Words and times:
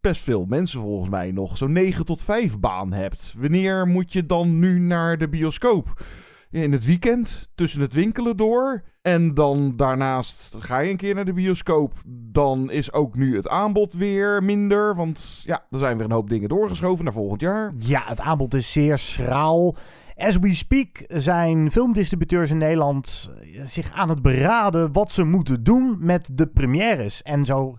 best 0.00 0.22
veel 0.22 0.44
mensen 0.44 0.80
volgens 0.80 1.10
mij 1.10 1.32
nog, 1.32 1.56
zo'n 1.56 1.72
9 1.72 2.04
tot 2.04 2.22
5 2.22 2.58
baan 2.58 2.92
hebt, 2.92 3.34
wanneer 3.38 3.86
moet 3.86 4.12
je 4.12 4.26
dan 4.26 4.58
nu 4.58 4.78
naar 4.78 5.18
de 5.18 5.28
bioscoop? 5.28 6.04
In 6.50 6.72
het 6.72 6.84
weekend, 6.84 7.50
tussen 7.54 7.80
het 7.80 7.92
winkelen 7.92 8.36
door. 8.36 8.82
En 9.02 9.34
dan 9.34 9.76
daarnaast 9.76 10.56
ga 10.58 10.78
je 10.78 10.90
een 10.90 10.96
keer 10.96 11.14
naar 11.14 11.24
de 11.24 11.32
bioscoop. 11.32 11.92
Dan 12.06 12.70
is 12.70 12.92
ook 12.92 13.16
nu 13.16 13.36
het 13.36 13.48
aanbod 13.48 13.92
weer 13.92 14.42
minder. 14.42 14.94
Want 14.94 15.42
ja, 15.44 15.66
er 15.70 15.78
zijn 15.78 15.96
weer 15.96 16.06
een 16.06 16.12
hoop 16.12 16.28
dingen 16.28 16.48
doorgeschoven 16.48 17.04
naar 17.04 17.12
volgend 17.12 17.40
jaar. 17.40 17.72
Ja, 17.78 18.02
het 18.06 18.20
aanbod 18.20 18.54
is 18.54 18.72
zeer 18.72 18.98
schraal. 18.98 19.76
As 20.16 20.38
we 20.38 20.54
speak 20.54 21.04
zijn 21.06 21.70
filmdistributeurs 21.70 22.50
in 22.50 22.58
Nederland 22.58 23.30
zich 23.64 23.92
aan 23.92 24.08
het 24.08 24.22
beraden 24.22 24.92
wat 24.92 25.10
ze 25.10 25.24
moeten 25.24 25.64
doen 25.64 25.96
met 26.00 26.28
de 26.32 26.46
premières. 26.46 27.22
En 27.22 27.44
zo 27.44 27.78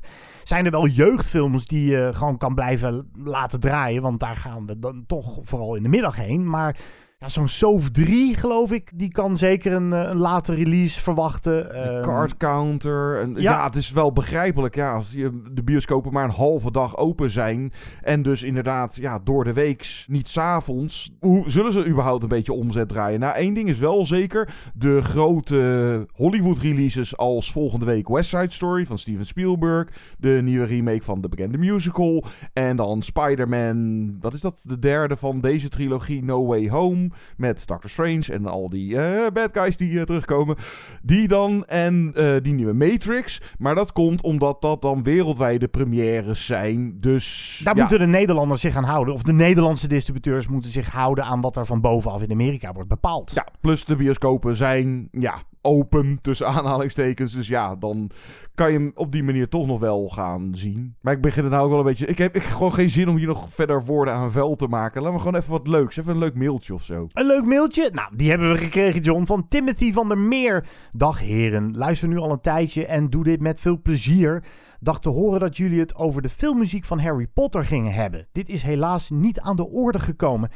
zijn 0.51 0.65
er 0.65 0.71
wel 0.71 0.87
jeugdfilms 0.87 1.65
die 1.65 1.85
je 1.85 2.09
gewoon 2.13 2.37
kan 2.37 2.55
blijven 2.55 3.11
laten 3.23 3.59
draaien. 3.59 4.01
Want 4.01 4.19
daar 4.19 4.35
gaan 4.35 4.65
we 4.65 4.79
dan 4.79 5.03
toch 5.07 5.39
vooral 5.43 5.75
in 5.75 5.83
de 5.83 5.89
middag 5.89 6.15
heen. 6.15 6.49
Maar 6.49 6.77
ja, 7.21 7.29
zo'n 7.29 7.47
Sove 7.47 7.91
3, 7.91 8.37
geloof 8.37 8.71
ik, 8.71 8.91
die 8.95 9.11
kan 9.11 9.37
zeker 9.37 9.73
een, 9.73 9.93
eh, 9.93 10.09
een 10.09 10.17
late 10.17 10.53
release 10.53 11.01
verwachten. 11.01 11.73
Ehm, 11.73 12.03
Card 12.03 12.37
counter. 12.37 13.21
En, 13.21 13.33
ja. 13.35 13.41
ja. 13.41 13.63
het 13.63 13.75
is 13.75 13.91
wel 13.91 14.11
begrijpelijk. 14.11 14.75
Ja, 14.75 14.93
als 14.93 15.11
je, 15.11 15.41
de 15.51 15.63
bioscopen 15.63 16.13
maar 16.13 16.23
een 16.23 16.29
halve 16.29 16.71
dag 16.71 16.97
open 16.97 17.29
zijn. 17.29 17.73
En 18.01 18.21
dus 18.21 18.43
inderdaad, 18.43 18.95
ja, 18.95 19.19
door 19.23 19.43
de 19.43 19.53
weeks, 19.53 20.05
niet 20.09 20.27
s'avonds. 20.27 21.11
Hoe 21.19 21.49
zullen 21.49 21.71
ze 21.71 21.87
überhaupt 21.87 22.23
een 22.23 22.29
beetje 22.29 22.53
omzet 22.53 22.89
draaien? 22.89 23.19
Nou, 23.19 23.35
één 23.35 23.53
ding 23.53 23.69
is 23.69 23.77
wel 23.77 24.05
zeker. 24.05 24.53
De 24.73 25.01
grote 25.01 26.07
Hollywood 26.13 26.57
releases 26.57 27.17
als 27.17 27.51
volgende 27.51 27.85
week 27.85 28.07
West 28.07 28.29
Side 28.29 28.51
Story 28.51 28.85
van 28.85 28.97
Steven 28.97 29.25
Spielberg. 29.25 29.87
De 30.17 30.39
nieuwe 30.43 30.65
remake 30.65 31.03
van 31.03 31.21
de 31.21 31.29
bekende 31.29 31.57
musical. 31.57 32.23
En 32.53 32.75
dan 32.75 33.01
Spider-Man. 33.01 34.17
Wat 34.19 34.33
is 34.33 34.41
dat? 34.41 34.63
De 34.67 34.79
derde 34.79 35.15
van 35.15 35.41
deze 35.41 35.69
trilogie, 35.69 36.23
No 36.23 36.45
Way 36.45 36.69
Home. 36.69 37.09
Met 37.37 37.67
Doctor 37.67 37.89
Strange 37.89 38.33
en 38.33 38.45
al 38.45 38.69
die 38.69 38.97
eh, 38.97 39.31
bad 39.31 39.49
guys 39.53 39.77
die 39.77 39.99
eh, 39.99 40.05
terugkomen. 40.05 40.55
Die 41.01 41.27
dan 41.27 41.65
en 41.65 42.11
eh, 42.15 42.33
die 42.41 42.53
nieuwe 42.53 42.73
Matrix. 42.73 43.41
Maar 43.57 43.75
dat 43.75 43.91
komt 43.91 44.21
omdat 44.21 44.61
dat 44.61 44.81
dan 44.81 45.03
wereldwijde 45.03 45.67
premières 45.67 46.45
zijn. 46.45 46.99
Dus 46.99 47.59
Daar 47.63 47.75
ja, 47.75 47.81
moeten 47.81 47.99
de 47.99 48.07
Nederlanders 48.07 48.61
zich 48.61 48.75
aan 48.75 48.83
houden. 48.83 49.13
Of 49.13 49.23
de 49.23 49.33
Nederlandse 49.33 49.87
distributeurs 49.87 50.47
moeten 50.47 50.71
zich 50.71 50.89
houden 50.89 51.23
aan 51.23 51.41
wat 51.41 51.55
er 51.55 51.65
van 51.65 51.81
bovenaf 51.81 52.21
in 52.21 52.31
Amerika 52.31 52.73
wordt 52.73 52.89
bepaald. 52.89 53.31
ja, 53.33 53.47
plus 53.59 53.85
de 53.85 53.95
bioscopen 53.95 54.55
zijn 54.55 55.07
ja, 55.11 55.35
open 55.61 56.19
tussen 56.21 56.47
aanhalingstekens. 56.47 57.33
Dus 57.33 57.47
ja, 57.47 57.75
dan 57.75 58.09
kan 58.55 58.71
je 58.71 58.77
hem 58.77 58.91
op 58.95 59.11
die 59.11 59.23
manier 59.23 59.47
toch 59.47 59.67
nog 59.67 59.79
wel 59.79 60.09
gaan 60.09 60.55
zien. 60.55 60.95
Maar 61.01 61.13
ik 61.13 61.21
begin 61.21 61.43
er 61.43 61.49
nou 61.49 61.63
ook 61.63 61.69
wel 61.69 61.79
een 61.79 61.85
beetje... 61.85 62.05
Ik 62.05 62.17
heb, 62.17 62.35
ik 62.35 62.41
heb 62.41 62.51
gewoon 62.51 62.73
geen 62.73 62.89
zin 62.89 63.09
om 63.09 63.15
hier 63.15 63.27
nog 63.27 63.47
verder 63.49 63.85
woorden 63.85 64.13
aan 64.13 64.31
vuil 64.31 64.55
te 64.55 64.67
maken. 64.67 65.01
Laten 65.01 65.15
we 65.17 65.23
gewoon 65.23 65.39
even 65.39 65.51
wat 65.51 65.67
leuks. 65.67 65.97
Even 65.97 66.11
een 66.11 66.17
leuk 66.17 66.35
mailtje 66.35 66.73
of 66.73 66.83
zo. 66.83 67.07
Een 67.13 67.25
leuk 67.25 67.45
mailtje? 67.45 67.89
Nou, 67.93 68.15
die 68.15 68.29
hebben 68.29 68.51
we 68.51 68.57
gekregen, 68.57 69.01
John, 69.01 69.25
van 69.25 69.47
Timothy 69.47 69.93
van 69.93 70.07
der 70.07 70.17
Meer. 70.17 70.67
Dag 70.91 71.19
heren, 71.19 71.77
luister 71.77 72.07
nu 72.07 72.17
al 72.17 72.31
een 72.31 72.41
tijdje 72.41 72.85
en 72.85 73.09
doe 73.09 73.23
dit 73.23 73.41
met 73.41 73.59
veel 73.59 73.81
plezier. 73.81 74.43
Dacht 74.79 75.01
te 75.01 75.09
horen 75.09 75.39
dat 75.39 75.57
jullie 75.57 75.79
het 75.79 75.95
over 75.95 76.21
de 76.21 76.29
filmmuziek 76.29 76.85
van 76.85 76.99
Harry 76.99 77.27
Potter 77.27 77.65
gingen 77.65 77.93
hebben. 77.93 78.27
Dit 78.31 78.49
is 78.49 78.63
helaas 78.63 79.09
niet 79.09 79.39
aan 79.39 79.55
de 79.55 79.69
orde 79.69 79.99
gekomen. 79.99 80.49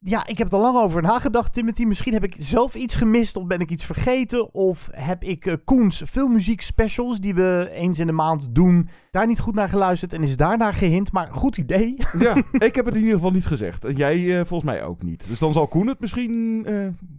Ja, 0.00 0.26
ik 0.26 0.38
heb 0.38 0.52
er 0.52 0.58
lang 0.58 0.76
over 0.76 1.02
nagedacht, 1.02 1.52
Timothy. 1.52 1.84
Misschien 1.84 2.12
heb 2.12 2.24
ik 2.24 2.34
zelf 2.38 2.74
iets 2.74 2.94
gemist 2.94 3.36
of 3.36 3.46
ben 3.46 3.60
ik 3.60 3.70
iets 3.70 3.84
vergeten. 3.84 4.54
Of 4.54 4.88
heb 4.92 5.22
ik 5.24 5.46
eh, 5.46 5.54
Koens 5.64 6.02
filmmuziek 6.10 6.60
specials 6.60 7.18
die 7.20 7.34
we 7.34 7.68
eens 7.72 7.98
in 7.98 8.06
de 8.06 8.12
maand 8.12 8.48
doen, 8.54 8.88
daar 9.10 9.26
niet 9.26 9.40
goed 9.40 9.54
naar 9.54 9.68
geluisterd 9.68 10.12
en 10.12 10.22
is 10.22 10.36
daarnaar 10.36 10.74
gehint. 10.74 11.12
Maar 11.12 11.28
goed 11.32 11.56
idee. 11.56 11.96
Ja, 12.18 12.34
ik 12.52 12.74
heb 12.74 12.84
het 12.84 12.94
in 12.94 13.00
ieder 13.00 13.14
geval 13.14 13.30
niet 13.30 13.46
gezegd. 13.46 13.84
En 13.84 13.94
jij 13.94 14.38
eh, 14.38 14.46
volgens 14.46 14.70
mij 14.70 14.82
ook 14.84 15.02
niet. 15.02 15.26
Dus 15.28 15.38
dan 15.38 15.52
zal 15.52 15.66
Koen 15.68 15.86
het 15.86 16.00
misschien... 16.00 16.62
eh, 16.66 16.74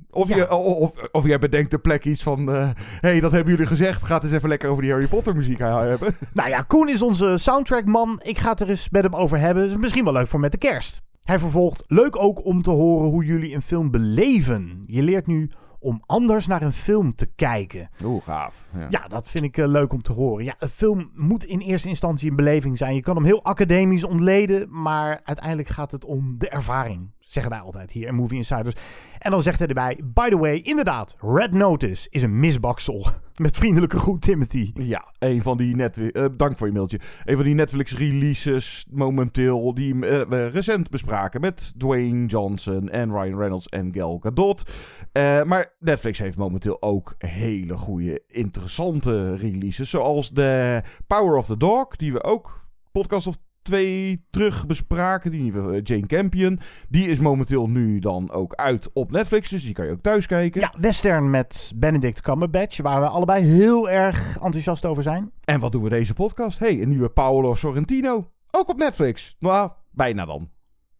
of, 0.09 0.28
Ja. 0.29 0.35
je, 0.35 0.51
of, 0.53 1.09
of, 1.11 1.25
jij 1.25 1.40
bedenkt 1.40 1.72
de 1.72 1.79
plek 1.79 2.06
iets 2.06 2.23
van... 2.23 2.47
Hé, 2.47 2.72
hey, 3.00 3.19
dat 3.19 3.31
hebben 3.31 3.51
jullie 3.51 3.67
gezegd. 3.67 4.03
Ga 4.03 4.16
het 4.16 4.23
eens 4.23 4.34
even 4.34 4.50
lekker 4.50 4.69
over 4.69 4.81
die 4.84 4.91
Harry 4.91 5.07
Potter 5.07 5.35
muziek 5.35 5.57
hebben. 5.59 6.16
Nou 6.34 6.50
ja, 6.50 6.61
Koen 6.61 6.90
is 6.90 7.01
onze 7.01 7.38
soundtrackman. 7.38 8.19
Ik 8.23 8.38
ga 8.38 8.50
het 8.50 8.59
er 8.59 8.69
eens 8.69 8.90
met 8.90 9.03
hem 9.03 9.16
over 9.16 9.40
hebben. 9.40 9.66
Is 9.66 9.75
misschien 9.75 10.03
wel 10.03 10.13
leuk 10.13 10.28
voor 10.28 10.40
met 10.40 10.51
de 10.51 10.57
kerst. 10.57 11.01
Hij 11.29 11.40
vervolgt, 11.40 11.84
leuk 11.88 12.22
ook 12.22 12.45
om 12.45 12.62
te 12.62 12.72
horen 12.72 13.09
hoe 13.09 13.25
jullie 13.25 13.56
een 13.56 13.62
film 13.62 13.91
beleven. 13.91 14.84
Je 14.85 15.03
leert 15.03 15.28
nu 15.28 15.50
om 15.79 16.03
anders 16.06 16.47
naar 16.47 16.62
een 16.62 16.73
film 16.73 17.16
te 17.16 17.25
kijken. 17.25 17.90
Oeh, 18.03 18.23
gaaf. 18.23 18.66
Ja. 18.73 18.88
Ja, 18.90 19.07
dat 19.07 19.29
vind 19.29 19.44
ik 19.44 19.57
eh, 19.57 19.67
leuk 19.67 19.94
om 19.94 20.01
te 20.01 20.12
horen. 20.12 20.45
Ja, 20.45 20.56
een 20.59 20.69
film 20.69 21.12
moet 21.13 21.45
in 21.45 21.59
eerste 21.59 21.88
instantie 21.88 22.29
een 22.29 22.35
beleving 22.35 22.78
zijn. 22.78 22.95
Je 22.95 23.01
kan 23.01 23.16
hem 23.16 23.25
heel 23.25 23.44
academisch 23.44 24.03
ontleden, 24.03 24.81
maar 24.81 25.22
uiteindelijk 25.23 25.67
gaat 25.67 25.91
het 25.91 26.06
om 26.06 26.35
de 26.38 26.50
ervaring. 26.50 27.12
Zeggen 27.19 27.51
wij 27.51 27.61
altijd 27.61 27.91
hier 27.91 28.07
in 28.07 28.16
Movie 28.16 28.38
Insiders. 28.38 28.75
En 29.19 29.31
dan 29.31 29.41
zegt 29.41 29.59
hij 29.59 29.67
erbij, 29.67 30.00
by 30.03 30.29
the 30.29 30.38
way, 30.38 30.57
inderdaad, 30.57 31.16
Red 31.22 31.53
Notice 31.53 32.07
is 32.09 32.22
een 32.22 32.40
misbaksel. 32.40 33.07
Met 33.39 33.57
vriendelijke 33.57 34.00
groet, 34.00 34.22
Timothy. 34.22 34.72
Ja, 34.73 35.13
een 35.19 35.41
van 35.41 35.57
die 35.57 35.75
net, 35.75 36.11
eh, 36.11 36.25
dank 36.38 36.57
voor 36.57 36.67
je 36.67 36.73
mailtje. 36.73 37.00
Een 37.25 37.35
van 37.35 37.45
die 37.45 37.53
Netflix 37.53 37.97
releases 37.97 38.85
momenteel 38.91 39.73
die 39.73 39.94
eh, 39.94 40.27
we 40.29 40.47
recent 40.47 40.89
bespraken 40.89 41.41
met 41.41 41.73
Dwayne 41.78 42.25
Johnson 42.25 42.89
en 42.89 43.11
Ryan 43.11 43.38
Reynolds 43.38 43.69
en 43.69 43.94
Gal 43.94 44.17
Gadot. 44.17 44.63
Eh, 45.11 45.44
maar 45.44 45.75
Netflix 45.79 46.19
heeft 46.19 46.38
momenteel 46.38 46.81
ook 46.81 47.16
hele 47.17 47.78
goede, 47.78 48.22
interessante 48.28 49.35
releases, 49.35 49.89
zoals 49.89 50.29
de 50.29 50.81
Power 51.07 51.38
of 51.38 51.45
the 51.45 51.57
Dog, 51.57 51.95
die 51.95 52.13
we 52.13 52.23
ook 52.23 52.67
podcast 52.91 53.28
of 53.28 53.38
twee 53.62 54.25
terug 54.30 54.66
bespraken, 54.66 55.31
die 55.31 55.42
nieuwe 55.42 55.75
eh, 55.75 55.81
Jane 55.84 56.06
Campion. 56.08 56.59
Die 56.90 57.08
is 57.08 57.20
momenteel 57.20 57.70
nu 57.70 58.00
dan 58.00 58.31
ook 58.31 58.53
uit 58.56 58.90
op 58.94 59.12
Netflix, 59.12 59.50
dus 59.50 59.64
die 59.64 59.74
kan 59.74 59.86
je 59.86 59.92
ook 59.92 60.02
thuis 60.02 60.25
kijken. 60.25 60.62
Ja, 60.62 60.74
western 60.80 61.30
met 61.30 61.72
Benedict 61.75 62.22
Cumberbatch, 62.22 62.81
waar 62.81 63.02
we 63.02 63.08
allebei 63.08 63.44
heel 63.46 63.90
erg 63.90 64.38
enthousiast 64.42 64.86
over 64.86 65.03
zijn. 65.03 65.31
En 65.44 65.59
wat 65.59 65.72
doen 65.72 65.84
we 65.84 65.90
deze 65.90 66.14
podcast? 66.14 66.59
hey, 66.59 66.81
een 66.81 66.90
nieuwe 66.90 67.09
Paolo 67.09 67.56
Sorrentino. 67.56 68.31
Ook 68.52 68.70
op 68.70 68.78
Netflix. 68.78 69.36
Nou, 69.40 69.72
bijna 69.91 70.26
dan. 70.26 70.50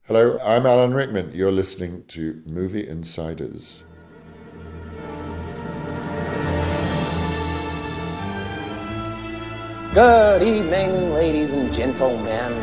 Hello, 0.02 0.36
I'm 0.36 0.66
Alan 0.66 0.96
Rickman. 0.96 1.26
You're 1.32 1.54
listening 1.54 2.08
to 2.08 2.22
Movie 2.46 2.88
Insiders. 2.88 3.84
Good 9.94 10.44
evening, 10.44 11.16
ladies 11.16 11.52
and 11.52 11.74
gentlemen. 11.74 12.54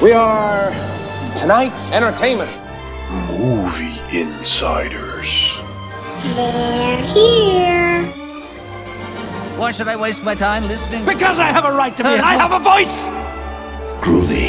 We 0.00 0.12
are 0.12 0.70
tonight's 1.36 1.92
entertainment. 1.92 2.50
Movie 3.38 4.00
Insiders. 4.18 5.54
They're 6.22 7.02
here. 7.12 8.06
Why 9.58 9.70
should 9.70 9.88
I 9.88 9.96
waste 9.96 10.24
my 10.24 10.34
time 10.34 10.66
listening? 10.66 11.04
Because 11.04 11.38
I 11.38 11.48
have 11.48 11.66
a 11.66 11.72
right 11.72 11.94
to 11.98 12.02
be, 12.02 12.08
and 12.08 12.22
I 12.22 12.36
have 12.36 12.52
a 12.52 12.58
voice! 12.58 13.08
Groovy. 14.00 14.47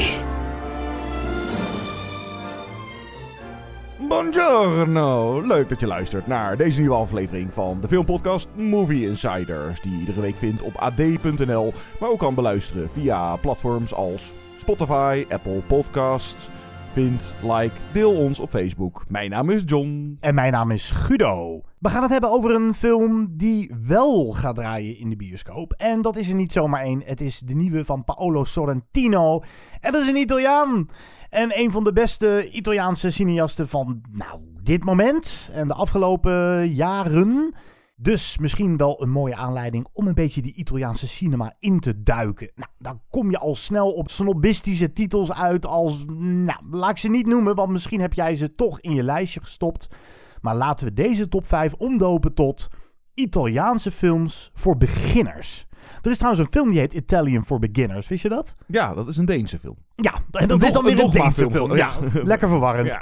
Buongiorno. 4.20 5.42
Leuk 5.48 5.70
dat 5.70 5.80
je 5.80 5.88
luistert 5.88 6.28
naar 6.28 6.58
deze 6.58 6.80
nieuwe 6.80 6.96
aflevering 6.96 7.54
van 7.54 7.82
de 7.82 7.88
filmpodcast 7.88 8.48
Movie 8.56 9.08
Insiders. 9.08 9.82
Die 9.82 9.92
je 9.92 10.00
iedere 10.00 10.22
week 10.22 10.36
vindt 10.36 10.62
op 10.62 10.76
ad.nl, 10.76 11.74
maar 12.00 12.10
ook 12.10 12.20
kan 12.20 12.36
beluisteren 12.36 12.90
via 12.90 13.36
platforms 13.36 13.94
als 13.94 14.34
Spotify, 14.58 15.26
Apple 15.30 15.62
Podcasts. 15.68 16.50
Vind, 16.92 17.34
like, 17.42 17.76
deel 17.92 18.12
ons 18.18 18.40
op 18.40 18.50
Facebook. 18.50 19.04
Mijn 19.08 19.30
naam 19.30 19.50
is 19.50 19.62
John. 19.66 20.18
En 20.20 20.36
mijn 20.36 20.52
naam 20.52 20.72
is 20.72 20.92
Guido. 20.92 21.62
We 21.80 21.90
gaan 21.90 22.02
het 22.02 22.12
hebben 22.12 22.32
over 22.32 22.52
een 22.52 22.74
film 22.74 23.28
die 23.32 23.76
wel 23.88 24.32
gaat 24.32 24.56
draaien 24.56 24.98
in 24.98 25.10
de 25.10 25.16
bioscoop. 25.16 25.74
En 25.78 26.02
dat 26.02 26.16
is 26.16 26.30
er 26.30 26.36
niet 26.36 26.52
zomaar 26.52 26.82
één. 26.82 27.02
Het 27.06 27.22
is 27.22 27.40
de 27.40 27.56
nieuwe 27.56 27.86
van 27.86 28.04
Paolo 28.04 28.44
Sorrentino. 28.44 29.44
En 29.80 29.92
dat 29.92 30.02
is 30.02 30.08
een 30.08 30.16
Italiaan. 30.16 30.90
En 31.30 31.60
een 31.60 31.72
van 31.72 31.84
de 31.84 31.94
beste 31.94 32.50
Italiaanse 32.52 33.12
cineasten 33.12 33.68
van 33.68 34.02
nou, 34.12 34.40
dit 34.64 34.84
moment 34.84 35.50
en 35.54 35.68
de 35.68 35.74
afgelopen 35.74 36.68
jaren. 36.74 37.54
Dus 37.96 38.38
misschien 38.38 38.78
wel 38.78 39.02
een 39.02 39.10
mooie 39.10 39.36
aanleiding 39.36 39.88
om 39.94 40.08
een 40.08 40.14
beetje 40.14 40.42
die 40.42 40.54
Italiaanse 40.54 41.08
cinema 41.08 41.56
in 41.60 41.80
te 41.80 42.04
duiken. 42.04 42.52
Nou, 42.56 42.70
dan 42.78 43.02
kom 43.10 43.32
je 43.32 43.40
al 43.40 43.56
snel 43.56 43.92
op 43.92 44.10
snobistische 44.10 44.94
titels 44.94 45.32
uit 45.32 45.66
als, 45.66 46.06
nou, 46.18 46.60
laat 46.72 46.90
ik 46.90 46.98
ze 46.98 47.10
niet 47.10 47.28
noemen, 47.28 47.56
want 47.56 47.72
misschien 47.72 48.02
heb 48.02 48.14
jij 48.14 48.36
ze 48.36 48.56
toch 48.56 48.82
in 48.82 48.94
je 48.94 49.04
lijstje 49.04 49.40
gestopt. 49.40 49.88
Maar 50.42 50.56
laten 50.56 50.86
we 50.86 50.94
deze 50.94 51.28
top 51.28 51.48
5 51.48 51.74
omdopen 51.74 52.34
tot 52.34 52.68
Italiaanse 53.14 53.92
films 53.92 54.52
voor 54.54 54.78
beginners. 54.78 55.68
Er 56.02 56.12
is 56.12 56.18
trouwens 56.18 56.46
een 56.46 56.52
film 56.52 56.70
die 56.70 56.80
heet 56.80 56.94
Italian 56.94 57.46
for 57.46 57.60
Beginners, 57.60 58.08
wist 58.08 58.22
je 58.24 58.30
dat? 58.30 58.56
Ja, 58.66 58.94
dat 58.94 59.08
is 59.08 59.18
een 59.18 59.26
Deense 59.26 59.60
film. 59.60 59.76
Ja, 59.96 60.14
en 60.32 60.48
dat 60.48 60.64
is 60.64 60.74
dan 60.74 60.84
weer 60.84 61.00
een 61.00 61.12
Deense 61.12 61.34
film. 61.34 61.52
film. 61.52 61.76
Ja, 61.76 61.92
Ja. 62.14 62.22
lekker 62.24 62.48
verwarrend. 62.48 62.88
Ja. 62.88 63.02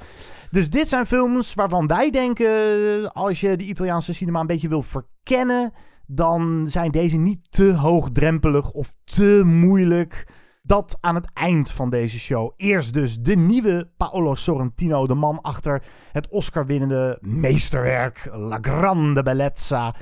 Dus 0.52 0.70
dit 0.70 0.90
zijn 0.90 1.06
films 1.06 1.54
waarvan 1.54 1.88
wij 1.88 2.10
denken, 2.12 3.14
als 3.14 3.40
je 3.40 3.58
de 3.58 3.64
Italiaanse 3.64 4.14
cinema 4.14 4.40
een 4.40 4.48
beetje 4.48 4.68
wil 4.68 4.82
verkennen, 4.82 5.74
dan 6.06 6.66
zijn 6.70 6.92
deze 6.92 7.18
niet 7.18 7.52
te 7.52 7.74
hoogdrempelig 7.74 8.72
of 8.72 8.94
te 9.04 9.42
moeilijk. 9.46 10.28
Dat 10.62 10.98
aan 11.02 11.16
het 11.16 11.28
eind 11.34 11.72
van 11.72 11.90
deze 11.90 12.20
show. 12.20 12.52
Eerst 12.58 12.94
dus 12.94 13.18
de 13.20 13.36
nieuwe 13.36 13.90
Paolo 13.98 14.36
Sorrentino, 14.36 15.08
de 15.08 15.14
man 15.14 15.42
achter 15.42 15.84
het 16.12 16.28
Oscar-winnende 16.30 17.18
meesterwerk 17.22 18.30
La 18.32 18.58
Grande 18.62 19.24
Bellezza. 19.24 19.96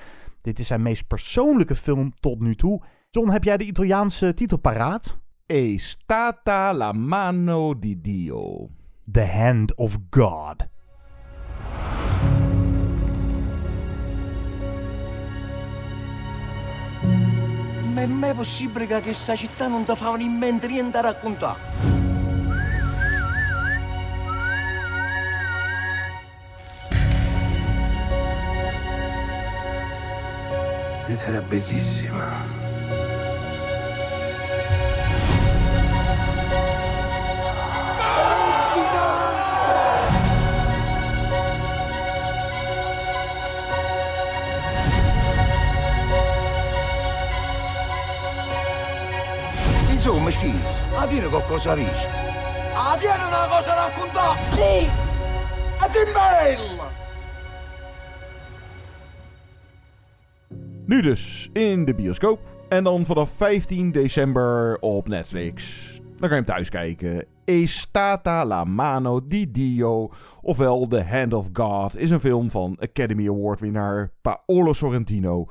Dit 0.46 0.60
is 0.60 0.68
zijn 0.68 0.82
meest 0.82 1.08
persoonlijke 1.08 1.76
film 1.76 2.14
tot 2.20 2.40
nu 2.40 2.56
toe. 2.56 2.82
John, 3.10 3.30
heb 3.30 3.44
jij 3.44 3.58
de 3.58 3.64
Italiaanse 3.64 4.34
titel 4.34 4.58
paraat? 4.58 5.18
E 5.46 5.78
stata 5.78 6.74
la 6.74 6.92
mano 6.92 7.74
di 7.74 8.02
Dio. 8.02 8.70
The 9.12 9.26
Hand 9.26 9.76
of 9.76 9.98
God. 10.10 10.70
Ma 17.94 18.02
è 18.02 18.06
mai 18.06 18.34
possibile 18.34 18.86
che 18.86 19.02
questa 19.02 19.36
città 19.36 19.68
non 19.68 19.84
ti 19.84 19.96
fa 19.96 20.16
in 20.20 20.32
mente 20.32 20.68
niente 20.68 20.92
da 20.92 21.02
raccontare? 21.02 22.05
Ed 31.08 31.20
era 31.28 31.40
bellissima. 31.40 32.34
Insomma, 49.92 50.32
schis, 50.32 50.82
a 50.96 51.06
dire 51.06 51.28
qualcosa 51.28 51.74
riesci. 51.76 52.06
A 52.74 52.98
dire 52.98 53.14
una 53.14 53.48
cosa 53.48 53.68
da 53.68 53.76
raccontare! 53.76 54.40
Sì! 54.54 54.90
A 55.78 55.88
dire 55.88 56.12
bella! 56.12 57.05
Nu 60.88 61.02
dus 61.02 61.50
in 61.54 61.86
de 61.86 61.94
bioscoop. 61.94 62.40
En 62.70 62.84
dan 62.84 63.06
vanaf 63.06 63.30
15 63.30 63.92
december 63.92 64.78
op 64.80 65.08
Netflix. 65.08 65.82
Dan 65.98 66.20
kan 66.20 66.30
je 66.30 66.36
hem 66.36 66.46
thuis 66.46 66.70
kijken. 66.70 67.26
E 67.46 67.66
stata 67.66 68.46
la 68.46 68.64
mano 68.64 69.28
di 69.28 69.52
Dio. 69.52 70.12
Ofwel 70.42 70.88
The 70.88 71.04
Hand 71.04 71.34
of 71.34 71.48
God 71.54 71.98
is 71.98 72.10
een 72.10 72.20
film 72.20 72.50
van 72.50 72.78
Academy 72.80 73.28
Award 73.28 73.60
winnaar 73.60 74.12
Paolo 74.22 74.74
Sorrentino. 74.74 75.48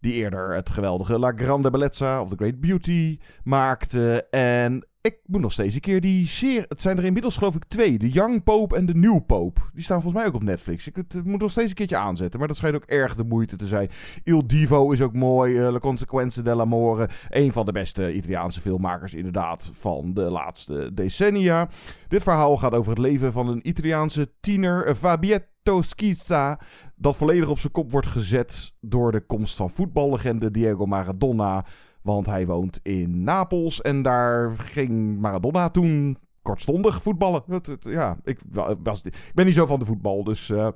Die 0.00 0.12
eerder 0.12 0.54
het 0.54 0.70
geweldige 0.70 1.18
La 1.18 1.32
Grande 1.36 1.70
Bellezza 1.70 2.22
of 2.22 2.28
The 2.28 2.36
Great 2.36 2.60
Beauty 2.60 3.18
maakte. 3.44 4.26
En 4.30 4.86
ik 5.02 5.18
moet 5.26 5.40
nog 5.40 5.52
steeds 5.52 5.74
een 5.74 5.80
keer 5.80 6.00
die 6.00 6.26
serie... 6.26 6.64
Het 6.68 6.80
zijn 6.80 6.98
er 6.98 7.04
inmiddels 7.04 7.36
geloof 7.36 7.54
ik 7.54 7.64
twee. 7.64 7.98
De 7.98 8.08
Young 8.08 8.42
Pope 8.42 8.76
en 8.76 8.86
de 8.86 8.94
New 8.94 9.26
Pope. 9.26 9.60
Die 9.72 9.82
staan 9.82 10.02
volgens 10.02 10.22
mij 10.22 10.32
ook 10.32 10.36
op 10.36 10.42
Netflix. 10.42 10.86
Ik 10.86 10.96
het, 10.96 11.12
het 11.12 11.24
moet 11.24 11.40
nog 11.40 11.50
steeds 11.50 11.68
een 11.68 11.74
keertje 11.74 11.96
aanzetten. 11.96 12.38
Maar 12.38 12.48
dat 12.48 12.56
schijnt 12.56 12.76
ook 12.76 12.84
erg 12.84 13.14
de 13.14 13.24
moeite 13.24 13.56
te 13.56 13.66
zijn. 13.66 13.90
Il 14.24 14.46
Divo 14.46 14.90
is 14.90 15.02
ook 15.02 15.14
mooi. 15.14 15.58
eh, 15.58 15.72
Le 15.72 15.80
Consequenze 15.80 16.42
dell'Amore. 16.42 17.08
Een 17.28 17.52
van 17.52 17.66
de 17.66 17.72
beste 17.72 18.14
Italiaanse 18.14 18.60
filmmakers 18.60 19.14
inderdaad 19.14 19.70
van 19.72 20.14
de 20.14 20.22
laatste 20.22 20.90
decennia. 20.94 21.68
Dit 22.08 22.22
verhaal 22.22 22.56
gaat 22.56 22.74
over 22.74 22.90
het 22.90 23.00
leven 23.00 23.32
van 23.32 23.48
een 23.48 23.68
Italiaanse 23.68 24.32
tiener, 24.40 24.86
eh, 24.86 24.94
Fabietto 24.94 25.82
Schizza, 25.82 26.60
dat 26.96 27.16
volledig 27.16 27.48
op 27.48 27.58
zijn 27.58 27.72
kop 27.72 27.90
wordt 27.90 28.06
gezet 28.06 28.72
door 28.80 29.12
de 29.12 29.20
komst 29.20 29.56
van 29.56 29.70
voetballegende 29.70 30.50
Diego 30.50 30.86
Maradona. 30.86 31.64
Want 32.02 32.26
hij 32.26 32.46
woont 32.46 32.80
in 32.82 33.22
Napels 33.24 33.80
en 33.80 34.02
daar 34.02 34.56
ging 34.58 35.20
Maradona 35.20 35.68
toen 35.68 36.18
kortstondig 36.42 37.02
voetballen. 37.02 37.42
Ja, 37.80 38.16
ik, 38.24 38.38
wa- 38.52 38.76
was, 38.82 39.02
ik 39.02 39.30
ben 39.34 39.44
niet 39.46 39.54
zo 39.54 39.66
van 39.66 39.78
de 39.78 39.84
voetbal, 39.84 40.24
dus... 40.24 40.50
eh, 40.50 40.68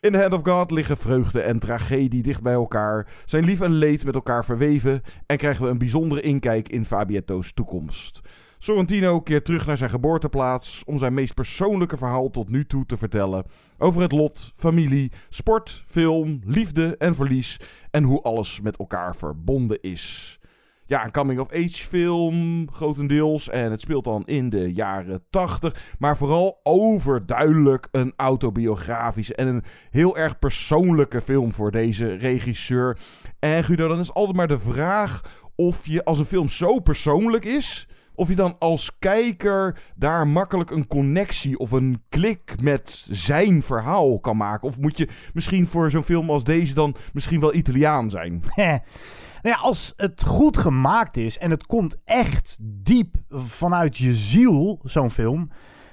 in 0.00 0.12
the 0.12 0.18
Hand 0.20 0.32
of 0.32 0.40
God 0.42 0.70
liggen 0.70 0.96
vreugde 0.96 1.40
en 1.40 1.58
tragedie 1.58 2.22
dicht 2.22 2.42
bij 2.42 2.52
elkaar. 2.52 3.06
Zijn 3.24 3.44
lief 3.44 3.60
en 3.60 3.72
leed 3.72 4.04
met 4.04 4.14
elkaar 4.14 4.44
verweven. 4.44 5.02
En 5.26 5.36
krijgen 5.36 5.64
we 5.64 5.70
een 5.70 5.78
bijzondere 5.78 6.20
inkijk 6.20 6.68
in 6.68 6.84
Fabietto's 6.84 7.52
toekomst. 7.52 8.20
Sorrentino 8.58 9.20
keert 9.20 9.44
terug 9.44 9.66
naar 9.66 9.76
zijn 9.76 9.90
geboorteplaats 9.90 10.82
om 10.86 10.98
zijn 10.98 11.14
meest 11.14 11.34
persoonlijke 11.34 11.96
verhaal 11.96 12.30
tot 12.30 12.50
nu 12.50 12.66
toe 12.66 12.86
te 12.86 12.96
vertellen. 12.96 13.44
Over 13.78 14.02
het 14.02 14.12
lot, 14.12 14.52
familie, 14.54 15.12
sport, 15.28 15.84
film, 15.86 16.40
liefde 16.44 16.96
en 16.96 17.14
verlies. 17.14 17.60
En 17.90 18.02
hoe 18.04 18.22
alles 18.22 18.60
met 18.60 18.76
elkaar 18.76 19.16
verbonden 19.16 19.80
is. 19.80 20.38
Ja, 20.86 21.04
een 21.04 21.10
coming-of-age 21.10 21.86
film, 21.86 22.68
grotendeels. 22.72 23.48
En 23.48 23.70
het 23.70 23.80
speelt 23.80 24.04
dan 24.04 24.22
in 24.26 24.50
de 24.50 24.72
jaren 24.72 25.24
80. 25.30 25.94
Maar 25.98 26.16
vooral 26.16 26.60
overduidelijk 26.62 27.88
een 27.90 28.12
autobiografische 28.16 29.34
en 29.34 29.46
een 29.46 29.64
heel 29.90 30.16
erg 30.16 30.38
persoonlijke 30.38 31.20
film 31.20 31.52
voor 31.52 31.70
deze 31.70 32.14
regisseur. 32.14 32.98
En 33.38 33.64
Guido, 33.64 33.88
dan 33.88 33.98
is 33.98 34.14
altijd 34.14 34.36
maar 34.36 34.48
de 34.48 34.58
vraag 34.58 35.40
of 35.56 35.86
je 35.86 36.04
als 36.04 36.18
een 36.18 36.24
film 36.24 36.48
zo 36.48 36.80
persoonlijk 36.80 37.44
is. 37.44 37.88
Of 38.14 38.28
je 38.28 38.34
dan 38.34 38.56
als 38.58 38.98
kijker 38.98 39.82
daar 39.96 40.28
makkelijk 40.28 40.70
een 40.70 40.86
connectie 40.86 41.58
of 41.58 41.70
een 41.70 42.02
klik 42.08 42.62
met 42.62 43.06
zijn 43.10 43.62
verhaal 43.62 44.20
kan 44.20 44.36
maken. 44.36 44.68
Of 44.68 44.78
moet 44.78 44.98
je 44.98 45.08
misschien 45.32 45.66
voor 45.66 45.90
zo'n 45.90 46.02
film 46.02 46.30
als 46.30 46.44
deze 46.44 46.74
dan 46.74 46.94
misschien 47.12 47.40
wel 47.40 47.54
Italiaan 47.54 48.10
zijn? 48.10 48.42
nou 49.42 49.56
ja, 49.56 49.62
als 49.62 49.92
het 49.96 50.24
goed 50.24 50.56
gemaakt 50.56 51.16
is 51.16 51.38
en 51.38 51.50
het 51.50 51.66
komt 51.66 51.96
echt 52.04 52.58
diep 52.60 53.14
vanuit 53.30 53.96
je 53.96 54.14
ziel, 54.14 54.80
zo'n 54.82 55.10
film, 55.10 55.50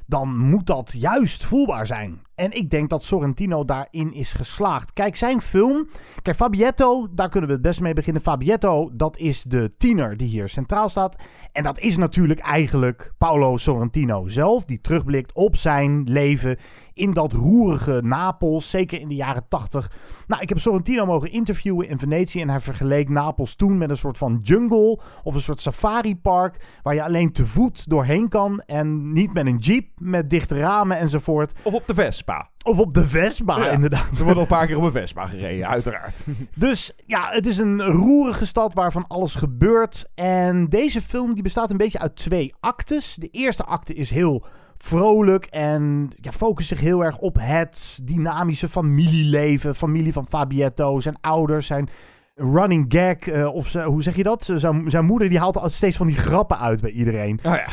dan 0.09 0.37
moet 0.37 0.65
dat 0.65 0.93
juist 0.97 1.45
voelbaar 1.45 1.87
zijn. 1.87 2.21
En 2.35 2.51
ik 2.51 2.69
denk 2.69 2.89
dat 2.89 3.03
Sorrentino 3.03 3.65
daarin 3.65 4.13
is 4.13 4.33
geslaagd. 4.33 4.94
Kijk, 4.94 5.15
zijn 5.15 5.41
film. 5.41 5.87
Kijk, 6.21 6.35
Fabietto, 6.35 7.07
daar 7.11 7.29
kunnen 7.29 7.49
we 7.49 7.56
het 7.56 7.63
best 7.63 7.81
mee 7.81 7.94
beginnen. 7.94 8.21
Fabietto, 8.21 8.89
dat 8.94 9.18
is 9.18 9.44
de 9.44 9.73
tiener 9.77 10.18
die 10.18 10.27
hier 10.27 10.49
centraal 10.49 10.89
staat. 10.89 11.15
En 11.51 11.63
dat 11.63 11.79
is 11.79 11.97
natuurlijk 11.97 12.39
eigenlijk 12.39 13.13
Paolo 13.18 13.57
Sorrentino 13.57 14.27
zelf, 14.27 14.65
die 14.65 14.81
terugblikt 14.81 15.33
op 15.33 15.56
zijn 15.56 16.03
leven 16.03 16.57
in 16.99 17.13
dat 17.13 17.33
roerige 17.33 17.99
Napels, 18.03 18.69
zeker 18.69 18.99
in 18.99 19.07
de 19.07 19.15
jaren 19.15 19.47
80. 19.47 19.91
Nou, 20.27 20.41
ik 20.41 20.49
heb 20.49 20.59
Sorrentino 20.59 21.06
mogen 21.06 21.31
interviewen 21.31 21.87
in 21.87 21.99
Venetië 21.99 22.41
en 22.41 22.49
hij 22.49 22.61
vergeleek 22.61 23.09
Napels 23.09 23.56
toen 23.56 23.77
met 23.77 23.89
een 23.89 23.97
soort 23.97 24.18
van 24.18 24.39
jungle 24.44 24.99
of 25.23 25.35
een 25.35 25.41
soort 25.41 25.61
safaripark 25.61 26.79
waar 26.83 26.94
je 26.94 27.03
alleen 27.03 27.31
te 27.31 27.45
voet 27.45 27.89
doorheen 27.89 28.29
kan 28.29 28.61
en 28.65 29.13
niet 29.13 29.33
met 29.33 29.45
een 29.45 29.57
jeep 29.57 29.87
met 29.97 30.29
dichte 30.29 30.59
ramen 30.59 30.97
enzovoort. 30.97 31.53
Of 31.63 31.73
op 31.73 31.87
de 31.87 31.94
Vespa. 31.94 32.49
Of 32.65 32.79
op 32.79 32.94
de 32.94 33.07
Vespa, 33.07 33.57
Ja, 33.57 33.69
inderdaad. 33.69 34.18
Er 34.18 34.23
wordt 34.23 34.35
al 34.35 34.41
een 34.41 34.47
paar 34.47 34.68
keer 34.68 34.77
op 34.77 34.83
een 34.83 34.91
Vespa 34.91 35.25
gereden, 35.25 35.68
uiteraard. 35.68 36.23
Dus 36.56 36.94
ja, 37.06 37.29
het 37.31 37.45
is 37.45 37.57
een 37.57 37.81
roerige 37.81 38.45
stad 38.45 38.73
waar 38.73 38.91
van 38.91 39.07
alles 39.07 39.35
gebeurt. 39.35 40.09
En 40.15 40.69
deze 40.69 41.01
film 41.01 41.33
die 41.33 41.44
bestaat 41.44 41.71
een 41.71 41.77
beetje 41.77 41.99
uit 41.99 42.15
twee 42.15 42.53
actes. 42.59 43.15
De 43.15 43.27
eerste 43.27 43.65
acte 43.65 43.94
is 43.94 44.09
heel 44.09 44.45
vrolijk 44.83 45.45
en 45.45 46.09
ja, 46.21 46.31
focust 46.31 46.68
zich 46.68 46.80
heel 46.80 47.04
erg 47.04 47.18
op 47.18 47.36
het 47.40 48.00
dynamische 48.04 48.69
familieleven. 48.69 49.76
Familie 49.76 50.14
van 50.14 50.28
Fabietto, 50.28 51.00
zijn 51.00 51.18
ouders, 51.21 51.68
zijn 51.68 51.90
running 52.39 52.85
gag, 52.89 53.17
eh, 53.17 53.53
of 53.53 53.67
ze- 53.67 53.81
hoe 53.83 54.03
zeg 54.03 54.15
je 54.15 54.23
dat? 54.23 54.49
Zijn, 54.55 54.89
zijn 54.89 55.05
moeder 55.05 55.29
die 55.29 55.39
haalt 55.39 55.57
al 55.57 55.69
steeds 55.69 55.97
van 55.97 56.07
die 56.07 56.15
grappen 56.15 56.59
uit 56.59 56.81
bij 56.81 56.91
iedereen. 56.91 57.39
Ah 57.43 57.55
ja, 57.55 57.65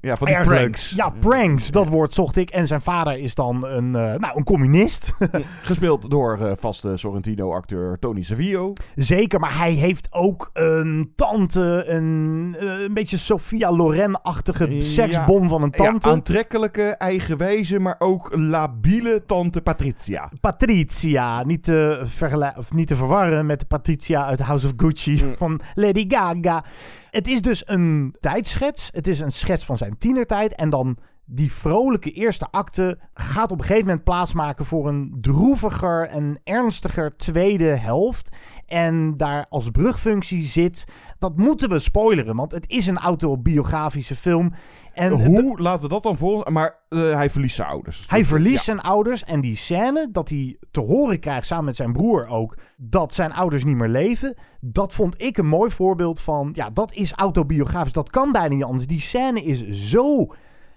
ja 0.00 0.16
van 0.16 0.26
die 0.26 0.36
Erg 0.36 0.46
pranks. 0.46 0.90
Ja, 0.96 1.08
pranks, 1.18 1.70
dat 1.70 1.88
woord 1.88 2.12
zocht 2.12 2.36
ik. 2.36 2.50
En 2.50 2.66
zijn 2.66 2.80
vader 2.80 3.18
is 3.18 3.34
dan 3.34 3.66
een, 3.66 3.94
eh, 3.96 4.14
nou, 4.18 4.36
een 4.36 4.44
communist. 4.44 5.12
Gespeeld 5.62 6.10
door 6.10 6.38
eh, 6.40 6.52
vaste 6.56 6.96
Sorrentino-acteur 6.96 7.98
Tony 7.98 8.22
Savio. 8.22 8.72
Zeker, 8.94 9.40
maar 9.40 9.58
hij 9.58 9.72
heeft 9.72 10.08
ook 10.10 10.50
een 10.52 11.12
tante, 11.16 11.84
een, 11.86 12.56
een 12.58 12.94
beetje 12.94 13.16
Sophia 13.16 13.72
Loren-achtige 13.72 14.76
Ja, 14.76 14.84
seksbom 14.84 15.48
van 15.48 15.62
een 15.62 15.70
tante. 15.70 16.08
Ja, 16.08 16.14
aantrekkelijke, 16.14 16.82
eigenwijze, 16.82 17.78
maar 17.78 17.96
ook 17.98 18.28
labiele 18.36 19.22
tante 19.26 19.60
Patricia. 19.60 20.30
Patricia, 20.40 21.44
niet 21.44 21.62
te, 21.62 22.06
of 22.56 22.72
niet 22.72 22.86
te 22.88 22.96
verwarren 22.96 23.46
met 23.46 23.58
de 23.60 23.66
Patricia 23.66 24.09
uit 24.18 24.40
House 24.40 24.66
of 24.66 24.72
Gucci 24.76 25.24
Mm. 25.24 25.34
van 25.36 25.60
Lady 25.74 26.04
Gaga. 26.08 26.64
Het 27.10 27.28
is 27.28 27.42
dus 27.42 27.62
een 27.66 28.16
tijdschets. 28.20 28.90
Het 28.92 29.06
is 29.06 29.20
een 29.20 29.32
schets 29.32 29.64
van 29.64 29.76
zijn 29.76 29.98
tienertijd. 29.98 30.54
En 30.54 30.70
dan 30.70 30.96
die 31.32 31.52
vrolijke 31.52 32.10
eerste 32.12 32.46
acte 32.50 32.98
gaat 33.14 33.50
op 33.52 33.58
een 33.58 33.64
gegeven 33.64 33.86
moment 33.86 34.04
plaatsmaken 34.04 34.64
voor 34.66 34.88
een 34.88 35.18
droeviger 35.20 36.06
en 36.08 36.40
ernstiger 36.44 37.16
tweede 37.16 37.64
helft. 37.64 38.28
En 38.66 39.16
daar 39.16 39.46
als 39.48 39.70
brugfunctie 39.70 40.44
zit, 40.44 40.84
dat 41.18 41.36
moeten 41.36 41.68
we 41.68 41.78
spoileren, 41.78 42.36
want 42.36 42.52
het 42.52 42.68
is 42.68 42.86
een 42.86 42.98
autobiografische 42.98 44.14
film. 44.16 44.52
En 44.92 45.12
Hoe 45.12 45.60
laten 45.60 45.82
we 45.82 45.88
dat 45.88 46.02
dan 46.02 46.16
volgen? 46.16 46.52
Maar 46.52 46.78
eh, 46.88 47.14
hij 47.14 47.30
verliest 47.30 47.56
zijn 47.56 47.68
ouders. 47.68 48.04
hij 48.08 48.24
verliest 48.24 48.54
Ja. 48.56 48.62
zijn 48.62 48.80
ouders 48.80 49.24
en 49.24 49.40
die 49.40 49.56
scène 49.56 50.08
dat 50.12 50.28
hij 50.28 50.56
te 50.70 50.80
horen 50.80 51.20
krijgt, 51.20 51.46
samen 51.46 51.64
met 51.64 51.76
zijn 51.76 51.92
broer 51.92 52.26
ook, 52.28 52.56
dat 52.76 53.14
zijn 53.14 53.32
ouders 53.32 53.64
niet 53.64 53.76
meer 53.76 53.88
leven. 53.88 54.34
Dat 54.60 54.94
vond 54.94 55.22
ik 55.22 55.36
een 55.36 55.46
mooi 55.46 55.70
voorbeeld 55.70 56.20
van, 56.20 56.50
ja, 56.52 56.70
dat 56.70 56.92
is 56.92 57.12
autobiografisch. 57.12 57.92
Dat 57.92 58.10
kan 58.10 58.32
bijna 58.32 58.54
niet 58.54 58.64
anders. 58.64 58.86
Die 58.86 59.00
scène 59.00 59.42
is 59.42 59.68
zo 59.90 60.32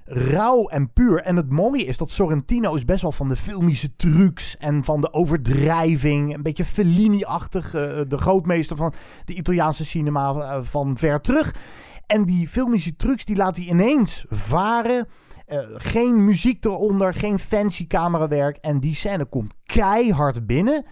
rauw 0.06 0.68
en 0.68 0.94
puur. 0.94 1.22
En 1.22 1.36
het 1.36 1.50
mooie 1.50 1.86
is 1.86 1.98
dat 1.98 2.12
Sorrentino 2.12 2.74
is 2.74 2.86
best 2.86 3.02
wel 3.02 3.12
van 3.12 3.30
de 3.30 3.36
filmische 3.36 3.96
trucs 3.96 4.58
en 4.58 4.84
van 4.84 5.02
de 5.02 5.14
overdrijving. 5.14 6.34
Een 6.34 6.44
beetje 6.44 6.66
Fellini-achtig, 6.66 7.74
eh, 7.74 8.00
de 8.08 8.18
grootmeester 8.18 8.78
van 8.78 8.94
de 9.26 9.34
Italiaanse 9.34 9.86
cinema 9.86 10.34
eh, 10.34 10.60
van 10.64 10.98
ver 10.98 11.22
terug. 11.22 11.56
En 12.08 12.26
die 12.26 12.48
filmische 12.48 12.96
trucs 12.96 13.26
die 13.26 13.36
laat 13.36 13.58
hij 13.58 13.66
ineens 13.66 14.26
varen. 14.30 15.08
Eh, 15.46 15.60
geen 15.74 16.26
muziek 16.26 16.66
eronder, 16.66 17.14
geen 17.14 17.40
fancy 17.40 17.88
camerawerk. 17.88 18.58
En 18.58 18.80
die 18.80 18.96
scène 18.96 19.26
komt 19.26 19.54
keihard 19.64 20.46
binnen. 20.46 20.86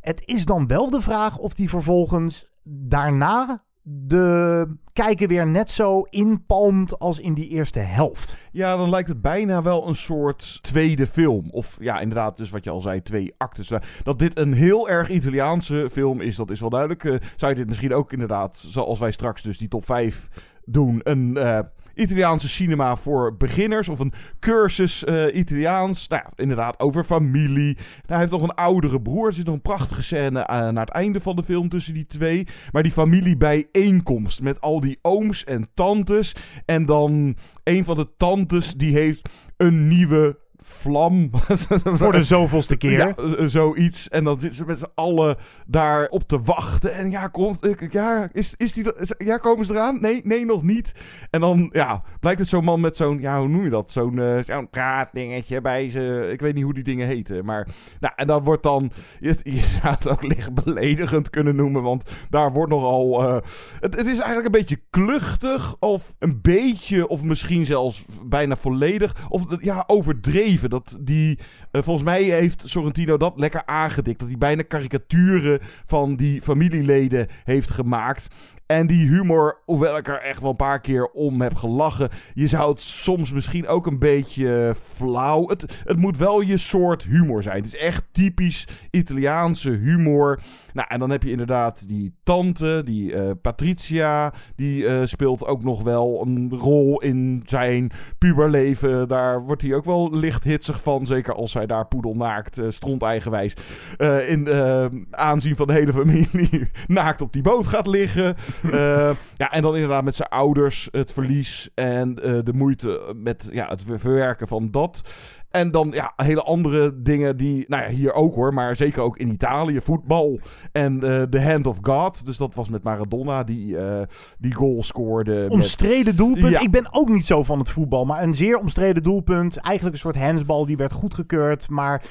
Het 0.00 0.22
is 0.24 0.44
dan 0.44 0.66
wel 0.66 0.90
de 0.90 1.00
vraag 1.00 1.38
of 1.38 1.54
die 1.54 1.68
vervolgens 1.68 2.50
daarna 2.62 3.64
de 3.82 4.66
kijker 5.00 5.28
weer 5.28 5.46
net 5.46 5.70
zo 5.70 6.02
inpalmt 6.02 6.98
als 6.98 7.18
in 7.18 7.34
die 7.34 7.48
eerste 7.48 7.78
helft. 7.78 8.36
Ja, 8.52 8.76
dan 8.76 8.90
lijkt 8.90 9.08
het 9.08 9.20
bijna 9.20 9.62
wel 9.62 9.88
een 9.88 9.96
soort 9.96 10.58
tweede 10.62 11.06
film. 11.06 11.50
Of 11.50 11.76
ja, 11.80 12.00
inderdaad, 12.00 12.36
dus 12.36 12.50
wat 12.50 12.64
je 12.64 12.70
al 12.70 12.80
zei, 12.80 13.02
twee 13.02 13.34
actes. 13.36 13.72
Dat 14.02 14.18
dit 14.18 14.38
een 14.38 14.52
heel 14.52 14.88
erg 14.88 15.08
Italiaanse 15.08 15.88
film 15.92 16.20
is, 16.20 16.36
dat 16.36 16.50
is 16.50 16.60
wel 16.60 16.70
duidelijk. 16.70 17.04
Eh, 17.04 17.14
zou 17.36 17.52
je 17.52 17.58
dit 17.58 17.68
misschien 17.68 17.94
ook 17.94 18.12
inderdaad, 18.12 18.62
zoals 18.66 18.98
wij 18.98 19.12
straks 19.12 19.42
dus 19.42 19.58
die 19.58 19.68
top 19.68 19.84
5 19.84 20.28
doen, 20.64 21.00
een 21.02 21.36
eh, 21.36 21.58
Italiaanse 22.00 22.48
cinema 22.48 22.96
voor 22.96 23.36
beginners 23.36 23.88
of 23.88 23.98
een 23.98 24.12
cursus 24.38 25.04
eh, 25.04 25.34
Italiaans. 25.34 26.08
Nou 26.08 26.22
ja, 26.24 26.32
inderdaad, 26.36 26.80
over 26.80 27.04
familie. 27.04 27.74
Nou, 27.74 28.06
hij 28.06 28.18
heeft 28.18 28.30
nog 28.30 28.42
een 28.42 28.54
oudere 28.54 29.00
broer. 29.00 29.26
Er 29.26 29.32
zit 29.32 29.44
nog 29.44 29.54
een 29.54 29.62
prachtige 29.62 30.02
scène 30.02 30.40
eh, 30.40 30.68
naar 30.68 30.86
het 30.86 30.94
einde 30.94 31.20
van 31.20 31.36
de 31.36 31.42
film 31.42 31.68
tussen 31.68 31.94
die 31.94 32.06
twee. 32.06 32.46
Maar 32.72 32.82
die 32.82 32.92
familiebijeenkomst 32.92 34.42
met 34.42 34.60
al 34.60 34.80
die 34.80 34.98
ooms 35.02 35.44
en 35.44 35.68
tantes. 35.74 36.34
En 36.64 36.86
dan 36.86 37.36
een 37.64 37.84
van 37.84 37.96
de 37.96 38.16
tantes 38.16 38.74
die 38.74 38.92
heeft 38.92 39.28
een 39.56 39.88
nieuwe 39.88 40.38
vlam. 40.62 41.30
Voor 42.00 42.12
de 42.12 42.24
zoveelste 42.24 42.76
keer. 42.76 42.98
Ja, 42.98 43.14
eh, 43.16 43.46
zoiets. 43.46 44.08
En 44.08 44.24
dan 44.24 44.40
zitten 44.40 44.58
ze 44.58 44.64
met 44.64 44.78
z'n 44.78 44.92
allen 44.94 45.36
daar 45.66 46.08
op 46.08 46.22
te 46.22 46.40
wachten. 46.40 46.94
En 46.94 47.10
ja, 47.10 47.26
komt, 47.26 47.58
ja, 47.90 48.28
is, 48.32 48.54
is 48.56 48.72
die, 48.72 48.92
ja, 49.18 49.36
komen 49.36 49.66
ze 49.66 49.72
eraan? 49.72 50.00
Nee, 50.00 50.20
nee, 50.24 50.44
nog 50.44 50.62
niet. 50.62 50.94
En 51.30 51.40
dan, 51.40 51.70
ja, 51.72 52.02
blijkt 52.20 52.40
het 52.40 52.48
zo'n 52.48 52.64
man 52.64 52.80
met 52.80 52.96
zo'n, 52.96 53.20
ja, 53.20 53.38
hoe 53.38 53.48
noem 53.48 53.62
je 53.62 53.70
dat? 53.70 53.90
Zo'n 53.90 54.18
eh, 54.18 54.38
zo'n 54.46 54.70
praatdingetje 54.70 55.60
bij 55.60 55.90
ze. 55.90 56.28
Ik 56.32 56.40
weet 56.40 56.54
niet 56.54 56.64
hoe 56.64 56.74
die 56.74 56.84
dingen 56.84 57.06
heten. 57.06 57.44
Maar, 57.44 57.68
nou, 58.00 58.12
en 58.16 58.26
dan 58.26 58.44
wordt 58.44 58.62
dan, 58.62 58.92
je, 59.20 59.36
je 59.42 59.78
zou 59.80 59.94
het 59.94 60.08
ook 60.08 60.22
licht 60.22 60.54
beledigend 60.64 61.30
kunnen 61.30 61.56
noemen. 61.56 61.82
Want 61.82 62.02
daar 62.30 62.52
wordt 62.52 62.72
nogal, 62.72 63.22
eh, 63.22 63.36
het, 63.80 63.96
het 63.96 64.06
is 64.06 64.18
eigenlijk 64.18 64.44
een 64.44 64.60
beetje 64.60 64.80
kluchtig. 64.90 65.76
Of 65.78 66.14
een 66.18 66.38
beetje, 66.42 67.08
of 67.08 67.22
misschien 67.22 67.64
zelfs 67.66 68.04
bijna 68.24 68.56
volledig. 68.56 69.16
Of, 69.28 69.44
ja, 69.60 69.84
overdreven. 69.86 70.49
Dat 70.58 70.98
die, 71.00 71.38
eh, 71.70 71.82
volgens 71.82 72.04
mij 72.04 72.22
heeft 72.22 72.62
Sorrentino 72.66 73.16
dat 73.16 73.32
lekker 73.36 73.62
aangedikt. 73.66 74.18
Dat 74.18 74.28
hij 74.28 74.38
bijna 74.38 74.62
karikaturen 74.62 75.60
van 75.86 76.16
die 76.16 76.42
familieleden 76.42 77.26
heeft 77.44 77.70
gemaakt. 77.70 78.34
En 78.70 78.86
die 78.86 79.08
humor, 79.08 79.58
hoewel 79.64 79.96
ik 79.96 80.08
er 80.08 80.20
echt 80.20 80.40
wel 80.40 80.50
een 80.50 80.56
paar 80.56 80.80
keer 80.80 81.06
om 81.06 81.40
heb 81.40 81.54
gelachen. 81.54 82.08
Je 82.34 82.46
zou 82.46 82.70
het 82.70 82.80
soms 82.80 83.32
misschien 83.32 83.66
ook 83.66 83.86
een 83.86 83.98
beetje 83.98 84.74
flauw. 84.94 85.48
Het, 85.48 85.80
het 85.84 85.96
moet 85.96 86.16
wel 86.16 86.40
je 86.40 86.56
soort 86.56 87.02
humor 87.02 87.42
zijn. 87.42 87.56
Het 87.56 87.66
is 87.66 87.76
echt 87.76 88.04
typisch 88.12 88.68
Italiaanse 88.90 89.70
humor. 89.70 90.40
Nou, 90.72 90.88
en 90.90 90.98
dan 90.98 91.10
heb 91.10 91.22
je 91.22 91.30
inderdaad 91.30 91.88
die 91.88 92.14
tante, 92.22 92.82
die 92.84 93.14
eh, 93.14 93.30
Patricia. 93.42 94.32
Die 94.56 94.86
eh, 94.86 95.06
speelt 95.06 95.46
ook 95.46 95.62
nog 95.62 95.82
wel 95.82 96.22
een 96.26 96.52
rol 96.58 97.00
in 97.00 97.42
zijn 97.46 97.90
puberleven. 98.18 99.08
Daar 99.08 99.42
wordt 99.42 99.62
hij 99.62 99.74
ook 99.74 99.84
wel 99.84 100.14
licht 100.14 100.44
hitsig 100.44 100.82
van. 100.82 101.06
Zeker 101.06 101.34
als 101.34 101.54
hij 101.54 101.66
daar 101.66 101.86
poedelnaakt, 101.86 102.58
eh 102.58 102.66
stront-eigenwijs, 102.68 103.56
eh, 103.98 104.30
in 104.30 104.46
eh, 104.46 104.86
aanzien 105.10 105.56
van 105.56 105.66
de 105.66 105.72
hele 105.72 105.92
familie 105.92 106.70
naakt 106.86 107.20
op 107.20 107.32
die 107.32 107.42
boot 107.42 107.66
gaat 107.66 107.86
liggen. 107.86 108.36
Eh, 108.62 109.10
ja, 109.36 109.52
en 109.52 109.62
dan 109.62 109.74
inderdaad 109.74 110.04
met 110.04 110.14
zijn 110.14 110.28
ouders 110.28 110.88
het 110.90 111.12
verlies 111.12 111.70
en 111.74 112.22
eh, 112.22 112.38
de 112.44 112.52
moeite 112.52 113.12
met 113.16 113.48
ja, 113.52 113.66
het 113.68 113.82
ver- 113.82 114.00
verwerken 114.00 114.48
van 114.48 114.70
dat. 114.70 115.02
En 115.50 115.70
dan 115.70 115.90
ja, 115.94 116.12
hele 116.16 116.42
andere 116.42 117.02
dingen 117.02 117.36
die, 117.36 117.64
nou 117.68 117.82
ja, 117.82 117.88
hier 117.88 118.12
ook 118.12 118.34
hoor, 118.34 118.54
maar 118.54 118.76
zeker 118.76 119.02
ook 119.02 119.16
in 119.16 119.28
Italië, 119.32 119.80
voetbal 119.80 120.40
en 120.72 121.02
eh 121.02 121.22
The 121.22 121.40
Hand 121.40 121.66
of 121.66 121.78
God. 121.82 122.26
Dus 122.26 122.36
dat 122.36 122.54
was 122.54 122.68
met 122.68 122.82
Maradona 122.82 123.44
die, 123.44 123.76
eh, 123.78 124.00
die 124.38 124.54
goal 124.54 124.82
scoorde. 124.82 125.34
met- 125.34 125.50
Omstreden 125.50 126.16
doelpunt. 126.16 126.48
Ja. 126.52 126.60
Ik 126.60 126.70
ben 126.70 126.88
ook 126.90 127.08
niet 127.08 127.26
zo 127.26 127.42
van 127.42 127.58
het 127.58 127.70
voetbal, 127.70 128.04
maar 128.04 128.22
een 128.22 128.34
zeer 128.34 128.58
omstreden 128.58 129.02
doelpunt. 129.02 129.56
Eigenlijk 129.56 129.94
een 129.94 130.00
soort 130.00 130.16
handsbal, 130.24 130.66
die 130.66 130.76
werd 130.76 130.92
goedgekeurd, 130.92 131.68
maar... 131.68 132.02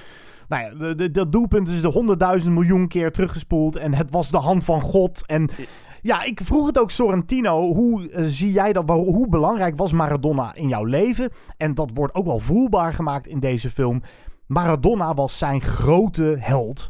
Nou 0.47 0.63
ja, 0.63 0.69
de- 0.87 0.95
de- 0.95 1.11
dat 1.11 1.31
doelpunt 1.31 1.67
is 1.67 1.81
de 1.81 1.87
honderdduizend 1.87 2.53
miljoen 2.53 2.87
keer 2.87 3.11
teruggespoeld. 3.11 3.75
En 3.75 3.93
het 3.93 4.11
was 4.11 4.29
de 4.31 4.37
hand 4.37 4.63
van 4.63 4.81
God. 4.81 5.23
En 5.25 5.49
ja, 6.01 6.23
ik 6.23 6.39
vroeg 6.43 6.67
het 6.67 6.79
ook 6.79 6.91
Sorrentino. 6.91 7.73
Hoe 7.73 8.09
eh, 8.09 8.23
zie 8.25 8.51
jij 8.51 8.73
dat? 8.73 8.89
Hoe 8.89 9.27
belangrijk 9.29 9.77
was 9.77 9.93
Maradona 9.93 10.55
in 10.55 10.67
jouw 10.67 10.83
leven? 10.83 11.31
En 11.57 11.73
dat 11.73 11.91
wordt 11.93 12.15
ook 12.15 12.25
wel 12.25 12.39
voelbaar 12.39 12.93
gemaakt 12.93 13.27
in 13.27 13.39
deze 13.39 13.69
film. 13.69 14.01
Maradona 14.45 15.13
was 15.13 15.37
zijn 15.37 15.61
grote 15.61 16.35
held. 16.39 16.89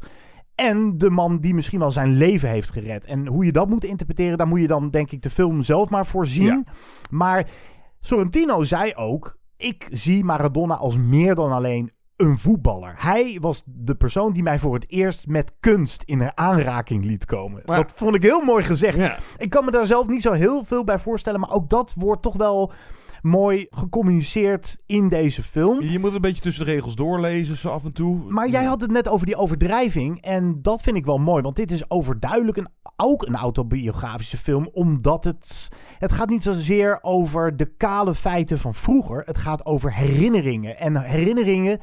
En 0.55 0.97
de 0.97 1.09
man 1.09 1.39
die 1.39 1.53
misschien 1.53 1.79
wel 1.79 1.91
zijn 1.91 2.17
leven 2.17 2.49
heeft 2.49 2.71
gered. 2.71 3.05
En 3.05 3.27
hoe 3.27 3.45
je 3.45 3.51
dat 3.51 3.69
moet 3.69 3.83
interpreteren, 3.83 4.37
daar 4.37 4.47
moet 4.47 4.61
je 4.61 4.67
dan 4.67 4.89
denk 4.89 5.11
ik 5.11 5.21
de 5.21 5.29
film 5.29 5.63
zelf 5.63 5.89
maar 5.89 6.05
voor 6.05 6.27
zien. 6.27 6.43
Ja. 6.43 6.63
Maar 7.09 7.49
Sorrentino 7.99 8.63
zei 8.63 8.93
ook: 8.95 9.37
Ik 9.57 9.87
zie 9.91 10.23
Maradona 10.23 10.75
als 10.75 10.97
meer 10.97 11.35
dan 11.35 11.51
alleen 11.51 11.91
een 12.19 12.37
voetballer. 12.37 12.93
Hij 12.97 13.37
was 13.41 13.63
de 13.65 13.95
persoon 13.95 14.33
die 14.33 14.43
mij 14.43 14.59
voor 14.59 14.73
het 14.73 14.85
eerst 14.91 15.27
met 15.27 15.53
kunst 15.59 16.03
in 16.05 16.37
aanraking 16.37 17.05
liet 17.05 17.25
komen. 17.25 17.61
Maar- 17.65 17.77
dat 17.83 17.91
vond 17.95 18.15
ik 18.15 18.23
heel 18.23 18.41
mooi 18.41 18.63
gezegd. 18.63 18.97
Ja. 18.97 19.17
Ik 19.37 19.49
kan 19.49 19.65
me 19.65 19.71
daar 19.71 19.85
zelf 19.85 20.07
niet 20.07 20.21
zo 20.21 20.31
heel 20.31 20.63
veel 20.63 20.83
bij 20.83 20.99
voorstellen, 20.99 21.39
maar 21.39 21.51
ook 21.51 21.69
dat 21.69 21.93
wordt 21.97 22.21
toch 22.21 22.35
wel 22.35 22.71
mooi 23.21 23.67
gecommuniceerd 23.69 24.75
in 24.85 25.09
deze 25.09 25.43
film. 25.43 25.81
Je 25.81 25.99
moet 25.99 26.13
een 26.13 26.21
beetje 26.21 26.41
tussen 26.41 26.65
de 26.65 26.71
regels 26.71 26.95
doorlezen 26.95 27.55
zo 27.57 27.69
af 27.69 27.83
en 27.85 27.93
toe. 27.93 28.17
Maar 28.27 28.49
jij 28.49 28.63
had 28.63 28.81
het 28.81 28.91
net 28.91 29.07
over 29.07 29.25
die 29.25 29.35
overdrijving. 29.35 30.21
En 30.21 30.61
dat 30.61 30.81
vind 30.81 30.95
ik 30.95 31.05
wel 31.05 31.17
mooi. 31.17 31.41
Want 31.41 31.55
dit 31.55 31.71
is 31.71 31.89
overduidelijk 31.89 32.57
een, 32.57 32.67
ook 32.95 33.27
een 33.27 33.35
autobiografische 33.35 34.37
film. 34.37 34.69
Omdat 34.71 35.23
het. 35.23 35.67
Het 35.99 36.11
gaat 36.11 36.29
niet 36.29 36.43
zozeer 36.43 36.99
over 37.01 37.57
de 37.57 37.65
kale 37.77 38.15
feiten 38.15 38.59
van 38.59 38.73
vroeger. 38.73 39.21
Het 39.25 39.37
gaat 39.37 39.65
over 39.65 39.93
herinneringen. 39.93 40.79
En 40.79 41.01
herinneringen 41.01 41.79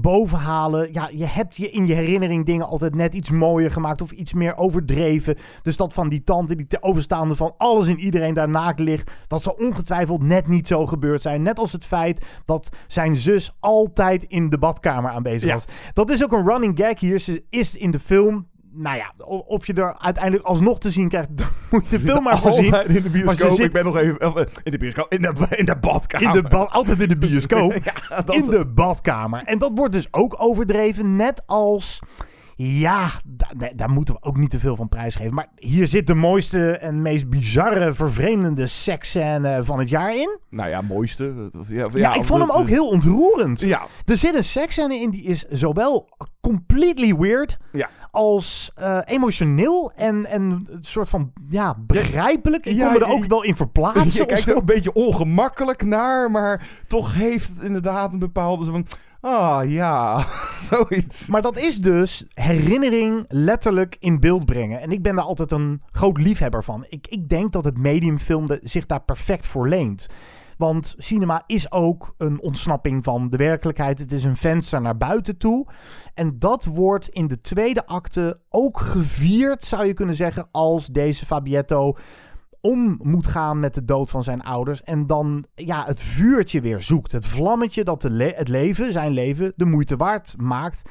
bovenhalen. 0.00 0.92
Ja, 0.92 1.10
je 1.12 1.24
hebt 1.24 1.56
je 1.56 1.70
in 1.70 1.86
je 1.86 1.94
herinnering 1.94 2.44
dingen 2.44 2.66
altijd 2.66 2.94
net 2.94 3.14
iets 3.14 3.30
mooier 3.30 3.70
gemaakt. 3.70 4.02
Of 4.02 4.10
iets 4.10 4.32
meer 4.32 4.56
overdreven. 4.56 5.36
Dus 5.62 5.76
dat 5.76 5.92
van 5.92 6.08
die 6.08 6.24
tante 6.24 6.56
die 6.56 6.66
te 6.66 6.82
overstaande 6.82 7.36
van 7.36 7.54
alles 7.56 7.88
en 7.88 7.98
iedereen 7.98 8.34
daar 8.34 8.48
naakt 8.48 8.80
ligt. 8.80 9.10
Dat 9.26 9.42
zal 9.42 9.52
ongetwijfeld 9.58 10.22
net 10.22 10.46
niet 10.46 10.66
zo 10.66 10.86
gebeurd 10.86 11.22
zijn. 11.22 11.42
Net 11.42 11.58
als 11.58 11.72
het 11.72 11.84
feit 11.84 12.24
dat 12.44 12.68
zijn 12.86 13.16
zus 13.16 13.56
altijd 13.60 14.24
in 14.24 14.50
de 14.50 14.58
badkamer 14.58 15.10
aanwezig 15.10 15.48
Ja. 15.48 15.54
was. 15.54 15.64
Dat 15.92 16.10
is 16.10 16.24
ook 16.24 16.32
een 16.32 16.46
running 16.48 16.78
gag 16.78 17.00
hier. 17.00 17.18
Ze 17.18 17.44
is 17.50 17.76
in 17.76 17.90
de 17.90 18.00
film 18.00 18.46
nou 18.76 18.96
ja, 18.96 19.12
of 19.26 19.66
je 19.66 19.72
er 19.72 19.98
uiteindelijk 19.98 20.44
alsnog 20.44 20.78
te 20.80 20.90
zien 20.90 21.08
krijgt, 21.08 21.28
dan 21.38 21.46
moet 21.70 21.88
je 21.88 21.98
de 21.98 22.04
film 22.04 22.22
maar 22.22 22.38
voorzien. 22.42 22.72
Altijd 22.74 22.96
in 22.96 23.02
de 23.02 23.10
bioscoop. 23.10 23.50
zit- 23.50 23.58
Ik 23.66 23.72
ben 23.72 23.84
nog 23.84 23.96
even... 23.96 24.18
eh, 24.18 24.44
in 24.62 24.72
de 24.72 24.78
bioscoop. 24.78 25.12
In 25.12 25.22
de, 25.22 25.34
in 25.50 25.64
de 25.64 25.76
badkamer. 25.76 26.26
In 26.36 26.42
de 26.42 26.48
ba- 26.48 26.62
altijd 26.62 27.00
in 27.00 27.08
de 27.08 27.16
bioscoop. 27.26 27.72
Ja, 27.72 28.22
in 28.26 28.40
is- 28.40 28.46
de 28.46 28.64
badkamer. 28.66 29.42
En 29.44 29.58
dat 29.58 29.70
wordt 29.74 29.92
dus 29.92 30.08
ook 30.10 30.34
overdreven, 30.38 31.16
net 31.16 31.42
als... 31.46 31.98
Ja, 32.58 33.10
da- 33.24 33.52
da- 33.56 33.72
daar 33.74 33.90
moeten 33.90 34.14
we 34.14 34.22
ook 34.22 34.36
niet 34.36 34.50
te 34.50 34.60
veel 34.60 34.76
van 34.76 34.88
prijsgeven. 34.88 35.34
Maar 35.34 35.48
hier 35.56 35.86
zit 35.86 36.06
de 36.06 36.14
mooiste 36.14 36.70
en 36.76 37.02
meest 37.02 37.28
bizarre, 37.28 37.94
vervreemdende 37.94 38.66
seksscène 38.66 39.64
van 39.64 39.78
het 39.78 39.88
jaar 39.88 40.16
in. 40.16 40.38
Nou 40.50 40.68
ja, 40.68 40.80
mooiste. 40.80 41.50
Ja, 41.68 41.86
Ja, 41.94 42.14
ik 42.14 42.24
vond 42.24 42.40
hem 42.40 42.50
ook 42.50 42.68
heel 42.68 42.88
ontroerend. 42.88 43.60
Ja, 43.60 43.82
Er 44.04 44.16
zit 44.16 44.34
een 44.34 44.44
seksscène 44.44 44.94
in 45.00 45.10
die 45.10 45.22
is 45.22 45.44
zowel 45.48 46.08
completely 46.40 47.14
weird 47.16 47.56
ja. 47.72 47.88
als 48.10 48.70
eh, 48.74 48.98
emotioneel 49.04 49.92
en, 49.96 50.26
en 50.26 50.42
een 50.42 50.78
soort 50.80 51.08
van 51.08 51.32
ja, 51.48 51.76
begrijpelijk. 51.86 52.66
Ik 52.66 52.74
Ja, 52.76 52.84
kon 52.84 52.92
me 52.98 53.04
er 53.04 53.12
ook 53.12 53.24
wel 53.24 53.42
in 53.42 53.56
verplaatsen. 53.66 54.20
Je 54.20 54.26
kijkt 54.26 54.48
er 54.50 54.56
een 54.56 54.64
beetje 54.64 54.92
ongemakkelijk 54.92 55.84
naar, 55.84 56.30
maar 56.30 56.68
toch 56.86 57.14
heeft 57.14 57.48
het 57.48 57.62
inderdaad 57.62 58.12
een 58.12 58.18
bepaalde 58.18 58.64
zo 58.64 58.70
van... 58.70 58.86
Ah, 59.28 59.70
ja, 59.70 60.24
zoiets. 60.70 61.26
Maar 61.26 61.42
dat 61.42 61.56
is 61.56 61.78
dus 61.78 62.24
herinnering 62.34 63.24
letterlijk 63.28 63.96
in 64.00 64.20
beeld 64.20 64.44
brengen. 64.44 64.80
En 64.80 64.90
ik 64.90 65.02
ben 65.02 65.14
daar 65.14 65.24
altijd 65.24 65.50
een 65.50 65.82
groot 65.90 66.18
liefhebber 66.18 66.64
van. 66.64 66.84
Ik, 66.88 67.06
ik 67.06 67.28
denk 67.28 67.52
dat 67.52 67.64
het 67.64 67.78
mediumfilm 67.78 68.46
de- 68.46 68.60
zich 68.62 68.86
daar 68.86 69.02
perfect 69.02 69.46
voor 69.46 69.68
leent. 69.68 70.06
Want 70.56 70.94
cinema 70.98 71.42
is 71.46 71.72
ook 71.72 72.14
een 72.18 72.40
ontsnapping 72.40 73.04
van 73.04 73.30
de 73.30 73.36
werkelijkheid. 73.36 73.98
Het 73.98 74.12
is 74.12 74.24
een 74.24 74.36
venster 74.36 74.80
naar 74.80 74.96
buiten 74.96 75.36
toe. 75.38 75.66
En 76.14 76.38
dat 76.38 76.64
wordt 76.64 77.08
in 77.08 77.26
de 77.26 77.40
tweede 77.40 77.86
acte 77.86 78.40
ook 78.48 78.80
gevierd, 78.80 79.64
zou 79.64 79.86
je 79.86 79.94
kunnen 79.94 80.14
zeggen, 80.14 80.48
als 80.50 80.86
deze 80.86 81.26
Fabietto 81.26 81.96
om 82.70 82.98
moet 83.02 83.26
gaan 83.26 83.60
met 83.60 83.74
de 83.74 83.84
dood 83.84 84.10
van 84.10 84.22
zijn 84.22 84.42
ouders. 84.42 84.82
En 84.82 85.06
dan 85.06 85.44
ja, 85.54 85.84
het 85.84 86.00
vuurtje 86.02 86.60
weer 86.60 86.80
zoekt. 86.82 87.12
Het 87.12 87.26
vlammetje 87.26 87.84
dat 87.84 88.02
de 88.02 88.10
le- 88.10 88.32
het 88.36 88.48
leven, 88.48 88.92
zijn 88.92 89.12
leven, 89.12 89.52
de 89.56 89.64
moeite 89.64 89.96
waard 89.96 90.34
maakt. 90.38 90.82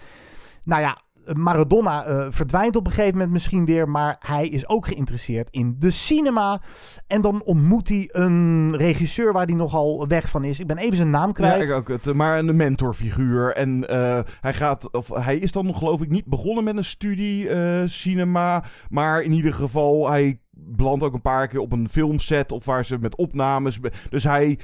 Nou 0.64 0.82
ja, 0.82 1.04
Maradona 1.34 2.04
eh, 2.06 2.28
verdwijnt 2.30 2.76
op 2.76 2.86
een 2.86 2.92
gegeven 2.92 3.14
moment 3.14 3.32
misschien 3.32 3.66
weer. 3.66 3.90
Maar 3.90 4.16
hij 4.20 4.48
is 4.48 4.68
ook 4.68 4.88
geïnteresseerd 4.88 5.50
in 5.50 5.76
de 5.80 5.90
cinema. 5.92 6.62
En 7.08 7.22
dan 7.22 7.44
ontmoet 7.44 7.88
hij 7.90 8.10
een 8.12 8.76
regisseur 8.78 9.34
waar 9.34 9.46
hij 9.46 9.56
nogal 9.56 10.08
weg 10.08 10.30
van 10.30 10.44
is. 10.44 10.60
Ik 10.60 10.68
ben 10.68 10.78
even 10.78 10.98
zijn 10.98 11.10
naam 11.10 11.28
Ja, 11.28 11.34
kwijt. 11.34 11.62
ik 11.70 11.76
ook. 11.76 11.88
Het, 11.88 12.14
maar 12.14 12.38
een 12.40 12.56
mentorfiguur. 12.56 13.54
En 13.54 13.88
eh, 13.90 14.20
hij 14.42 14.54
gaat, 14.54 14.92
of 14.92 15.10
hij 15.10 15.38
is 15.38 15.52
dan 15.52 15.76
geloof 15.76 16.02
ik 16.02 16.10
niet 16.10 16.26
begonnen 16.26 16.64
met 16.64 16.78
een 16.78 16.84
studie 16.86 17.50
eh, 17.50 17.82
cinema. 17.86 18.64
Maar 18.90 19.22
in 19.22 19.32
ieder 19.32 19.54
geval, 19.54 20.10
hij 20.10 20.40
belandt 20.56 21.04
ook 21.04 21.14
een 21.14 21.22
paar 21.22 21.48
keer 21.48 21.60
op 21.60 21.72
een 21.72 21.90
filmset 21.90 22.52
of 22.52 22.66
waar 22.66 22.86
ze 22.86 22.98
met 23.00 23.16
opnames. 23.16 23.80
Dus 24.10 24.24
hij 24.24 24.60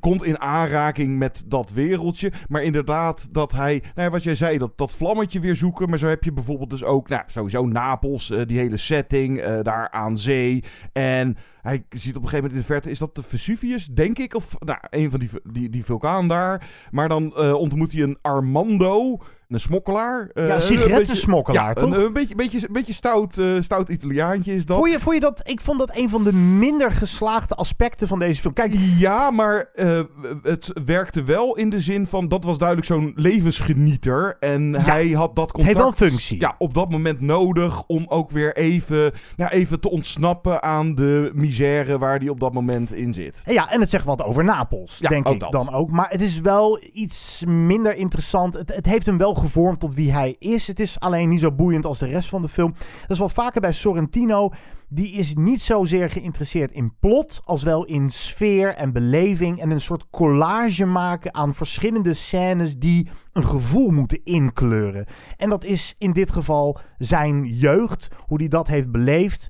komt 0.00 0.24
in 0.24 0.40
aanraking 0.40 1.18
met 1.18 1.44
dat 1.46 1.70
wereldje. 1.72 2.32
Maar 2.48 2.62
inderdaad, 2.62 3.28
dat 3.30 3.52
hij, 3.52 3.82
nou 3.94 4.10
wat 4.10 4.22
jij 4.22 4.34
zei, 4.34 4.58
dat, 4.58 4.78
dat 4.78 4.92
vlammetje 4.92 5.40
weer 5.40 5.56
zoeken. 5.56 5.88
Maar 5.88 5.98
zo 5.98 6.06
heb 6.06 6.24
je 6.24 6.32
bijvoorbeeld 6.32 6.70
dus 6.70 6.84
ook, 6.84 7.08
nou, 7.08 7.22
sowieso 7.26 7.66
Napels, 7.66 8.30
eh, 8.30 8.46
die 8.46 8.58
hele 8.58 8.76
setting, 8.76 9.38
eh, 9.38 9.58
daar 9.62 9.90
aan 9.90 10.18
zee. 10.18 10.64
En 10.92 11.36
hij 11.62 11.84
ziet 11.90 12.16
op 12.16 12.22
een 12.22 12.28
gegeven 12.28 12.36
moment 12.36 12.52
in 12.52 12.58
de 12.58 12.64
verte, 12.64 12.90
is 12.90 12.98
dat 12.98 13.14
de 13.14 13.22
Vesuvius, 13.22 13.86
denk 13.86 14.18
ik? 14.18 14.34
Of 14.34 14.56
nou, 14.58 14.78
een 14.90 15.10
van 15.10 15.20
die, 15.20 15.30
die, 15.52 15.70
die 15.70 15.84
vulkaan 15.84 16.28
daar. 16.28 16.70
Maar 16.90 17.08
dan 17.08 17.36
eh, 17.36 17.54
ontmoet 17.54 17.92
hij 17.92 18.02
een 18.02 18.18
Armando, 18.22 19.18
een 19.48 19.60
smokkelaar. 19.60 20.30
eh, 20.34 20.46
Ja, 20.46 20.54
een 20.54 20.62
sigarettensmokkelaar, 20.62 21.68
ja, 21.68 21.74
toch? 21.74 21.90
Een, 21.90 22.00
een 22.04 22.12
beetje, 22.12 22.34
beetje, 22.34 22.68
beetje 22.70 22.92
stout, 22.92 23.38
eh, 23.38 23.46
stout 23.60 23.88
Italiaantje 23.88 24.54
is 24.54 24.66
dat. 24.66 24.76
Vond 24.76 24.90
je, 24.92 25.00
vond 25.00 25.14
je 25.14 25.20
dat? 25.20 25.40
Ik 25.48 25.60
vond 25.60 25.78
dat 25.78 25.96
een 25.96 26.08
van 26.10 26.24
de 26.24 26.32
minder 26.32 26.92
geslaagde 26.92 27.54
aspecten 27.54 28.08
van 28.08 28.18
deze 28.18 28.40
film. 28.40 28.54
Kijk, 28.54 28.74
Ja, 28.98 29.30
maar 29.30 29.68
eh, 29.74 30.00
het 30.42 30.70
werkte 30.84 31.22
wel 31.22 31.56
in 31.56 31.70
de 31.70 31.80
zin 31.80 32.06
van 32.06 32.28
dat 32.28 32.44
was 32.44 32.58
duidelijk 32.58 32.86
zo'n 32.88 33.12
levensgenieter. 33.14 34.36
En 34.40 34.74
hij 34.74 35.08
had 35.08 35.36
dat 35.36 35.52
contact 35.52 35.66
heeft 35.66 35.78
wel 35.78 35.86
een 36.06 36.10
functie. 36.10 36.40
Ja, 36.40 36.54
op 36.58 36.74
dat 36.74 36.90
moment 36.90 37.20
nodig 37.20 37.82
om 37.86 38.04
ook 38.08 38.30
weer 38.30 38.56
even, 38.56 39.12
ja, 39.36 39.52
even 39.52 39.80
te 39.80 39.90
ontsnappen 39.90 40.62
aan 40.62 40.94
de 40.94 41.30
misère 41.34 41.98
waar 41.98 42.18
hij 42.18 42.28
op 42.28 42.40
dat 42.40 42.52
moment 42.52 42.92
in 42.94 43.12
zit. 43.14 43.42
Ja, 43.46 43.70
en 43.70 43.80
het 43.80 43.90
zegt 43.90 44.04
wat 44.04 44.22
over 44.22 44.44
Napels, 44.44 44.96
Ja, 44.98 45.08
denk 45.08 45.28
ik 45.28 45.40
dat. 45.40 45.52
dan 45.52 45.72
ook. 45.72 45.90
Maar 45.90 46.10
het 46.10 46.20
is 46.20 46.40
wel 46.40 46.80
iets 46.92 47.42
minder 47.46 47.94
interessant. 47.94 48.54
Het, 48.54 48.74
het 48.74 48.86
heeft 48.86 49.06
hem 49.06 49.18
wel 49.18 49.34
gevormd 49.36 49.80
tot 49.80 49.94
wie 49.94 50.12
hij 50.12 50.36
is. 50.38 50.66
Het 50.66 50.80
is 50.80 51.00
alleen 51.00 51.28
niet 51.28 51.40
zo 51.40 51.52
boeiend 51.52 51.86
als 51.86 51.98
de 51.98 52.06
rest 52.06 52.28
van 52.28 52.42
de 52.42 52.48
film. 52.48 52.74
Dat 53.00 53.10
is 53.10 53.18
wel 53.18 53.28
vaker 53.28 53.60
bij 53.60 53.72
Sorrentino. 53.72 54.50
Die 54.88 55.12
is 55.12 55.34
niet 55.34 55.62
zozeer 55.62 56.10
geïnteresseerd 56.10 56.72
in 56.72 56.94
plot, 57.00 57.40
als 57.44 57.62
wel 57.62 57.84
in 57.84 58.10
sfeer 58.10 58.74
en 58.74 58.92
beleving. 58.92 59.60
En 59.60 59.70
een 59.70 59.80
soort 59.80 60.10
collage 60.10 60.86
maken 60.86 61.34
aan 61.34 61.54
verschillende 61.54 62.14
scènes 62.14 62.78
die 62.78 63.08
een 63.32 63.44
gevoel 63.44 63.90
moeten 63.90 64.24
inkleuren. 64.24 65.06
En 65.36 65.48
dat 65.48 65.64
is 65.64 65.94
in 65.98 66.12
dit 66.12 66.30
geval 66.30 66.78
zijn 66.98 67.44
jeugd, 67.44 68.08
hoe 68.26 68.38
hij 68.38 68.48
dat 68.48 68.66
heeft 68.66 68.90
beleefd. 68.90 69.48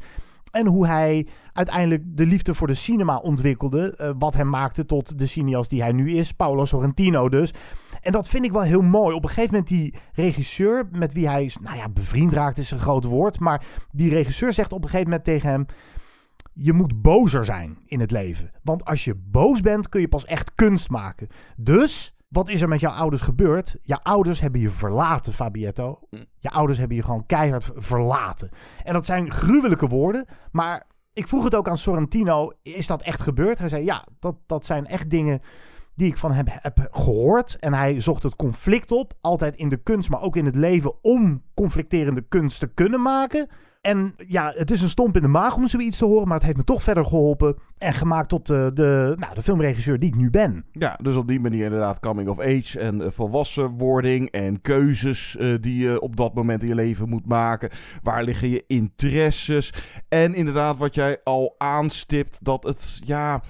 En 0.56 0.66
hoe 0.66 0.86
hij 0.86 1.26
uiteindelijk 1.52 2.02
de 2.06 2.26
liefde 2.26 2.54
voor 2.54 2.66
de 2.66 2.74
cinema 2.74 3.16
ontwikkelde. 3.16 3.96
eh, 3.96 4.10
wat 4.18 4.34
hem 4.34 4.48
maakte 4.48 4.84
tot 4.86 5.18
de 5.18 5.26
cineast 5.26 5.70
die 5.70 5.82
hij 5.82 5.92
nu 5.92 6.12
is. 6.16 6.32
Paolo 6.32 6.64
Sorrentino 6.64 7.28
dus. 7.28 7.54
En 8.02 8.12
dat 8.12 8.28
vind 8.28 8.44
ik 8.44 8.52
wel 8.52 8.62
heel 8.62 8.82
mooi. 8.82 9.14
Op 9.16 9.22
een 9.22 9.28
gegeven 9.28 9.50
moment 9.50 9.68
die 9.68 9.94
regisseur 10.12 10.88
met 10.92 11.12
wie 11.12 11.28
hij... 11.28 11.44
is- 11.44 11.58
Nou 11.58 11.76
ja, 11.76 11.88
bevriend 11.88 12.32
raakt 12.32 12.58
is 12.58 12.70
een 12.70 12.78
groot 12.78 13.04
woord. 13.04 13.40
Maar 13.40 13.64
die 13.92 14.10
regisseur 14.10 14.52
zegt 14.52 14.72
op 14.72 14.82
een 14.82 14.88
gegeven 14.90 15.08
moment 15.10 15.24
tegen 15.26 15.50
hem... 15.50 15.66
Je 16.52 16.72
moet 16.72 17.02
bozer 17.02 17.44
zijn 17.44 17.78
in 17.86 18.00
het 18.00 18.10
leven. 18.10 18.50
Want 18.62 18.84
als 18.84 19.04
je 19.04 19.14
boos 19.14 19.60
bent 19.60 19.88
kun 19.88 20.00
je 20.00 20.08
pas 20.08 20.24
echt 20.24 20.54
kunst 20.54 20.90
maken. 20.90 21.28
Dus... 21.56 22.14
Wat 22.28 22.48
is 22.48 22.60
er 22.60 22.68
met 22.68 22.80
jouw 22.80 22.92
ouders 22.92 23.22
gebeurd? 23.22 23.76
Je 23.82 24.02
ouders 24.02 24.40
hebben 24.40 24.60
je 24.60 24.70
verlaten, 24.70 25.32
Fabietto. 25.32 26.00
Je 26.38 26.50
ouders 26.50 26.78
hebben 26.78 26.96
je 26.96 27.02
gewoon 27.02 27.26
keihard 27.26 27.70
verlaten. 27.74 28.50
En 28.84 28.92
dat 28.92 29.06
zijn 29.06 29.30
gruwelijke 29.30 29.88
woorden. 29.88 30.24
Maar 30.50 30.86
ik 31.12 31.28
vroeg 31.28 31.44
het 31.44 31.54
ook 31.54 31.68
aan 31.68 31.78
Sorrentino. 31.78 32.52
Is 32.62 32.86
dat 32.86 33.02
echt 33.02 33.20
gebeurd? 33.20 33.58
Hij 33.58 33.68
zei 33.68 33.84
ja, 33.84 34.06
dat, 34.18 34.36
dat 34.46 34.64
zijn 34.64 34.86
echt 34.86 35.10
dingen 35.10 35.40
die 35.94 36.08
ik 36.08 36.16
van 36.16 36.32
hem 36.32 36.44
heb 36.48 36.88
gehoord. 36.90 37.56
En 37.58 37.74
hij 37.74 38.00
zocht 38.00 38.22
het 38.22 38.36
conflict 38.36 38.92
op. 38.92 39.12
Altijd 39.20 39.56
in 39.56 39.68
de 39.68 39.82
kunst, 39.82 40.10
maar 40.10 40.22
ook 40.22 40.36
in 40.36 40.44
het 40.44 40.56
leven. 40.56 41.04
Om 41.04 41.42
conflicterende 41.54 42.24
kunst 42.28 42.58
te 42.58 42.66
kunnen 42.66 43.02
maken. 43.02 43.48
En 43.80 44.14
ja, 44.28 44.52
het 44.54 44.70
is 44.70 44.82
een 44.82 44.88
stomp 44.88 45.16
in 45.16 45.22
de 45.22 45.28
maag 45.28 45.56
om 45.56 45.68
zoiets 45.68 45.98
te 45.98 46.04
horen. 46.04 46.26
Maar 46.26 46.36
het 46.36 46.46
heeft 46.46 46.56
me 46.56 46.64
toch 46.64 46.82
verder 46.82 47.04
geholpen. 47.04 47.56
En 47.78 47.94
gemaakt 47.94 48.28
tot 48.28 48.46
de, 48.46 48.70
de, 48.74 49.14
nou, 49.16 49.34
de 49.34 49.42
filmregisseur 49.42 49.98
die 49.98 50.08
ik 50.08 50.16
nu 50.16 50.30
ben. 50.30 50.64
Ja, 50.72 50.98
dus 51.02 51.16
op 51.16 51.28
die 51.28 51.40
manier 51.40 51.64
inderdaad 51.64 52.00
coming 52.00 52.28
of 52.28 52.40
age 52.40 52.78
en 52.80 53.02
eh, 53.02 53.10
volwassenwording 53.10 54.30
en 54.30 54.60
keuzes 54.60 55.36
eh, 55.36 55.54
die 55.60 55.78
je 55.78 56.00
op 56.00 56.16
dat 56.16 56.34
moment 56.34 56.62
in 56.62 56.68
je 56.68 56.74
leven 56.74 57.08
moet 57.08 57.26
maken. 57.26 57.70
Waar 58.02 58.24
liggen 58.24 58.50
je 58.50 58.64
interesses? 58.66 59.72
En 60.08 60.34
inderdaad 60.34 60.78
wat 60.78 60.94
jij 60.94 61.20
al 61.24 61.54
aanstipt, 61.58 62.44
dat 62.44 62.62
het, 62.62 63.00
ja, 63.04 63.42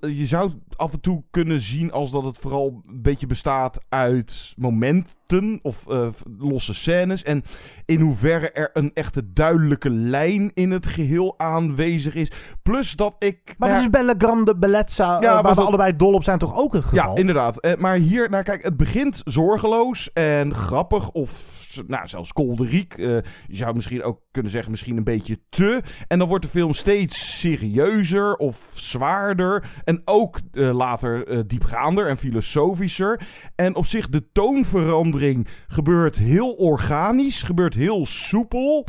je 0.00 0.26
zou 0.26 0.52
af 0.76 0.92
en 0.92 1.00
toe 1.00 1.24
kunnen 1.30 1.60
zien 1.60 1.92
als 1.92 2.10
dat 2.10 2.24
het 2.24 2.38
vooral 2.38 2.82
een 2.86 3.02
beetje 3.02 3.26
bestaat 3.26 3.84
uit 3.88 4.54
momenten 4.56 5.58
of 5.62 5.88
eh, 5.88 6.08
losse 6.38 6.74
scènes. 6.74 7.22
En 7.22 7.42
in 7.86 8.00
hoeverre 8.00 8.50
er 8.50 8.70
een 8.72 8.90
echte 8.94 9.32
duidelijke 9.32 9.90
lijn 9.90 10.50
in 10.54 10.70
het 10.70 10.86
geheel 10.86 11.38
aanwezig 11.38 12.14
is. 12.14 12.30
Plus 12.62 12.96
dat 12.96 13.14
ik... 13.18 13.54
Maar 13.62 13.74
dat 13.74 13.84
is 13.84 13.90
Bella 13.90 14.14
Grande 14.18 14.56
Bellezza, 14.56 15.04
Ja, 15.04 15.18
eh, 15.20 15.22
waar 15.42 15.42
we 15.42 15.54
dat- 15.54 15.66
allebei 15.66 15.96
dol 15.96 16.12
op 16.12 16.24
zijn, 16.24 16.38
toch 16.38 16.56
ook 16.56 16.72
het 16.72 16.84
geval? 16.84 17.10
Ja, 17.14 17.20
inderdaad. 17.20 17.60
Eh, 17.60 17.74
maar 17.76 17.96
hier, 17.96 18.30
nou 18.30 18.42
kijk, 18.42 18.62
het 18.62 18.76
begint 18.76 19.20
zorgeloos 19.24 20.12
en 20.12 20.54
grappig 20.54 21.10
of 21.10 21.60
nou, 21.86 22.08
zelfs 22.08 22.32
kolderiek. 22.32 22.94
Eh, 22.94 23.06
je 23.46 23.56
zou 23.56 23.74
misschien 23.74 24.02
ook 24.02 24.20
kunnen 24.30 24.50
zeggen, 24.52 24.70
misschien 24.70 24.96
een 24.96 25.04
beetje 25.04 25.38
te. 25.48 25.82
En 26.08 26.18
dan 26.18 26.28
wordt 26.28 26.44
de 26.44 26.50
film 26.50 26.72
steeds 26.72 27.38
serieuzer 27.40 28.36
of 28.36 28.70
zwaarder. 28.74 29.64
En 29.84 30.02
ook 30.04 30.38
later 30.52 31.46
diepgaander 31.46 32.06
en 32.08 32.18
filosofischer. 32.18 33.20
En 33.54 33.74
op 33.74 33.86
zich, 33.86 34.08
de 34.08 34.32
toonverandering 34.32 35.48
gebeurt 35.66 36.18
heel 36.18 36.50
organisch, 36.52 37.42
gebeurt 37.42 37.74
heel 37.74 38.06
soepel. 38.06 38.86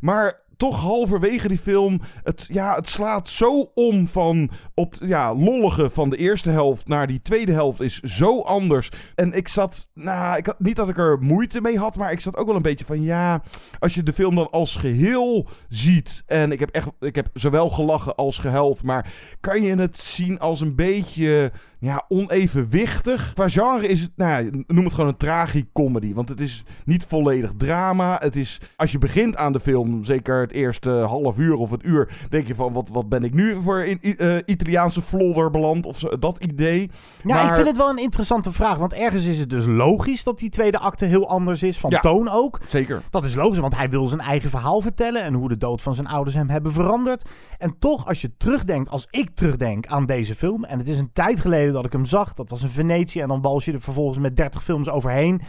Maar 0.00 0.40
toch 0.62 0.80
halverwege 0.80 1.48
die 1.48 1.58
film, 1.58 2.00
het, 2.22 2.46
ja, 2.50 2.74
het 2.74 2.88
slaat 2.88 3.28
zo 3.28 3.70
om 3.74 4.08
van 4.08 4.50
op 4.74 4.94
ja, 5.04 5.34
lollige 5.34 5.90
van 5.90 6.10
de 6.10 6.16
eerste 6.16 6.50
helft 6.50 6.88
naar 6.88 7.06
die 7.06 7.22
tweede 7.22 7.52
helft 7.52 7.80
is 7.80 8.00
zo 8.00 8.40
anders. 8.40 8.90
En 9.14 9.32
ik 9.32 9.48
zat, 9.48 9.88
nou, 9.94 10.36
ik 10.36 10.46
had, 10.46 10.60
niet 10.60 10.76
dat 10.76 10.88
ik 10.88 10.98
er 10.98 11.18
moeite 11.20 11.60
mee 11.60 11.78
had, 11.78 11.96
maar 11.96 12.12
ik 12.12 12.20
zat 12.20 12.36
ook 12.36 12.46
wel 12.46 12.56
een 12.56 12.62
beetje 12.62 12.84
van, 12.84 13.02
ja, 13.02 13.42
als 13.78 13.94
je 13.94 14.02
de 14.02 14.12
film 14.12 14.34
dan 14.34 14.50
als 14.50 14.76
geheel 14.76 15.48
ziet. 15.68 16.22
En 16.26 16.52
ik 16.52 16.60
heb 16.60 16.70
echt, 16.70 16.88
ik 17.00 17.14
heb 17.14 17.28
zowel 17.34 17.68
gelachen 17.68 18.14
als 18.14 18.38
gehuild, 18.38 18.82
maar 18.82 19.12
kan 19.40 19.62
je 19.62 19.74
het 19.74 19.98
zien 19.98 20.38
als 20.38 20.60
een 20.60 20.74
beetje 20.74 21.52
ja, 21.82 22.04
onevenwichtig. 22.08 23.32
Qua 23.32 23.48
genre 23.48 23.86
is 23.86 24.00
het, 24.00 24.10
nou 24.16 24.64
noem 24.66 24.84
het 24.84 24.92
gewoon 24.94 25.08
een 25.08 25.16
tragicomedy. 25.16 26.14
Want 26.14 26.28
het 26.28 26.40
is 26.40 26.64
niet 26.84 27.04
volledig 27.04 27.52
drama. 27.56 28.18
Het 28.20 28.36
is, 28.36 28.60
als 28.76 28.92
je 28.92 28.98
begint 28.98 29.36
aan 29.36 29.52
de 29.52 29.60
film, 29.60 30.04
zeker 30.04 30.40
het 30.40 30.52
eerste 30.52 30.90
half 30.90 31.38
uur 31.38 31.54
of 31.54 31.70
het 31.70 31.84
uur, 31.84 32.26
denk 32.28 32.46
je 32.46 32.54
van, 32.54 32.72
wat, 32.72 32.88
wat 32.88 33.08
ben 33.08 33.22
ik 33.22 33.34
nu 33.34 33.56
voor 33.62 33.84
in, 33.84 34.00
eh, 34.00 34.36
Italiaanse 34.72 35.02
flodder 35.02 35.50
beland? 35.50 35.86
Of 35.86 35.98
zo, 35.98 36.18
dat 36.18 36.38
idee. 36.38 36.90
Ja, 37.24 37.34
Maar- 37.34 37.46
ik 37.48 37.54
vind 37.54 37.66
het 37.66 37.76
wel 37.76 37.88
een 37.90 37.98
interessante 37.98 38.52
vraag. 38.52 38.78
Want 38.78 38.92
ergens 38.92 39.24
is 39.24 39.38
het 39.38 39.50
dus 39.50 39.64
logisch 39.66 40.24
dat 40.24 40.38
die 40.38 40.50
tweede 40.50 40.78
acte 40.78 41.04
heel 41.04 41.28
anders 41.28 41.62
is. 41.62 41.78
Van 41.78 41.90
Ja. 41.90 41.98
toon 42.00 42.28
ook. 42.28 42.60
Zeker. 42.66 43.02
Dat 43.10 43.24
is 43.24 43.34
logisch, 43.34 43.58
want 43.58 43.76
hij 43.76 43.90
wil 43.90 44.06
zijn 44.06 44.20
eigen 44.20 44.50
verhaal 44.50 44.80
vertellen. 44.80 45.22
En 45.22 45.34
hoe 45.34 45.48
de 45.48 45.56
dood 45.56 45.82
van 45.82 45.94
zijn 45.94 46.06
ouders 46.06 46.36
hem 46.36 46.48
hebben 46.48 46.72
veranderd. 46.72 47.28
En 47.58 47.74
toch, 47.78 48.06
als 48.06 48.20
je 48.20 48.36
terugdenkt, 48.36 48.88
als 48.90 49.06
ik 49.10 49.30
terugdenk 49.34 49.86
aan 49.86 50.06
deze 50.06 50.34
film. 50.34 50.64
En 50.64 50.78
het 50.78 50.88
is 50.88 50.98
een 50.98 51.10
tijd 51.12 51.40
geleden 51.40 51.72
dat 51.72 51.84
ik 51.84 51.92
hem 51.92 52.04
zag. 52.04 52.34
Dat 52.34 52.48
was 52.50 52.62
in 52.62 52.68
Venetië. 52.68 53.20
En 53.20 53.28
dan 53.28 53.40
wals 53.42 53.64
je 53.64 53.72
er 53.72 53.80
vervolgens 53.80 54.18
met 54.18 54.36
30 54.36 54.64
films 54.64 54.88
overheen. 54.88 55.40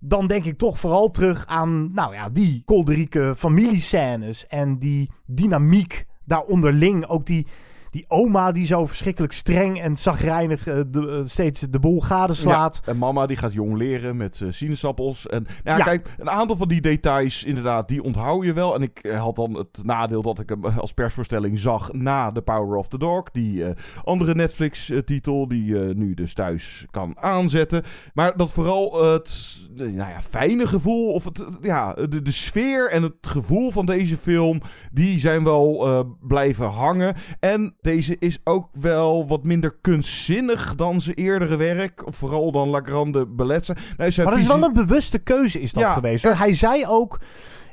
Dan 0.00 0.26
denk 0.26 0.44
ik 0.44 0.58
toch 0.58 0.78
vooral 0.78 1.10
terug 1.10 1.46
aan, 1.46 1.92
nou 1.92 2.14
ja, 2.14 2.28
die 2.28 2.62
kolderieke 2.64 3.34
familiescènes. 3.36 4.46
En 4.46 4.78
die 4.78 5.10
dynamiek 5.26 6.06
daaronderling. 6.24 7.06
Ook 7.06 7.26
die, 7.26 7.46
die 7.90 8.04
oma 8.08 8.52
die 8.52 8.66
zo 8.66 8.86
verschrikkelijk 8.86 9.32
streng 9.32 9.80
en 9.80 9.96
zagrijnig 9.96 10.66
eh, 10.66 10.80
de, 10.86 11.08
eh, 11.08 11.20
steeds 11.24 11.60
de 11.60 11.78
boel 11.78 12.00
gadeslaat. 12.00 12.80
Ja, 12.84 12.92
en 12.92 12.98
mama 12.98 13.26
die 13.26 13.36
gaat 13.36 13.52
jong 13.52 13.76
leren 13.76 14.16
met 14.16 14.40
eh, 14.40 14.48
sinaasappels. 14.50 15.26
En 15.26 15.46
nou 15.64 15.78
ja, 15.78 15.84
kijk, 15.84 16.14
een 16.18 16.30
aantal 16.30 16.56
van 16.56 16.68
die 16.68 16.80
details 16.80 17.44
inderdaad, 17.44 17.88
die 17.88 18.02
onthoud 18.02 18.44
je 18.44 18.52
wel. 18.52 18.74
En 18.74 18.82
ik 18.82 19.12
had 19.16 19.36
dan 19.36 19.54
het 19.54 19.78
nadeel 19.82 20.22
dat 20.22 20.38
ik 20.38 20.48
hem 20.48 20.64
als 20.64 20.92
persvoorstelling 20.92 21.58
zag 21.58 21.92
na 21.92 22.32
The 22.32 22.42
Power 22.42 22.76
of 22.76 22.88
the 22.88 22.98
Dog. 22.98 23.30
Die 23.30 23.64
andere 24.04 24.34
Netflix-titel 24.34 25.48
die 25.48 25.64
je 25.64 25.92
nu 25.96 26.14
dus 26.14 26.34
thuis 26.34 26.86
kan 26.90 27.18
aanzetten. 27.18 27.82
Maar 28.14 28.36
dat 28.36 28.52
vooral 28.52 29.04
het 29.04 29.58
nou 29.74 29.92
ja, 29.94 30.22
fijne 30.22 30.66
gevoel, 30.66 31.12
of 31.12 31.24
het, 31.24 31.44
ja, 31.62 31.92
de, 31.94 32.22
de 32.22 32.32
sfeer 32.32 32.90
en 32.90 33.02
het 33.02 33.26
gevoel 33.26 33.70
van 33.70 33.86
deze 33.86 34.16
film, 34.16 34.60
die 34.92 35.20
zijn 35.20 35.44
wel 35.44 36.16
blijven 36.20 36.66
hangen. 36.66 37.16
En 37.40 37.74
deze 37.80 38.16
is 38.18 38.38
ook 38.44 38.68
wel 38.72 39.26
wat 39.26 39.44
minder 39.44 39.76
kunstzinnig 39.80 40.74
dan 40.74 41.00
zijn 41.00 41.16
eerdere 41.16 41.56
werk. 41.56 42.06
Of 42.06 42.16
vooral 42.16 42.52
dan 42.52 42.68
La 42.68 42.80
Grande 42.84 43.26
Bellezza. 43.26 43.72
Nou, 43.96 44.12
Maar 44.16 44.24
dat 44.24 44.38
is 44.38 44.46
wel 44.46 44.62
een 44.62 44.72
bewuste 44.72 45.18
keuze 45.18 45.60
is 45.60 45.72
dat 45.72 45.82
Ja, 45.82 45.92
geweest. 45.92 46.24
hoor. 46.24 46.34
Hij 46.34 46.54
zei 46.54 46.86
ook, 46.86 47.20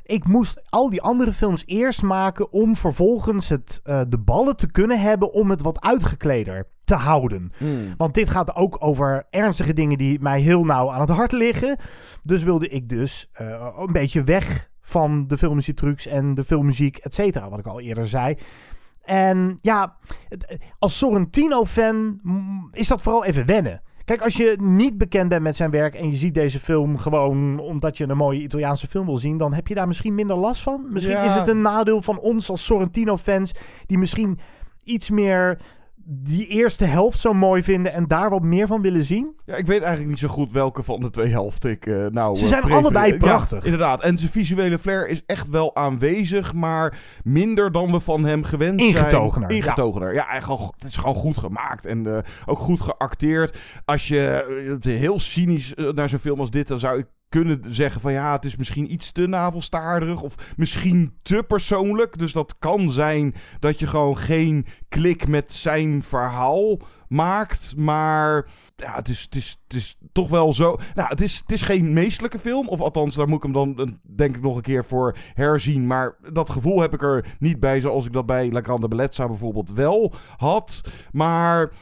ik 0.02 0.26
moest 0.26 0.60
al 0.68 0.90
die 0.90 1.02
andere 1.02 1.32
films 1.32 1.62
eerst 1.66 2.02
maken 2.02 2.52
om 2.52 2.76
vervolgens 2.76 3.48
het, 3.48 3.80
eh, 3.84 4.00
de 4.08 4.18
ballen 4.18 4.56
te 4.56 4.70
kunnen 4.70 5.00
hebben 5.00 5.32
om 5.32 5.50
het 5.50 5.62
wat 5.62 5.80
uitgekleder 5.80 6.66
te 6.84 6.94
houden. 6.94 7.52
Hmm. 7.56 7.94
Want 7.96 8.14
dit 8.14 8.28
gaat 8.28 8.54
ook 8.56 8.76
over 8.78 9.26
ernstige 9.30 9.72
dingen 9.72 9.98
die 9.98 10.20
mij 10.20 10.40
heel 10.40 10.64
nauw 10.64 10.90
aan 10.90 11.00
het 11.00 11.10
hart 11.10 11.32
liggen. 11.32 11.76
Dus 12.22 12.42
wilde 12.42 12.68
ik 12.68 12.88
dus 12.88 13.28
eh, 13.32 13.66
een 13.78 13.92
beetje 13.92 14.24
weg 14.24 14.68
van 14.82 15.26
de 15.26 15.38
filmische 15.38 15.74
trucs 15.74 16.06
en 16.06 16.34
de 16.34 16.44
filmmuziek, 16.44 16.96
et 16.96 17.14
cetera, 17.14 17.48
wat 17.48 17.58
ik 17.58 17.66
al 17.66 17.80
eerder 17.80 18.06
zei. 18.06 18.36
En 19.08 19.58
ja, 19.62 19.96
als 20.78 20.98
Sorrentino-fan 20.98 22.20
is 22.72 22.88
dat 22.88 23.02
vooral 23.02 23.24
even 23.24 23.46
wennen. 23.46 23.82
Kijk, 24.04 24.22
als 24.22 24.36
je 24.36 24.56
niet 24.60 24.98
bekend 24.98 25.28
bent 25.28 25.42
met 25.42 25.56
zijn 25.56 25.70
werk 25.70 25.94
en 25.94 26.10
je 26.10 26.16
ziet 26.16 26.34
deze 26.34 26.60
film 26.60 26.98
gewoon 26.98 27.58
omdat 27.58 27.96
je 27.96 28.08
een 28.08 28.16
mooie 28.16 28.42
Italiaanse 28.42 28.86
film 28.86 29.06
wil 29.06 29.16
zien, 29.18 29.38
dan 29.38 29.54
heb 29.54 29.66
je 29.66 29.74
daar 29.74 29.86
misschien 29.86 30.14
minder 30.14 30.36
last 30.36 30.62
van. 30.62 30.86
Misschien 30.90 31.14
Ja. 31.16 31.24
is 31.24 31.32
het 31.32 31.48
een 31.48 31.62
nadeel 31.62 32.02
van 32.02 32.18
ons 32.18 32.50
als 32.50 32.64
Sorrentino-fans 32.64 33.52
die 33.86 33.98
misschien 33.98 34.38
iets 34.84 35.10
meer 35.10 35.58
die 36.10 36.46
eerste 36.46 36.84
helft 36.84 37.20
zo 37.20 37.32
mooi 37.32 37.62
vinden 37.62 37.92
en 37.92 38.06
daar 38.06 38.30
wat 38.30 38.42
meer 38.42 38.66
van 38.66 38.82
willen 38.82 39.04
zien. 39.04 39.36
Ja, 39.44 39.56
ik 39.56 39.66
weet 39.66 39.80
eigenlijk 39.80 40.10
niet 40.10 40.18
zo 40.18 40.28
goed 40.28 40.52
welke 40.52 40.82
van 40.82 41.00
de 41.00 41.10
twee 41.10 41.30
helften 41.30 41.70
ik 41.70 41.86
eh, 41.86 42.06
nou... 42.06 42.36
Ze 42.36 42.42
eh, 42.42 42.48
zijn 42.48 42.60
prefereer. 42.60 42.84
allebei 42.84 43.12
Ja, 43.12 43.18
prachtig. 43.18 43.64
inderdaad. 43.64 44.02
En 44.02 44.18
zijn 44.18 44.30
visuele 44.30 44.78
flair 44.78 45.08
is 45.08 45.22
echt 45.26 45.48
wel 45.48 45.76
aanwezig, 45.76 46.52
maar 46.52 46.98
minder 47.24 47.72
dan 47.72 47.92
we 47.92 48.00
van 48.00 48.24
hem 48.24 48.44
gewend 48.44 48.80
zijn. 48.80 48.94
Ingetogener. 49.50 50.14
Ja, 50.14 50.40
gewoon, 50.40 50.72
het 50.78 50.88
is 50.88 50.96
gewoon 50.96 51.14
goed 51.14 51.36
gemaakt 51.36 51.86
en 51.86 52.16
eh, 52.16 52.22
ook 52.46 52.58
goed 52.58 52.80
geacteerd. 52.80 53.58
Als 53.84 54.08
je 54.08 54.64
het 54.68 54.84
heel 54.84 55.20
cynisch 55.20 55.74
naar 55.74 56.08
zo'n 56.08 56.18
film 56.18 56.40
als 56.40 56.50
dit, 56.50 56.68
dan 56.68 56.78
zou 56.78 56.98
ik 56.98 57.06
kunnen 57.28 57.60
zeggen 57.68 58.00
van 58.00 58.12
ja, 58.12 58.32
het 58.32 58.44
is 58.44 58.56
misschien 58.56 58.92
iets 58.92 59.12
te 59.12 59.26
navelstaarderig 59.26 60.22
of 60.22 60.34
misschien 60.56 61.18
te 61.22 61.44
persoonlijk. 61.48 62.18
Dus 62.18 62.32
dat 62.32 62.54
kan 62.58 62.90
zijn 62.90 63.34
dat 63.58 63.78
je 63.78 63.86
gewoon 63.86 64.16
geen 64.16 64.66
klik 64.88 65.28
met 65.28 65.52
zijn 65.52 66.02
verhaal 66.02 66.78
maakt. 67.08 67.76
Maar 67.76 68.46
ja, 68.76 68.94
het 68.94 69.08
is, 69.08 69.22
het 69.22 69.34
is, 69.34 69.58
het 69.68 69.76
is 69.76 69.98
toch 70.12 70.28
wel 70.28 70.52
zo. 70.52 70.76
Nou, 70.94 71.08
het 71.08 71.20
is, 71.20 71.36
het 71.36 71.52
is 71.52 71.62
geen 71.62 71.92
meestelijke 71.92 72.38
film. 72.38 72.68
Of 72.68 72.80
althans, 72.80 73.14
daar 73.14 73.28
moet 73.28 73.36
ik 73.36 73.42
hem 73.42 73.52
dan 73.52 73.78
eh, 73.78 73.86
denk 74.02 74.36
ik 74.36 74.42
nog 74.42 74.56
een 74.56 74.62
keer 74.62 74.84
voor 74.84 75.16
herzien. 75.34 75.86
Maar 75.86 76.16
dat 76.32 76.50
gevoel 76.50 76.80
heb 76.80 76.94
ik 76.94 77.02
er 77.02 77.36
niet 77.38 77.60
bij, 77.60 77.80
zoals 77.80 78.06
ik 78.06 78.12
dat 78.12 78.26
bij 78.26 78.50
La 78.50 78.60
Grande 78.60 78.88
Bellezza 78.88 79.26
bijvoorbeeld 79.26 79.72
wel 79.72 80.12
had. 80.36 80.80
Maar 81.12 81.72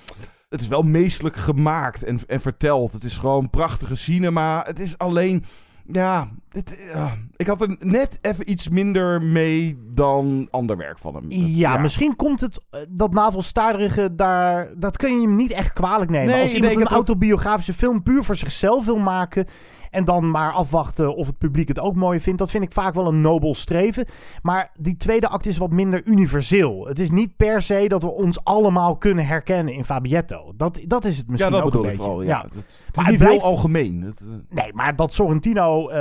het 0.57 0.65
is 0.65 0.71
wel 0.71 0.83
meestelijk 0.83 1.37
gemaakt 1.37 2.03
en, 2.05 2.21
en 2.27 2.41
verteld. 2.41 2.93
Het 2.93 3.05
is 3.05 3.17
gewoon 3.19 3.51
prachtige 3.51 3.95
cinema. 3.95 4.63
Het 4.67 4.79
is 4.81 4.99
alleen. 4.99 5.45
Ja, 5.93 6.29
dit, 6.49 6.89
ja, 6.93 7.13
ik 7.37 7.47
had 7.47 7.61
er 7.61 7.77
net 7.79 8.19
even 8.23 8.51
iets 8.51 8.69
minder 8.69 9.23
mee 9.23 9.79
dan 9.95 10.49
ander 10.51 10.77
werk 10.77 10.99
van 10.99 11.15
hem. 11.15 11.25
Het- 11.31 11.57
Ja, 11.57 11.77
misschien 11.77 12.17
komt 12.17 12.41
het, 12.41 12.61
eh, 12.71 12.81
dat 12.89 13.13
navelstaarderige 13.13 14.15
daar, 14.15 14.69
dat 14.77 14.97
kun 14.97 15.15
je 15.21 15.27
hem 15.27 15.37
niet 15.37 15.51
echt 15.51 15.73
kwalijk 15.73 16.11
nemen. 16.11 16.27
Nee, 16.35 16.43
Als 16.43 16.53
iemand 16.53 16.75
een 16.77 16.83
ook- 16.83 16.89
autobiografische 16.89 17.73
film 17.73 18.03
puur 18.03 18.25
voor 18.25 18.37
zichzelf 18.37 18.85
wil 18.85 18.99
maken 18.99 19.47
en 19.91 20.05
dan 20.05 20.31
maar 20.31 20.53
afwachten 20.53 21.15
of 21.17 21.27
het 21.27 21.39
publiek 21.39 21.69
het 21.69 21.81
ook 21.81 21.95
mooi 21.95 22.21
vindt, 22.21 22.39
dat 22.39 22.51
vind 22.51 22.65
ik 22.65 22.73
vaak 22.73 22.95
wel 22.95 23.07
een 23.07 23.21
nobel 23.21 23.55
streven. 23.55 24.07
Maar 24.43 24.71
die 24.79 24.97
tweede 24.97 25.29
act 25.29 25.47
is 25.47 25.59
wat 25.59 25.71
minder 25.71 26.03
universeel. 26.05 26.87
Het 26.87 26.99
is 26.99 27.11
niet 27.11 27.37
per 27.37 27.63
se 27.63 27.85
dat 27.89 28.03
we 28.03 28.11
ons 28.11 28.45
allemaal 28.45 28.97
kunnen 28.97 29.27
herkennen 29.27 29.75
in 29.75 29.85
Fabietto. 29.85 30.53
Dat, 30.57 30.81
dat 30.87 31.05
is 31.05 31.17
het 31.17 31.25
Ja, 31.27 31.31
misschien 31.33 31.53
dat 31.53 31.63
ook 31.63 31.71
bedoel 31.71 31.85
een 31.87 31.91
ik 31.93 31.97
beetje. 31.97 32.11
vooral. 32.11 32.27
Ja. 32.29 32.43
Het, 32.43 32.55
het 32.55 32.65
is 32.69 32.77
Maar 32.95 33.05
niet 33.05 33.15
het 33.15 33.23
blijft- 33.25 33.43
heel 33.43 33.51
algemeen. 33.51 34.03
Het, 34.03 34.21
eh, 34.21 34.27
Nee, 34.63 34.73
maar 34.73 34.97
dat 34.97 35.13
Sorrentino 35.13 35.89
eh, 35.89 35.95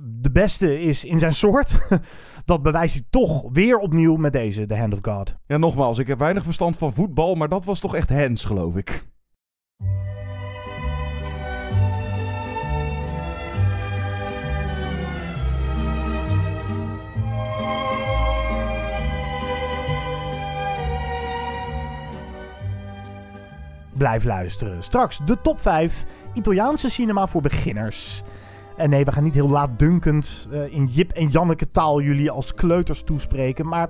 de, 0.00 0.30
beste 0.32 0.80
is 0.80 1.04
in 1.04 1.18
zijn 1.18 1.34
soort, 1.34 1.78
dat 2.44 2.62
bewijst 2.62 2.94
hij 2.94 3.02
toch 3.10 3.44
weer 3.52 3.78
opnieuw 3.78 4.16
met 4.16 4.32
deze, 4.32 4.66
The 4.66 4.76
Hand 4.76 4.92
of 4.92 4.98
God. 5.02 5.34
ja, 5.46 5.56
nogmaals, 5.56 5.98
ik 5.98 6.06
heb 6.06 6.18
weinig 6.18 6.44
verstand 6.44 6.78
van 6.78 6.92
voetbal, 6.92 7.34
maar 7.34 7.48
dat 7.48 7.64
was 7.64 7.80
toch 7.80 7.94
echt 7.94 8.08
Hens, 8.08 8.44
geloof 8.44 8.76
ik. 8.76 9.04
Blijf 24.02 24.24
luisteren. 24.24 24.82
Straks 24.82 25.20
de 25.24 25.40
top 25.40 25.60
5 25.60 26.04
Italiaanse 26.32 26.90
cinema 26.90 27.26
voor 27.26 27.40
beginners. 27.42 28.22
En 28.76 28.90
nee, 28.90 29.04
we 29.04 29.12
gaan 29.12 29.24
niet 29.24 29.34
heel 29.34 29.48
laatdunkend 29.48 30.48
eh, 30.50 30.72
in 30.72 30.86
Jip 30.86 31.12
en 31.12 31.28
Janneke 31.28 31.70
taal 31.70 32.00
jullie 32.00 32.30
als 32.30 32.54
kleuters 32.54 33.02
toespreken. 33.02 33.68
Maar 33.68 33.88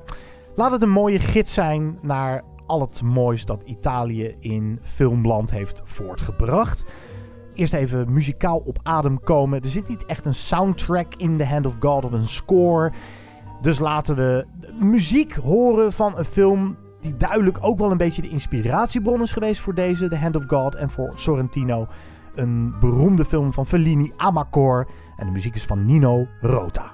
laat 0.54 0.70
het 0.70 0.82
een 0.82 0.90
mooie 0.90 1.18
gids 1.18 1.54
zijn 1.54 1.98
naar 2.02 2.42
al 2.66 2.80
het 2.80 3.02
moois 3.02 3.44
dat 3.44 3.62
Italië 3.64 4.36
in 4.38 4.80
filmland 4.82 5.50
heeft 5.50 5.82
voortgebracht. 5.84 6.84
Eerst 7.54 7.72
even 7.72 8.12
muzikaal 8.12 8.58
op 8.58 8.78
adem 8.82 9.20
komen. 9.20 9.62
Er 9.62 9.68
zit 9.68 9.88
niet 9.88 10.04
echt 10.04 10.26
een 10.26 10.34
soundtrack 10.34 11.14
in 11.16 11.36
The 11.36 11.46
Hand 11.46 11.66
of 11.66 11.74
God 11.80 12.04
of 12.04 12.12
een 12.12 12.28
score. 12.28 12.92
Dus 13.62 13.78
laten 13.78 14.16
we 14.16 14.46
muziek 14.80 15.34
horen 15.34 15.92
van 15.92 16.18
een 16.18 16.24
film 16.24 16.76
die 17.02 17.16
duidelijk 17.16 17.58
ook 17.60 17.78
wel 17.78 17.90
een 17.90 17.96
beetje 17.96 18.22
de 18.22 18.28
inspiratiebron 18.28 19.22
is 19.22 19.32
geweest 19.32 19.60
voor 19.60 19.74
deze, 19.74 20.08
The 20.08 20.16
Hand 20.16 20.36
of 20.36 20.44
God, 20.46 20.74
en 20.74 20.90
voor 20.90 21.12
Sorrentino. 21.14 21.86
Een 22.34 22.74
beroemde 22.80 23.24
film 23.24 23.52
van 23.52 23.66
Fellini, 23.66 24.12
Amacor. 24.16 24.86
En 25.16 25.26
de 25.26 25.32
muziek 25.32 25.54
is 25.54 25.64
van 25.64 25.86
Nino 25.86 26.26
Rota. 26.40 26.91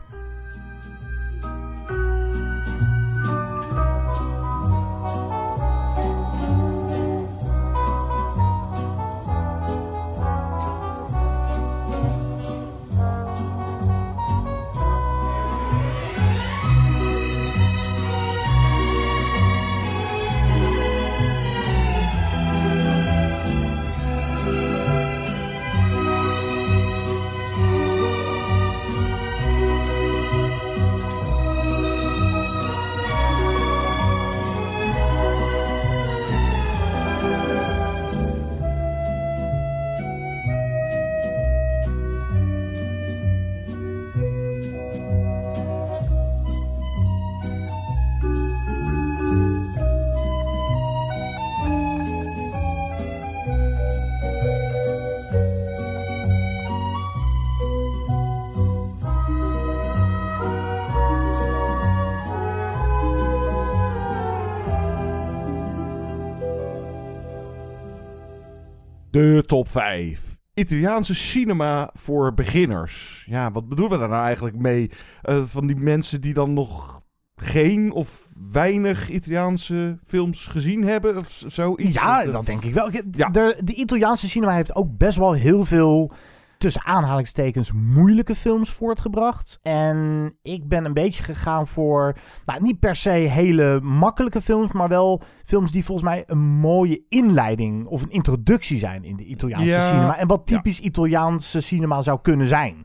De 69.18 69.42
top 69.46 69.68
5. 69.68 70.38
Italiaanse 70.54 71.14
cinema 71.14 71.90
voor 71.94 72.35
beginners. 72.35 73.24
Ja, 73.31 73.50
wat 73.50 73.68
bedoelen 73.68 73.92
we 73.94 73.98
daar 73.98 74.12
nou 74.14 74.24
eigenlijk 74.24 74.57
mee? 74.57 74.90
Eh, 75.22 75.42
van 75.46 75.66
die 75.66 75.76
mensen 75.76 76.20
die 76.20 76.35
dan 76.35 76.52
nog 76.52 77.02
geen 77.37 77.92
of 77.92 78.28
weinig 78.52 79.09
Italiaanse 79.11 79.98
films 80.07 80.46
gezien 80.46 80.85
hebben 80.85 81.16
of 81.16 81.42
zoiets? 81.46 81.94
Ja, 81.94 82.24
Eh, 82.24 82.33
dat 82.33 82.46
denk 82.46 82.64
ik 82.64 82.74
wel. 82.74 82.90
Ja. 83.11 83.28
De, 83.28 83.61
de 83.64 83.74
Italiaanse 83.74 84.28
cinema 84.28 84.54
heeft 84.54 84.74
ook 84.74 84.96
best 84.96 85.18
wel 85.18 85.33
heel 85.33 85.64
veel, 85.64 86.12
tussen 86.59 86.85
aanhalingstekens, 86.85 87.73
moeilijke 87.73 88.35
films 88.35 88.71
voortgebracht. 88.71 89.59
En 89.62 90.33
ik 90.42 90.68
ben 90.68 90.85
een 90.85 90.92
beetje 90.94 91.23
gegaan 91.23 91.66
voor, 91.66 92.16
nou, 92.47 92.62
niet 92.62 92.79
per 92.79 92.97
se 92.97 93.11
hele 93.11 93.81
makkelijke 93.81 94.42
films, 94.42 94.73
maar 94.73 94.88
wel 94.88 95.23
films 95.44 95.73
die 95.73 95.85
volgens 95.85 96.09
mij 96.09 96.23
een 96.27 96.38
mooie 96.44 97.03
inleiding 97.09 97.87
of 97.87 98.03
een 98.03 98.11
introductie 98.11 98.79
zijn 98.79 99.05
in 99.05 99.16
de 99.16 99.25
Italiaanse 99.25 99.66
Ja. 99.68 99.88
cinema. 99.88 100.16
En 100.18 100.27
wat 100.27 100.42
Ja. 100.44 100.57
typisch 100.57 100.81
Italiaanse 100.81 101.61
cinema 101.61 102.03
zou 102.03 102.18
kunnen 102.23 102.49
zijn. 102.49 102.85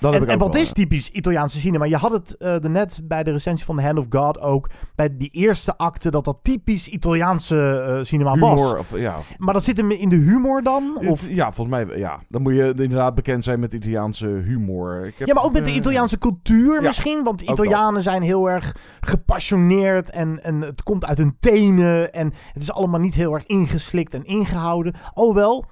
Dat 0.00 0.12
heb 0.12 0.20
En, 0.20 0.26
ik 0.26 0.34
en 0.34 0.34
ook 0.34 0.40
wat 0.40 0.52
wel, 0.52 0.62
is 0.62 0.72
typisch 0.72 1.10
Italiaanse 1.10 1.58
cinema? 1.58 1.84
Je 1.84 1.96
had 1.96 2.12
het 2.12 2.36
eh 2.36 2.64
er 2.64 2.70
net 2.70 3.00
bij 3.04 3.22
de 3.22 3.30
recensie 3.30 3.66
van 3.66 3.76
The 3.76 3.82
Hand 3.82 3.98
of 3.98 4.06
God 4.10 4.40
ook. 4.40 4.68
Bij 4.94 5.16
die 5.16 5.30
eerste 5.32 5.76
acte 5.76 6.10
dat 6.10 6.24
dat 6.24 6.38
typisch 6.42 6.88
Italiaanse 6.88 7.84
eh, 7.98 8.04
cinema 8.04 8.38
was. 8.38 8.74
Of, 8.74 8.98
ja. 8.98 9.16
Maar 9.36 9.54
dat 9.54 9.64
zit 9.64 9.76
hem 9.76 9.90
in 9.90 10.08
de 10.08 10.16
humor 10.16 10.62
dan? 10.62 10.92
Of... 11.06 11.20
Het- 11.20 11.34
Ja, 11.34 11.52
volgens 11.52 11.76
mij, 11.86 11.98
ja. 11.98 12.20
Dan 12.28 12.42
moet 12.42 12.54
je 12.54 12.66
inderdaad 12.76 13.14
bekend 13.14 13.44
zijn 13.44 13.60
met 13.60 13.74
Italiaanse 13.74 14.26
humor. 14.26 15.06
Ik 15.06 15.14
heb, 15.18 15.28
Ja, 15.28 15.34
maar 15.34 15.44
ook 15.44 15.52
met 15.52 15.64
de 15.64 15.70
eh, 15.70 15.76
Italiaanse 15.76 16.18
cultuur 16.18 16.74
ja, 16.74 16.80
misschien. 16.86 17.24
Want. 17.24 17.40
Italianen 17.40 18.02
zijn 18.02 18.22
heel 18.22 18.50
erg 18.50 18.76
gepassioneerd. 19.00 20.10
En, 20.10 20.42
en 20.42 20.60
het 20.60 20.82
komt 20.82 21.04
uit 21.04 21.18
hun 21.18 21.36
tenen. 21.40 22.12
En 22.12 22.32
het 22.52 22.62
is 22.62 22.72
allemaal 22.72 23.00
niet 23.00 23.14
heel 23.14 23.34
erg 23.34 23.46
ingeslikt 23.46 24.14
en 24.14 24.24
ingehouden. 24.24 24.94
Alhoewel, 25.14 25.64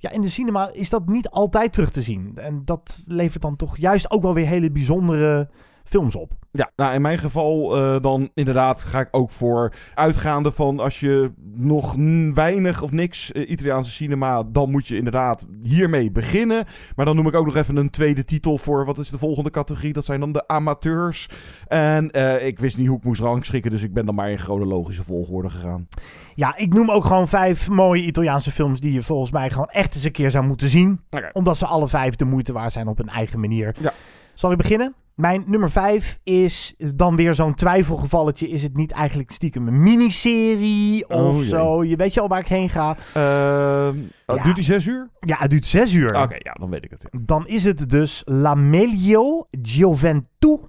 ja, 0.00 0.10
in 0.10 0.20
de 0.20 0.28
cinema 0.28 0.70
is 0.72 0.90
dat 0.90 1.06
niet 1.06 1.30
altijd 1.30 1.72
terug 1.72 1.90
te 1.90 2.02
zien. 2.02 2.32
En 2.34 2.62
dat 2.64 3.02
levert 3.06 3.42
dan 3.42 3.56
toch 3.56 3.76
juist 3.76 4.10
ook 4.10 4.22
wel 4.22 4.34
weer 4.34 4.46
hele 4.46 4.70
bijzondere 4.70 5.48
films 5.90 6.14
op. 6.14 6.32
Ja, 6.52 6.70
nou 6.76 6.94
in 6.94 7.02
mijn 7.02 7.18
geval 7.18 7.76
eh, 7.76 8.00
dan 8.00 8.30
inderdaad 8.34 8.82
ga 8.82 9.00
ik 9.00 9.08
ook 9.10 9.30
voor 9.30 9.72
uitgaande 9.94 10.52
van 10.52 10.80
als 10.80 11.00
je 11.00 11.32
nog 11.54 11.94
weinig 12.34 12.82
of 12.82 12.90
niks 12.90 13.32
eh, 13.32 13.50
Italiaanse 13.50 13.90
cinema, 13.90 14.42
dan 14.42 14.70
moet 14.70 14.88
je 14.88 14.96
inderdaad 14.96 15.46
hiermee 15.62 16.10
beginnen. 16.10 16.64
Maar 16.96 17.04
dan 17.04 17.16
noem 17.16 17.26
ik 17.26 17.34
ook 17.34 17.46
nog 17.46 17.56
even 17.56 17.76
een 17.76 17.90
tweede 17.90 18.24
titel 18.24 18.58
voor, 18.58 18.84
wat 18.84 18.98
is 18.98 19.08
de 19.08 19.18
volgende 19.18 19.50
categorie? 19.50 19.92
Dat 19.92 20.04
zijn 20.04 20.20
dan 20.20 20.32
de 20.32 20.48
amateurs. 20.48 21.28
En 21.66 22.10
eh, 22.10 22.46
ik 22.46 22.58
wist 22.58 22.76
niet 22.76 22.88
hoe 22.88 22.96
ik 22.96 23.04
moest 23.04 23.20
rangschikken, 23.20 23.70
dus 23.70 23.82
ik 23.82 23.92
ben 23.92 24.06
dan 24.06 24.14
maar 24.14 24.30
in 24.30 24.38
chronologische 24.38 25.04
volgorde 25.04 25.50
gegaan. 25.50 25.88
Ja, 26.34 26.56
ik 26.56 26.74
noem 26.74 26.90
ook 26.90 27.04
gewoon 27.04 27.28
vijf 27.28 27.68
mooie 27.68 28.02
Italiaanse 28.02 28.50
films 28.50 28.80
die 28.80 28.92
je 28.92 29.02
volgens 29.02 29.30
mij 29.30 29.50
gewoon 29.50 29.68
echt 29.68 29.94
eens 29.94 30.04
een 30.04 30.12
keer 30.12 30.30
zou 30.30 30.44
moeten 30.44 30.68
zien. 30.68 31.00
Omdat 31.32 31.56
ze 31.56 31.66
alle 31.66 31.88
vijf 31.88 32.16
de 32.16 32.24
moeite 32.24 32.52
waard 32.52 32.72
zijn 32.72 32.88
op 32.88 32.96
hun 32.98 33.08
eigen 33.08 33.40
manier. 33.40 33.74
Ja. 33.80 33.92
Zal 34.34 34.50
ik 34.50 34.56
beginnen? 34.56 34.94
Mijn 35.14 35.44
nummer 35.46 35.70
vijf 35.70 36.18
is 36.22 36.74
dan 36.94 37.16
weer 37.16 37.34
zo'n 37.34 37.54
twijfelgevalletje. 37.54 38.48
Is 38.48 38.62
het 38.62 38.76
niet 38.76 38.90
eigenlijk 38.90 39.30
stiekem 39.30 39.68
een 39.68 39.82
miniserie 39.82 41.08
of 41.08 41.16
Oh, 41.16 41.36
jee. 41.36 41.46
zo? 41.48 41.84
Je 41.84 41.96
weet 41.96 42.14
je 42.14 42.20
al 42.20 42.28
waar 42.28 42.40
ik 42.40 42.46
heen 42.46 42.68
ga. 42.70 42.96
Ehm, 43.14 43.98
Ja. 44.26 44.42
Duurt 44.42 44.54
die 44.56 44.64
zes 44.64 44.86
uur? 44.86 45.10
Ja, 45.20 45.36
het 45.38 45.50
duurt 45.50 45.64
zes 45.64 45.92
uur. 45.92 46.22
Oké, 46.22 46.34
ja, 46.38 46.52
dan 46.52 46.70
weet 46.70 46.84
ik 46.84 46.90
het. 46.90 47.08
Dan 47.20 47.46
is 47.46 47.64
het 47.64 47.90
dus 47.90 48.22
La 48.24 48.54
Meglio 48.54 49.46
Gioventù. 49.62 50.68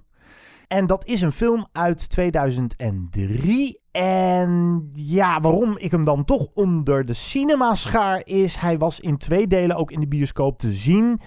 En 0.68 0.86
dat 0.86 1.06
is 1.06 1.20
een 1.20 1.32
film 1.32 1.66
uit 1.72 2.08
2003. 2.10 3.80
En 3.92 4.90
ja, 4.94 5.40
waarom 5.40 5.74
ik 5.78 5.90
hem 5.90 6.04
dan 6.04 6.24
toch 6.24 6.46
onder 6.54 7.04
de 7.06 7.12
cinema 7.12 7.74
schaar 7.74 8.20
is... 8.24 8.56
hij 8.56 8.78
was 8.78 9.00
in 9.00 9.16
twee 9.16 9.46
delen 9.46 9.76
ook 9.76 9.90
in 9.90 10.00
de 10.00 10.08
bioscoop 10.08 10.58
te 10.58 10.72
zien. 10.72 11.20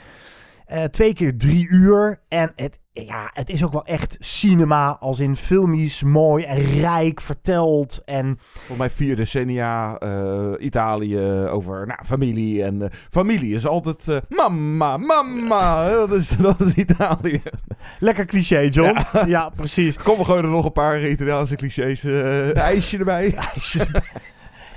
Eh, 0.66 0.84
twee 0.84 1.14
keer 1.14 1.38
drie 1.38 1.68
uur. 1.70 2.20
En 2.28 2.52
het, 2.56 2.80
ja, 2.94 3.30
het 3.34 3.50
is 3.50 3.64
ook 3.64 3.74
wel 3.74 3.86
echt 3.86 4.16
cinema, 4.20 4.98
als 5.00 5.20
in 5.20 5.36
filmisch, 5.36 6.04
mooi 6.04 6.44
en 6.44 6.80
rijk 6.80 7.22
verteld. 7.22 8.02
En 8.06 8.38
Volgens 8.54 8.78
mij 8.78 8.90
vier 8.90 9.16
decennia 9.16 9.98
eh, 9.98 10.52
Italië 10.60 11.20
over 11.48 11.88
nou, 11.88 12.00
familie. 12.06 12.64
En 12.64 12.82
eh, 12.82 12.90
familie 13.10 13.56
is 13.56 13.68
altijd 13.68 14.08
eh, 14.08 14.18
mama, 14.30 14.98
mama. 14.98 15.90
Dat 15.90 16.12
is, 16.12 16.30
dat 16.30 16.60
is 16.60 16.74
Italië. 16.74 17.42
lekker 18.00 18.26
cliché, 18.26 18.60
John. 18.60 18.98
Ja, 19.28 19.50
precies. 19.50 19.98
Kom, 19.98 20.18
we 20.18 20.24
gooien 20.24 20.44
er 20.44 20.50
nog 20.50 20.66
een 20.66 20.72
paar 20.72 21.08
Italiaanse 21.08 21.56
clichés. 21.56 22.04
eh 22.04 22.56
ijsje 22.58 22.98
erbij. 22.98 23.36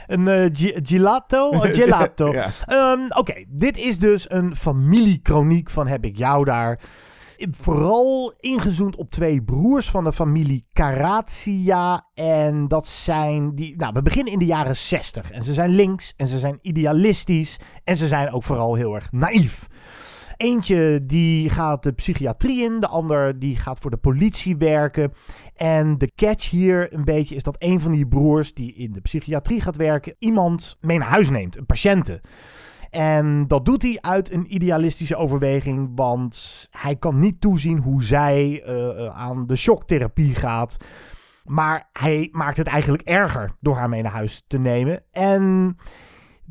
Een 0.09 0.29
eh, 0.29 0.49
gi- 0.53 0.75
gelato? 0.83 1.51
Gelato. 1.81 2.33
Ja. 2.33 2.51
Ehm, 2.67 3.01
Oké, 3.09 3.45
dit 3.49 3.77
is 3.77 3.99
dus 3.99 4.31
een 4.31 4.57
familiekroniek 4.57 5.71
van 5.71 5.87
Heb 5.87 6.05
ik 6.05 6.17
jou 6.17 6.45
daar. 6.45 6.81
Vooral 7.51 8.35
ingezoomd 8.41 8.97
op 8.97 9.11
twee 9.11 9.43
broers 9.43 9.91
van 9.91 10.05
de 10.05 10.13
familie 10.13 10.67
Carazia. 10.73 12.07
En 12.15 12.69
dat 12.69 12.87
zijn 12.87 13.55
die. 13.55 13.77
Nou, 13.77 13.93
we 13.93 14.03
beginnen 14.03 14.33
in 14.33 14.39
de 14.39 14.45
jaren 14.47 14.77
60. 14.77 15.31
En 15.31 15.45
ze 15.45 15.55
zijn 15.55 15.71
links 15.71 16.15
en 16.17 16.29
ze 16.29 16.39
zijn 16.39 16.59
idealistisch. 16.63 17.57
En 17.85 17.97
ze 17.97 18.07
zijn 18.07 18.33
ook 18.33 18.43
vooral 18.45 18.75
heel 18.75 18.95
erg 18.95 19.13
naïef. 19.13 19.67
Eentje 20.39 21.01
die 21.07 21.51
gaat 21.51 21.83
de 21.83 21.93
psychiatrie 21.93 22.63
in, 22.63 22.81
de 22.81 22.89
ander 22.89 23.39
die 23.39 23.57
gaat 23.57 23.79
voor 23.79 23.91
de 23.91 23.97
politie 23.97 24.57
werken. 24.57 25.13
En 25.55 25.99
de 25.99 26.13
catch 26.15 26.51
hier 26.51 26.95
een 26.95 27.05
beetje 27.05 27.35
is 27.35 27.43
dat 27.43 27.57
een 27.59 27.81
van 27.81 27.93
die 27.93 28.07
broers 28.07 28.55
die 28.55 28.75
in 28.75 28.93
de 28.93 29.01
psychiatrie 29.01 29.61
gaat 29.61 29.77
werken, 29.77 30.15
iemand 30.19 30.77
mee 30.81 30.99
naar 30.99 31.09
huis 31.09 31.31
neemt, 31.31 31.57
een 31.57 31.67
patiënte. 31.67 32.21
En 32.91 33.47
dat 33.47 33.65
doet 33.65 33.83
hij 33.83 33.99
uit 34.01 34.33
een 34.33 34.55
idealistische 34.55 35.17
overweging, 35.17 35.91
want 35.95 36.67
hij 36.71 36.97
kan 36.97 37.21
niet 37.21 37.41
toezien 37.41 37.79
hoe 37.79 38.03
zij 38.03 38.63
eh, 38.63 39.07
eh, 39.07 39.17
aan 39.17 39.47
de 39.47 39.57
shocktherapie 39.57 40.35
gaat. 40.35 40.77
Maar 41.45 41.89
hij 41.93 42.29
maakt 42.33 42.57
het 42.57 42.67
eigenlijk 42.67 43.03
erger 43.03 43.51
door 43.61 43.77
haar 43.77 43.89
mee 43.89 44.03
naar 44.03 44.13
huis 44.13 44.45
te 44.47 44.59
nemen. 44.59 45.03
En 45.11 45.77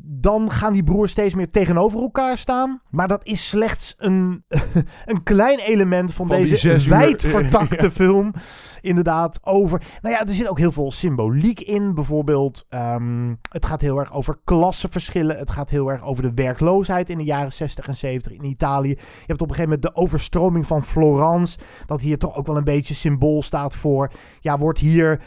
dan 0.00 0.50
gaan 0.50 0.72
die 0.72 0.82
broers 0.82 1.10
steeds 1.10 1.34
meer 1.34 1.50
tegenover 1.50 2.00
elkaar 2.00 2.38
staan. 2.38 2.80
Maar 2.90 3.08
dat 3.08 3.24
is 3.24 3.48
slechts 3.48 3.94
een, 3.98 4.44
een 5.06 5.22
klein 5.22 5.58
element 5.58 6.14
van, 6.14 6.26
deze 6.26 6.56
zes 6.56 6.84
uur. 6.84 6.90
wijd 6.90 7.22
vertakte 7.22 7.84
Ja. 7.84 7.90
film. 7.90 8.32
Inderdaad, 8.80 9.38
over. 9.42 9.82
Nou 10.02 10.14
ja, 10.14 10.20
er 10.26 10.32
zit 10.34 10.48
ook 10.48 10.58
heel 10.58 10.72
veel 10.72 10.92
symboliek 10.92 11.60
in. 11.60 11.94
Bijvoorbeeld, 11.94 12.66
ehm, 12.68 13.34
het 13.50 13.66
gaat 13.66 13.80
heel 13.80 13.98
erg 13.98 14.12
over 14.12 14.38
klassenverschillen. 14.44 15.36
Het 15.36 15.50
gaat 15.50 15.70
heel 15.70 15.90
erg 15.90 16.02
over 16.02 16.22
de 16.22 16.32
werkloosheid 16.34 17.10
in 17.10 17.18
de 17.18 17.24
jaren 17.24 17.52
60 17.52 17.86
en 17.88 17.96
70 17.96 18.32
in 18.32 18.44
Italië. 18.44 18.88
Je 18.88 18.96
hebt 19.26 19.40
op 19.40 19.48
een 19.48 19.54
gegeven 19.54 19.78
moment 19.78 19.82
de 19.82 20.00
overstroming 20.00 20.66
van 20.66 20.84
Florence. 20.84 21.58
Dat 21.86 22.00
hier 22.00 22.18
toch 22.18 22.36
ook 22.36 22.46
wel 22.46 22.56
een 22.56 22.64
beetje 22.64 22.94
symbool 22.94 23.42
staat 23.42 23.74
voor. 23.74 24.10
Ja, 24.40 24.58
wordt 24.58 24.78
hier 24.78 25.20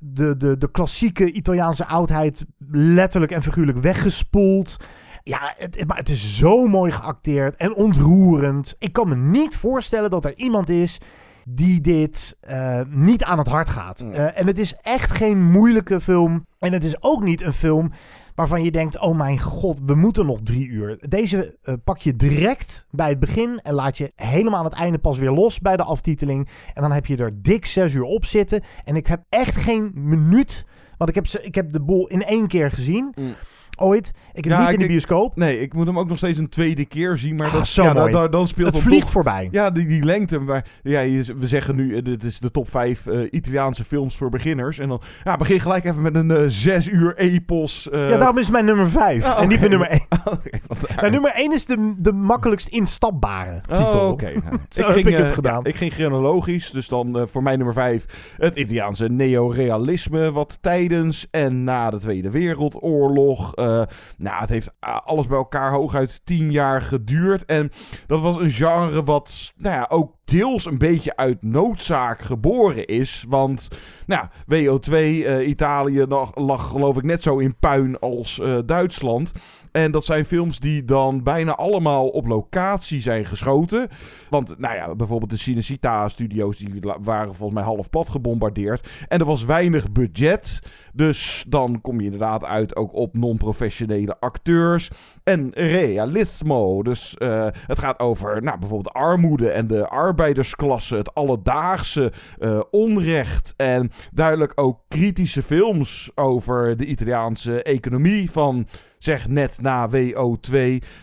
de, 0.00 0.36
de, 0.36 0.58
de 0.58 0.70
klassieke 0.70 1.32
Italiaanse 1.32 1.86
oudheid 1.86 2.46
letterlijk 2.70 3.32
en 3.32 3.42
figuurlijk 3.42 3.78
weggespoeld. 3.78 4.76
Ja, 5.22 5.54
het, 5.56 5.86
maar 5.86 5.96
het 5.96 6.08
is 6.08 6.36
zo 6.36 6.66
mooi 6.66 6.90
geacteerd 6.90 7.56
en 7.56 7.74
ontroerend. 7.74 8.76
Ik 8.78 8.92
kan 8.92 9.08
me 9.08 9.16
niet 9.16 9.56
voorstellen 9.56 10.10
dat 10.10 10.24
er 10.24 10.36
iemand 10.36 10.68
is 10.68 10.98
die 11.44 11.80
dit 11.80 12.36
eh, 12.40 12.80
niet 12.88 13.24
aan 13.24 13.38
het 13.38 13.48
hart 13.48 13.68
gaat. 13.68 14.02
Mm. 14.02 14.12
Eh, 14.12 14.38
en 14.38 14.46
het 14.46 14.58
is 14.58 14.74
echt 14.82 15.10
geen 15.10 15.50
moeilijke 15.50 16.00
film. 16.00 16.46
En 16.58 16.72
het 16.72 16.84
is 16.84 17.02
ook 17.02 17.22
niet 17.22 17.42
een 17.42 17.52
film 17.52 17.92
waarvan 18.40 18.62
je 18.62 18.70
denkt: 18.70 18.98
oh 18.98 19.16
mijn 19.16 19.40
god, 19.40 19.78
we 19.84 19.94
moeten 19.94 20.26
nog 20.26 20.38
drie 20.42 20.66
uur. 20.66 20.98
Deze 21.08 21.58
eh, 21.62 21.74
pak 21.84 21.98
je 21.98 22.16
direct 22.16 22.86
bij 22.90 23.08
het 23.08 23.18
begin 23.18 23.58
en 23.58 23.74
laat 23.74 23.98
je 23.98 24.12
helemaal 24.16 24.58
aan 24.58 24.64
het 24.64 24.74
einde 24.74 24.98
pas 24.98 25.18
weer 25.18 25.30
los 25.30 25.60
bij 25.60 25.76
de 25.76 25.82
aftiteling. 25.82 26.48
En 26.74 26.82
dan 26.82 26.92
heb 26.92 27.06
je 27.06 27.16
er 27.16 27.42
dik 27.42 27.66
zes 27.66 27.94
uur 27.94 28.02
op 28.02 28.24
zitten. 28.24 28.62
En 28.84 28.96
ik 28.96 29.06
heb 29.06 29.22
echt 29.28 29.56
geen 29.56 29.90
minuut. 29.94 30.64
Want 30.96 31.10
ik 31.10 31.16
heb, 31.16 31.26
ik 31.26 31.54
heb 31.54 31.72
de 31.72 31.80
boel 31.80 32.06
in 32.06 32.22
één 32.22 32.46
keer 32.46 32.70
gezien. 32.70 33.12
Mm. 33.14 33.34
Ooit. 33.80 34.12
Ik 34.32 34.44
heb 34.44 34.52
Ja, 34.52 34.58
niet 34.60 34.68
in 34.68 34.74
ik- 34.74 34.80
de 34.80 34.86
bioscoop. 34.86 35.36
Nee, 35.36 35.60
ik 35.60 35.74
moet 35.74 35.86
hem 35.86 35.98
ook 35.98 36.08
nog 36.08 36.16
steeds 36.16 36.38
een 36.38 36.48
tweede 36.48 36.84
keer 36.84 37.18
zien. 37.18 37.36
Maar 37.36 37.46
Ah, 37.46 37.52
dat, 37.52 37.66
zo 37.66 37.82
ja, 37.82 37.92
mooi. 37.92 38.12
da- 38.12 38.28
dan 38.28 38.48
speelt 38.48 38.74
Het 38.74 38.82
vliegt 38.82 39.02
toch- 39.02 39.10
voorbij. 39.10 39.48
Ja, 39.50 39.70
die, 39.70 39.86
die 39.86 40.02
lengte. 40.02 40.38
Maar 40.38 40.64
ja, 40.82 41.02
we 41.38 41.46
zeggen 41.48 41.76
nu, 41.76 41.96
eh, 41.96 42.02
dit 42.04 42.24
is 42.24 42.38
de 42.40 42.50
top 42.50 42.68
5 42.70 43.06
Italiaanse 43.30 43.84
films 43.84 44.16
voor 44.16 44.30
beginners. 44.30 44.78
En 44.78 44.88
dan 44.88 45.00
ja, 45.24 45.36
begin 45.36 45.60
gelijk 45.60 45.84
even 45.84 46.02
met 46.02 46.14
een 46.14 46.30
eh, 46.30 46.44
zes 46.46 46.88
uur 46.88 47.16
epos. 47.16 47.90
eh. 47.90 48.08
ja, 48.10 48.16
daarom 48.16 48.38
is 48.38 48.50
mijn 48.50 48.64
nummer 48.64 48.88
vijf. 48.90 49.24
Oh, 49.24 49.42
en 49.42 49.48
niet 49.48 49.58
mijn 49.58 49.70
nummer 49.70 49.88
één. 49.88 50.04
Oké, 50.32 50.58
vandaar. 50.68 50.96
Mijn 51.00 51.12
nummer 51.12 51.32
één 51.34 51.52
is 51.52 51.66
de, 51.66 51.94
de 51.98 52.12
makkelijkst 52.12 52.68
instapbare 52.68 53.60
titel. 53.60 54.00
Oh, 54.00 54.08
oké. 54.08 54.32
Nou, 54.44 54.56
Zo 54.68 54.86
heb 54.88 54.96
ik 54.96 55.16
het 55.16 55.26
eh, 55.28 55.32
gedaan. 55.32 55.64
ik 55.64 55.76
ging 55.76 55.92
chronologisch, 55.92 56.70
dus 56.70 56.88
dan 56.88 57.18
eh, 57.18 57.22
voor 57.30 57.42
mij 57.42 57.56
nummer 57.56 57.74
5 57.74 58.34
het 58.36 58.56
Italiaanse 58.56 59.08
neorealisme, 59.08 60.32
wat 60.32 60.58
tijdens 60.60 61.26
en 61.30 61.64
na 61.64 61.90
de 61.90 61.98
Tweede 61.98 62.30
Wereldoorlog. 62.30 63.54
Eh, 63.78 63.96
nou, 64.16 64.40
het 64.40 64.50
heeft 64.50 64.74
ah, 64.78 65.00
alles 65.04 65.26
bij 65.26 65.36
elkaar 65.36 65.72
hooguit 65.72 66.20
10 66.24 66.50
jaar 66.50 66.82
geduurd. 66.82 67.44
En 67.44 67.70
dat 68.06 68.20
was 68.20 68.36
een 68.36 68.50
genre 68.50 69.04
wat, 69.04 69.52
nou 69.56 69.74
ja, 69.74 69.86
ook 69.88 70.14
deels 70.24 70.66
een 70.66 70.78
beetje 70.78 71.16
uit 71.16 71.42
noodzaak 71.42 72.22
geboren 72.22 72.86
is. 72.86 73.24
Want, 73.28 73.68
nou, 74.06 74.26
WO2, 74.26 74.92
eh, 74.92 75.48
Italië 75.48 76.04
lag, 76.34 76.68
geloof 76.68 76.96
ik 76.96 77.04
net 77.04 77.22
zo 77.22 77.38
in 77.38 77.56
puin 77.58 77.98
als 77.98 78.40
eh, 78.40 78.58
Duitsland. 78.66 79.32
En 79.72 79.90
dat 79.90 80.04
zijn 80.04 80.24
films 80.24 80.58
die 80.58 80.84
dan 80.84 81.22
bijna 81.22 81.54
allemaal 81.54 82.08
op 82.08 82.26
locatie 82.26 83.00
zijn 83.00 83.24
geschoten. 83.24 83.88
Want, 84.30 84.58
nou 84.58 84.74
ja, 84.74 84.94
bijvoorbeeld 84.94 85.30
de 85.30 85.38
Cinecittà-studio's... 85.38 86.58
die 86.58 86.80
waren 87.02 87.34
volgens 87.34 87.58
mij 87.58 87.68
half 87.68 87.90
plat 87.90 88.08
gebombardeerd. 88.08 88.88
En 89.08 89.18
er 89.18 89.26
was 89.26 89.44
weinig 89.44 89.92
budget. 89.92 90.60
Dus 90.92 91.44
dan 91.48 91.80
kom 91.80 91.98
je 91.98 92.04
inderdaad 92.04 92.44
uit 92.44 92.76
ook 92.76 92.94
op 92.94 93.16
non-professionele 93.16 94.16
acteurs. 94.20 94.90
En 95.24 95.50
realismo. 95.54 96.82
Dus 96.82 97.14
eh, 97.16 97.46
het 97.66 97.78
gaat 97.78 97.98
over 97.98 98.42
nou, 98.42 98.58
bijvoorbeeld 98.58 98.94
armoede 98.94 99.50
en 99.50 99.66
de 99.66 99.88
arbeidersklasse. 99.88 100.96
Het 100.96 101.14
alledaagse 101.14 102.12
eh, 102.38 102.60
onrecht. 102.70 103.54
En 103.56 103.90
duidelijk 104.12 104.52
ook 104.54 104.80
kritische 104.88 105.42
films 105.42 106.10
over 106.14 106.76
de 106.76 106.84
Italiaanse 106.84 107.62
economie 107.62 108.30
van... 108.30 108.66
Zeg 109.00 109.28
net 109.28 109.60
na 109.60 109.88
WO2. 109.90 110.56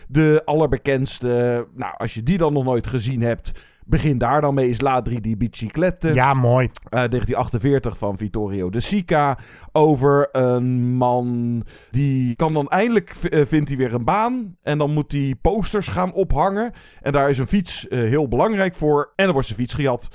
De 0.08 0.42
allerbekendste. 0.44 1.66
Nou, 1.74 1.94
als 1.96 2.14
je 2.14 2.22
die 2.22 2.38
dan 2.38 2.52
nog 2.52 2.64
nooit 2.64 2.86
gezien 2.86 3.22
hebt. 3.22 3.52
Begin 3.84 4.18
daar 4.18 4.40
dan 4.40 4.54
mee. 4.54 4.68
Is 4.68 4.80
Ladri 4.80 5.20
di 5.20 5.36
Biciclette. 5.36 6.14
Ja, 6.14 6.34
mooi. 6.34 6.66
Eh, 6.66 6.90
1948 6.90 7.98
van 7.98 8.16
Vittorio 8.16 8.70
De 8.70 8.80
Sica. 8.80 9.38
Over 9.72 10.28
een 10.32 10.94
man 10.94 11.62
die 11.90 12.36
kan 12.36 12.52
dan 12.52 12.68
eindelijk 12.68 13.10
eh, 13.10 13.46
vindt 13.46 13.68
hij 13.68 13.78
weer 13.78 13.94
een 13.94 14.04
baan. 14.04 14.56
En 14.62 14.78
dan 14.78 14.90
moet 14.90 15.12
hij 15.12 15.34
posters 15.40 15.88
gaan 15.88 16.12
ophangen. 16.12 16.72
En 17.00 17.12
daar 17.12 17.30
is 17.30 17.38
een 17.38 17.46
fiets 17.46 17.88
eh, 17.88 17.98
heel 17.98 18.28
belangrijk 18.28 18.74
voor. 18.74 19.12
En 19.16 19.24
dan 19.24 19.32
wordt 19.32 19.48
zijn 19.48 19.58
fiets 19.58 19.74
gejat. 19.74 20.08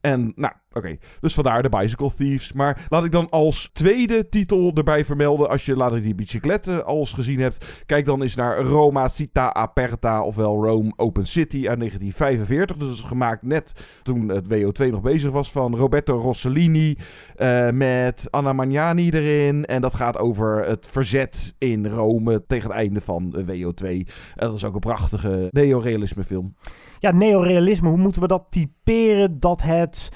En 0.00 0.32
nou, 0.36 0.52
oké. 0.74 0.96
Dus 1.20 1.34
vandaar 1.34 1.62
de 1.62 1.68
Bicycle 1.68 2.14
Thieves. 2.14 2.52
Maar 2.52 2.86
laat 2.88 3.04
ik 3.04 3.12
dan 3.12 3.30
als 3.30 3.70
tweede 3.72 4.28
titel 4.28 4.70
erbij 4.74 5.04
vermelden. 5.04 5.48
Als 5.48 5.66
je 5.66 5.76
later 5.76 6.02
die 6.02 6.14
biciclette 6.14 6.84
al 6.84 6.98
eens 6.98 7.12
gezien 7.12 7.40
hebt. 7.40 7.82
Kijk 7.86 8.04
dan 8.04 8.22
eens 8.22 8.34
naar 8.34 8.60
Roma 8.60 9.10
Città 9.10 9.52
Aperta. 9.52 10.22
Ofwel 10.22 10.64
Rome 10.64 10.92
Open 10.96 11.26
City 11.26 11.68
uit 11.68 11.78
1945. 11.78 12.76
Dus 12.76 12.88
dat 12.88 12.96
is 12.96 13.02
gemaakt 13.02 13.42
net 13.42 13.72
toen 14.02 14.28
het 14.28 14.44
WO2 14.54 14.90
nog 14.90 15.00
bezig 15.00 15.30
was. 15.30 15.52
Van 15.52 15.76
Roberto 15.76 16.16
Rossellini. 16.18 16.96
eh, 17.36 17.70
met 17.70 18.26
Anna 18.30 18.52
Magnani 18.52 19.10
erin. 19.10 19.64
En 19.64 19.80
dat 19.80 19.94
gaat 19.94 20.18
over 20.18 20.64
het 20.68 20.86
verzet 20.86 21.54
in 21.58 21.86
Rome 21.86 22.44
tegen 22.46 22.68
het 22.70 22.78
einde 22.78 23.00
van 23.00 23.30
de 23.30 23.44
WO2. 23.44 23.86
En 24.34 24.46
dat 24.46 24.54
is 24.54 24.64
ook 24.64 24.74
een 24.74 24.80
prachtige 24.80 25.48
neorealisme 25.50 26.24
film. 26.24 26.54
Ja, 26.98 27.10
neorealisme, 27.10 27.88
hoe 27.88 27.98
moeten 27.98 28.22
we 28.22 28.28
dat 28.28 28.46
typeren? 28.50 29.40
Dat 29.40 29.62
het 29.62 30.08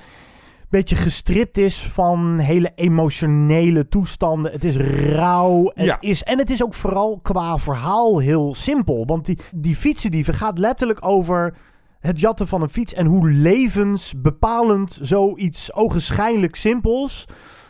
beetje 0.71 0.97
gestript 0.97 1.59
is 1.59 1.83
van 1.83 2.39
hele 2.39 2.73
emotionele 2.75 3.89
toestanden. 3.89 4.53
Het 4.53 4.65
is 4.65 4.77
rauw. 5.15 5.71
Het 5.75 5.85
Ja. 5.87 5.97
is, 6.01 6.23
en 6.23 6.39
het 6.39 6.51
is 6.51 6.63
ook 6.65 6.75
vooral 6.75 7.19
qua 7.23 7.59
verhaal 7.59 8.19
heel 8.19 8.55
simpel. 8.55 9.07
Want 9.07 9.27
die, 9.27 9.39
die 9.55 9.77
fietsendieven 9.77 10.35
gaat 10.35 10.59
letterlijk 10.59 11.07
over 11.07 11.55
het 12.01 12.21
jatten 12.21 12.49
van 12.49 12.63
een 12.63 12.69
fiets. 12.71 12.95
En 12.95 13.07
hoe 13.07 13.31
levensbepalend 13.31 14.99
zoiets 15.03 15.75
ogenschijnlijk 15.75 16.57
simpels 16.57 17.25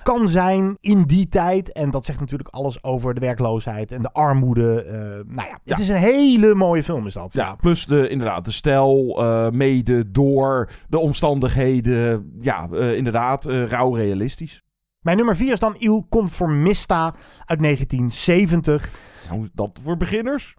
kan 0.08 0.28
zijn 0.28 0.76
in 0.80 1.02
die 1.02 1.28
tijd. 1.28 1.72
En 1.72 1.90
dat 1.90 2.04
zegt 2.04 2.20
natuurlijk 2.20 2.48
alles 2.48 2.82
over 2.82 3.14
de 3.14 3.20
werkloosheid 3.20 3.92
en 3.92 4.02
de 4.02 4.12
armoede. 4.12 4.82
Eh, 4.82 4.94
nou 5.34 5.48
ja, 5.48 5.58
Ja. 5.64 5.74
het 5.74 5.78
is 5.78 5.88
een 5.88 5.96
hele 5.96 6.54
mooie 6.54 6.82
film 6.82 7.06
is 7.06 7.14
dat. 7.14 7.32
Ja, 7.32 7.54
plus 7.54 7.86
de, 7.86 8.08
inderdaad, 8.08 8.44
de 8.44 8.50
stijl, 8.50 9.22
eh, 9.22 9.50
mede 9.50 10.10
door 10.10 10.70
de 10.88 10.98
omstandigheden. 10.98 12.32
Ja, 12.40 12.68
eh, 12.72 12.96
inderdaad, 12.96 13.44
rauw 13.44 13.94
realistisch. 13.94 14.62
Mijn 15.00 15.16
nummer 15.16 15.36
4 15.36 15.52
is 15.52 15.60
dan 15.60 15.74
Il 15.78 16.06
Conformista 16.08 17.14
uit 17.44 17.60
1970. 17.60 18.90
Is 19.30 19.50
dat 19.52 19.78
voor 19.82 19.96
beginners? 19.96 20.54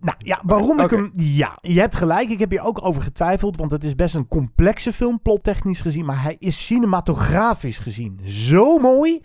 Nou 0.00 0.16
ja, 0.18 0.40
waarom 0.42 0.80
ik 0.80 0.90
hem... 0.90 1.10
Ja, 1.12 1.58
je 1.60 1.80
hebt 1.80 1.96
gelijk. 1.96 2.28
Ik 2.28 2.38
heb 2.38 2.50
hier 2.50 2.64
ook 2.64 2.84
over 2.84 3.02
getwijfeld. 3.02 3.56
Want 3.56 3.70
het 3.70 3.84
is 3.84 3.94
best 3.94 4.14
een 4.14 4.28
complexe 4.28 4.92
film, 4.92 5.20
plottechnisch 5.22 5.80
gezien. 5.80 6.04
Maar 6.04 6.22
hij 6.22 6.36
is 6.38 6.66
cinematografisch 6.66 7.78
gezien 7.78 8.20
zo 8.24 8.78
mooi. 8.78 9.20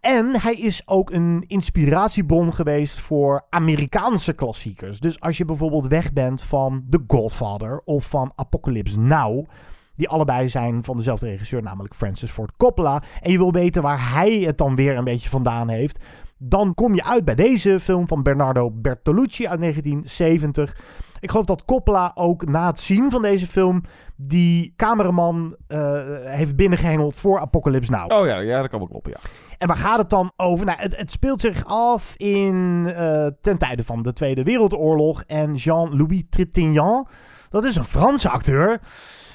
En 0.00 0.40
hij 0.40 0.54
is 0.54 0.82
ook 0.88 1.10
een 1.10 1.44
inspiratiebron 1.46 2.54
geweest 2.54 3.00
voor 3.00 3.46
Amerikaanse 3.50 4.32
klassiekers. 4.32 5.00
Dus 5.00 5.20
als 5.20 5.36
je 5.36 5.44
bijvoorbeeld 5.44 5.86
weg 5.86 6.12
bent 6.12 6.42
van 6.42 6.86
The 6.90 7.04
Godfather 7.06 7.80
of 7.84 8.04
van 8.04 8.32
Apocalypse 8.34 8.98
Now... 8.98 9.46
Die 9.96 10.08
allebei 10.08 10.48
zijn 10.48 10.84
van 10.84 10.96
dezelfde 10.96 11.26
regisseur, 11.26 11.62
namelijk 11.62 11.94
Francis 11.94 12.30
Ford 12.30 12.56
Coppola. 12.56 13.02
En 13.20 13.30
je 13.30 13.38
wil 13.38 13.52
weten 13.52 13.82
waar 13.82 14.12
hij 14.12 14.32
het 14.32 14.58
dan 14.58 14.74
weer 14.74 14.96
een 14.96 15.04
beetje 15.04 15.28
vandaan 15.28 15.68
heeft. 15.68 16.04
Dan 16.44 16.74
kom 16.74 16.94
je 16.94 17.04
uit 17.04 17.24
bij 17.24 17.34
deze 17.34 17.80
film 17.80 18.08
van 18.08 18.22
Bernardo 18.22 18.70
Bertolucci 18.70 19.46
uit 19.46 19.60
1970. 19.60 20.76
Ik 21.20 21.30
geloof 21.30 21.46
dat 21.46 21.64
Coppola 21.64 22.12
ook 22.14 22.46
na 22.46 22.66
het 22.66 22.80
zien 22.80 23.10
van 23.10 23.22
deze 23.22 23.46
film 23.46 23.82
die 24.16 24.72
cameraman 24.76 25.56
eh, 25.66 26.00
heeft 26.24 26.56
binnengehengeld 26.56 27.16
voor 27.16 27.40
Apocalypse 27.40 27.90
Now. 27.90 28.12
Oh 28.12 28.26
ja, 28.26 28.38
ja, 28.38 28.60
dat 28.60 28.70
kan 28.70 28.78
wel 28.78 28.88
kloppen, 28.88 29.12
ja. 29.12 29.30
En 29.58 29.68
waar 29.68 29.76
gaat 29.76 29.98
het 29.98 30.10
dan 30.10 30.32
over? 30.36 30.66
Nou, 30.66 30.78
het, 30.80 30.96
het 30.96 31.10
speelt 31.10 31.40
zich 31.40 31.64
af 31.64 32.14
in, 32.16 32.86
eh, 32.96 33.26
ten 33.40 33.58
tijde 33.58 33.84
van 33.84 34.02
de 34.02 34.12
Tweede 34.12 34.42
Wereldoorlog. 34.42 35.22
En 35.26 35.54
Jean-Louis 35.54 36.22
Trintignant, 36.30 37.08
dat 37.50 37.64
is 37.64 37.76
een 37.76 37.84
Franse 37.84 38.28
acteur. 38.28 38.80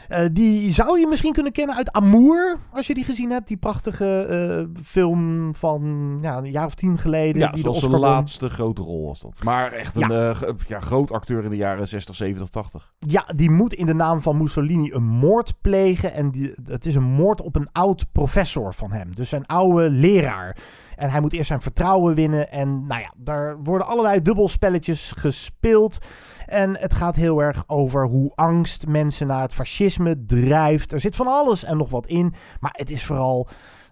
Eh, 0.08 0.26
die 0.32 0.72
zou 0.72 1.00
je 1.00 1.08
misschien 1.08 1.34
kunnen 1.34 1.52
kennen 1.52 1.76
uit 1.76 1.92
Amour, 1.92 2.58
als 2.72 2.88
je 2.88 2.94
die 2.94 3.04
gezien 3.04 3.32
hebt. 3.32 3.48
Die 3.48 3.58
prachtige 3.58 4.22
eh, 4.22 4.82
film 4.84 5.56
van 5.56 5.82
ja, 6.22 6.38
een 6.38 6.52
jaar 6.52 6.66
of 6.66 6.74
tien 6.76 6.98
geleden. 6.98 7.42
Ja, 7.42 7.52
die 7.52 7.64
de 7.64 7.70
Oscar 7.70 7.90
zijn 7.90 8.02
won. 8.02 8.10
laatste 8.12 8.50
grote 8.50 8.82
rol 8.82 9.06
was 9.06 9.20
dat. 9.20 9.44
Maar 9.44 9.72
echt 9.72 9.96
een 9.96 10.10
Ja. 10.10 10.32
eh, 10.32 10.50
ja, 10.68 10.80
groot 10.80 11.12
acteur 11.12 11.44
in 11.44 11.50
de 11.50 11.56
jaren 11.56 11.88
60, 11.88 12.16
70, 12.16 12.50
80. 12.50 12.94
Ja, 13.00 13.26
die 13.36 13.50
moet 13.52 13.74
in 13.74 13.86
de 13.86 13.94
naam 13.94 14.22
van 14.22 14.38
Mussolini 14.38 14.92
een 14.92 15.04
moord 15.08 15.54
plegen. 15.62 16.14
En 16.14 16.32
die, 16.32 16.54
het 16.66 16.86
is 16.86 16.96
een 16.96 17.04
moord 17.04 17.42
op 17.42 17.56
een 17.56 17.70
oud 17.72 18.06
professor 18.12 18.74
van 18.74 18.92
hem. 18.92 19.16
Dus 19.16 19.30
zijn 19.30 19.46
oude 19.46 19.90
leraar. 19.90 20.58
En 20.98 21.10
hij 21.10 21.20
moet 21.20 21.34
eerst 21.34 21.48
zijn 21.48 21.62
vertrouwen 21.62 22.16
winnen. 22.16 22.52
En 22.52 22.88
nou 22.88 23.02
ja, 23.02 23.14
daar 23.18 23.64
worden 23.64 23.88
allerlei 23.88 24.22
dubbelspelletjes 24.22 25.14
gespeeld. 25.18 25.98
En 26.46 26.78
het 26.78 26.94
gaat 26.94 27.16
heel 27.16 27.40
erg 27.42 27.64
over 27.68 28.06
hoe 28.06 28.32
angst 28.36 28.88
mensen 28.88 29.28
naar 29.28 29.42
het 29.42 29.54
fascisme 29.54 30.26
drijft. 30.26 30.94
Er 30.94 31.00
zit 31.00 31.16
van 31.16 31.28
alles 31.28 31.64
en 31.64 31.78
nog 31.78 31.90
wat 31.90 32.08
in. 32.08 32.34
Maar 32.60 32.74
het 32.74 32.90
is 32.90 33.06
vooral 33.06 33.48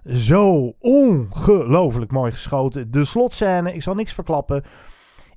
zo 0.06 0.74
ongelooflijk 0.80 2.12
mooi 2.12 2.32
geschoten. 2.32 2.92
De 2.92 3.06
slotscène, 3.06 3.74
ik 3.74 3.82
zal 3.82 3.96
niks 3.96 4.14
verklappen 4.14 4.64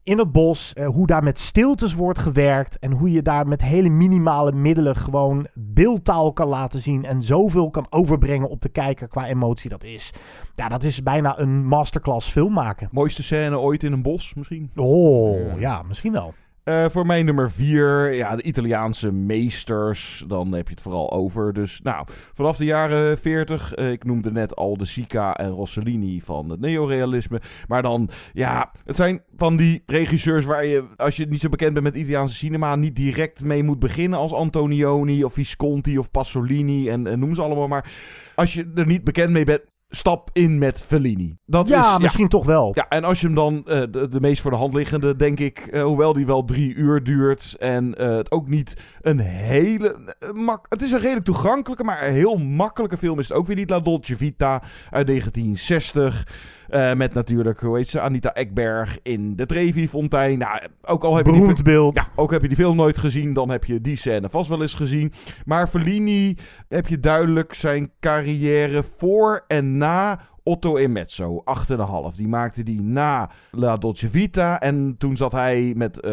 in 0.09 0.19
het 0.19 0.33
bos, 0.33 0.73
eh, 0.73 0.87
hoe 0.87 1.07
daar 1.07 1.23
met 1.23 1.39
stiltes 1.39 1.95
wordt 1.95 2.19
gewerkt 2.19 2.79
en 2.79 2.93
hoe 2.93 3.11
je 3.13 3.23
daar 3.23 3.47
met 3.47 3.63
hele 3.63 3.89
minimale 3.89 4.53
middelen 4.53 4.97
gewoon 4.97 5.47
beeldtaal 5.55 6.33
kan 6.33 6.49
laten 6.49 6.81
zien 6.81 7.05
en 7.05 7.23
zoveel 7.23 7.71
kan 7.71 7.87
overbrengen 7.91 8.49
op 8.49 8.61
de 8.63 8.69
kijker 8.69 9.09
qua 9.09 9.27
emotie 9.27 9.71
dat 9.71 9.85
is. 9.85 10.13
Ja, 10.55 10.69
dat 10.69 10.85
is 10.85 11.03
bijna 11.03 11.39
een 11.39 11.67
masterclass 11.67 12.31
film 12.31 12.53
maken. 12.53 12.89
Mooiste 12.93 13.23
scène 13.23 13.59
ooit 13.59 13.83
in 13.83 13.93
een 13.93 14.03
bos, 14.03 14.35
misschien? 14.35 14.71
Oh, 14.77 15.61
ja, 15.61 15.83
misschien 15.83 16.13
wel. 16.13 16.35
Eh, 16.69 16.85
voor 16.89 17.07
mij 17.07 17.23
nummer 17.23 17.51
vier, 17.51 18.15
ja, 18.15 18.37
de 18.37 18.43
Italiaanse 18.43 19.13
meesters. 19.13 20.25
Dan 20.27 20.53
heb 20.53 20.67
je 20.67 20.75
het 20.75 20.83
vooral 20.83 21.13
over. 21.13 21.53
Dus 21.53 21.81
nou, 21.83 22.07
vanaf 22.35 22.57
de 22.57 22.65
jaren 22.65 23.19
40, 23.19 23.75
eh, 23.75 23.91
ik 23.91 24.05
noemde 24.05 24.33
net 24.33 24.57
al 24.57 24.77
de 24.77 24.85
Sica 24.85 25.37
en 25.37 25.51
Rossellini 25.51 26.21
van 26.23 26.51
het 26.51 26.61
neorealisme. 26.61 27.41
Maar 27.69 27.83
dan, 27.83 28.11
ja, 28.33 28.73
het 28.85 28.97
zijn 28.97 29.23
van 29.37 29.57
die 29.57 29.83
regisseurs 29.87 30.45
waar 30.45 30.65
je, 30.67 30.85
als 30.97 31.17
je 31.17 31.27
niet 31.27 31.41
zo 31.41 31.49
bekend 31.49 31.73
bent 31.73 31.85
met 31.85 31.97
Italiaanse 31.97 32.35
cinema, 32.35 32.77
niet 32.77 32.97
direct 32.97 33.45
mee 33.45 33.63
moet 33.63 33.79
beginnen 33.79 34.19
als 34.19 34.33
Antonioni 34.33 35.25
of 35.25 35.33
Visconti 35.33 35.99
of 35.99 36.11
Pasolini 36.11 36.89
en, 36.89 37.07
en 37.07 37.19
noem 37.19 37.35
ze 37.35 37.43
allemaal 37.43 37.69
maar. 37.69 37.93
Als 38.35 38.55
je 38.55 38.71
er 38.75 38.87
niet 38.87 39.05
bekend 39.05 39.31
mee 39.31 39.45
bent, 39.45 39.63
stap 39.89 40.31
in 40.33 40.59
met 40.59 40.81
Fellini. 40.81 41.37
Dat 41.47 41.69
Ja, 41.69 41.93
is, 41.95 41.99
misschien 42.03 42.29
toch 42.29 42.45
wel. 42.45 42.71
ja, 42.75 42.89
en 42.89 43.05
als 43.05 43.21
je 43.21 43.27
hem 43.27 43.35
dan, 43.35 43.63
eh, 43.67 43.81
de, 43.91 44.09
de 44.09 44.21
meest 44.21 44.43
voor 44.43 44.51
de 44.51 44.57
hand 44.57 44.75
liggende, 44.75 45.17
denk 45.17 45.41
ik, 45.41 45.59
eh, 45.59 45.83
hoewel 45.83 46.13
die 46.13 46.27
wel 46.27 46.45
drie 46.45 46.75
uur 46.75 47.03
duurt 47.05 47.57
en 47.59 47.95
eh, 47.99 48.17
het 48.17 48.31
ook 48.31 48.49
niet 48.49 48.77
een 49.01 49.19
hele, 49.19 49.97
mak 50.35 50.67
het 50.69 50.83
is 50.83 50.93
een 50.93 51.01
redelijk 51.01 51.25
toegankelijke, 51.25 51.85
maar 51.85 52.07
een 52.07 52.13
heel 52.13 52.37
makkelijke 52.39 52.97
film 52.97 53.19
is 53.19 53.29
het 53.29 53.37
ook 53.37 53.47
weer 53.47 53.57
niet. 53.57 53.71
La 53.71 53.81
Dolce 53.81 54.17
Vita 54.17 54.63
uit 54.91 55.07
1960. 55.07 56.27
Eh, 56.69 56.93
met 56.93 57.15
natuurlijk, 57.15 57.61
hoe 57.61 57.77
heet 57.77 57.89
ze, 57.89 58.01
Anita 58.01 58.35
Ekberg 58.35 58.99
in 59.03 59.37
de 59.37 59.47
Trevi-fontein. 59.47 60.39
Nou, 60.39 60.61
ook 60.83 61.05
al 61.05 61.17
heb 61.17 61.27
je 61.27 61.33
die 61.33 61.63
beeld. 61.63 61.97
ja, 61.97 62.09
ook 62.15 62.31
heb 62.31 62.43
je 62.43 62.49
die 62.49 62.57
film 62.57 62.77
nooit 62.77 62.99
gezien, 62.99 63.33
dan 63.33 63.49
heb 63.51 63.65
je 63.65 63.81
die 63.81 63.97
scène 63.97 64.31
vast 64.31 64.49
wel 64.49 64.63
eens 64.63 64.75
gezien. 64.75 65.13
Maar 65.45 65.69
Fellini 65.69 66.37
heb 66.69 66.87
je 66.87 67.01
duidelijk 67.01 67.55
zijn 67.55 67.91
carrière 68.01 68.83
voor 68.83 69.45
en 69.47 69.77
na 69.77 70.21
Otto 70.49 70.77
e 70.77 70.89
Mezzo, 70.89 71.43
8,5. 71.45 72.17
Die 72.17 72.29
maakte 72.29 72.63
die 72.63 72.81
na 72.81 73.31
La 73.51 73.77
Dolce 73.77 74.11
Vita. 74.11 74.61
En 74.61 74.95
toen 74.99 75.17
zat 75.17 75.33
hij 75.33 75.73
met, 75.77 76.01
eh, 76.01 76.13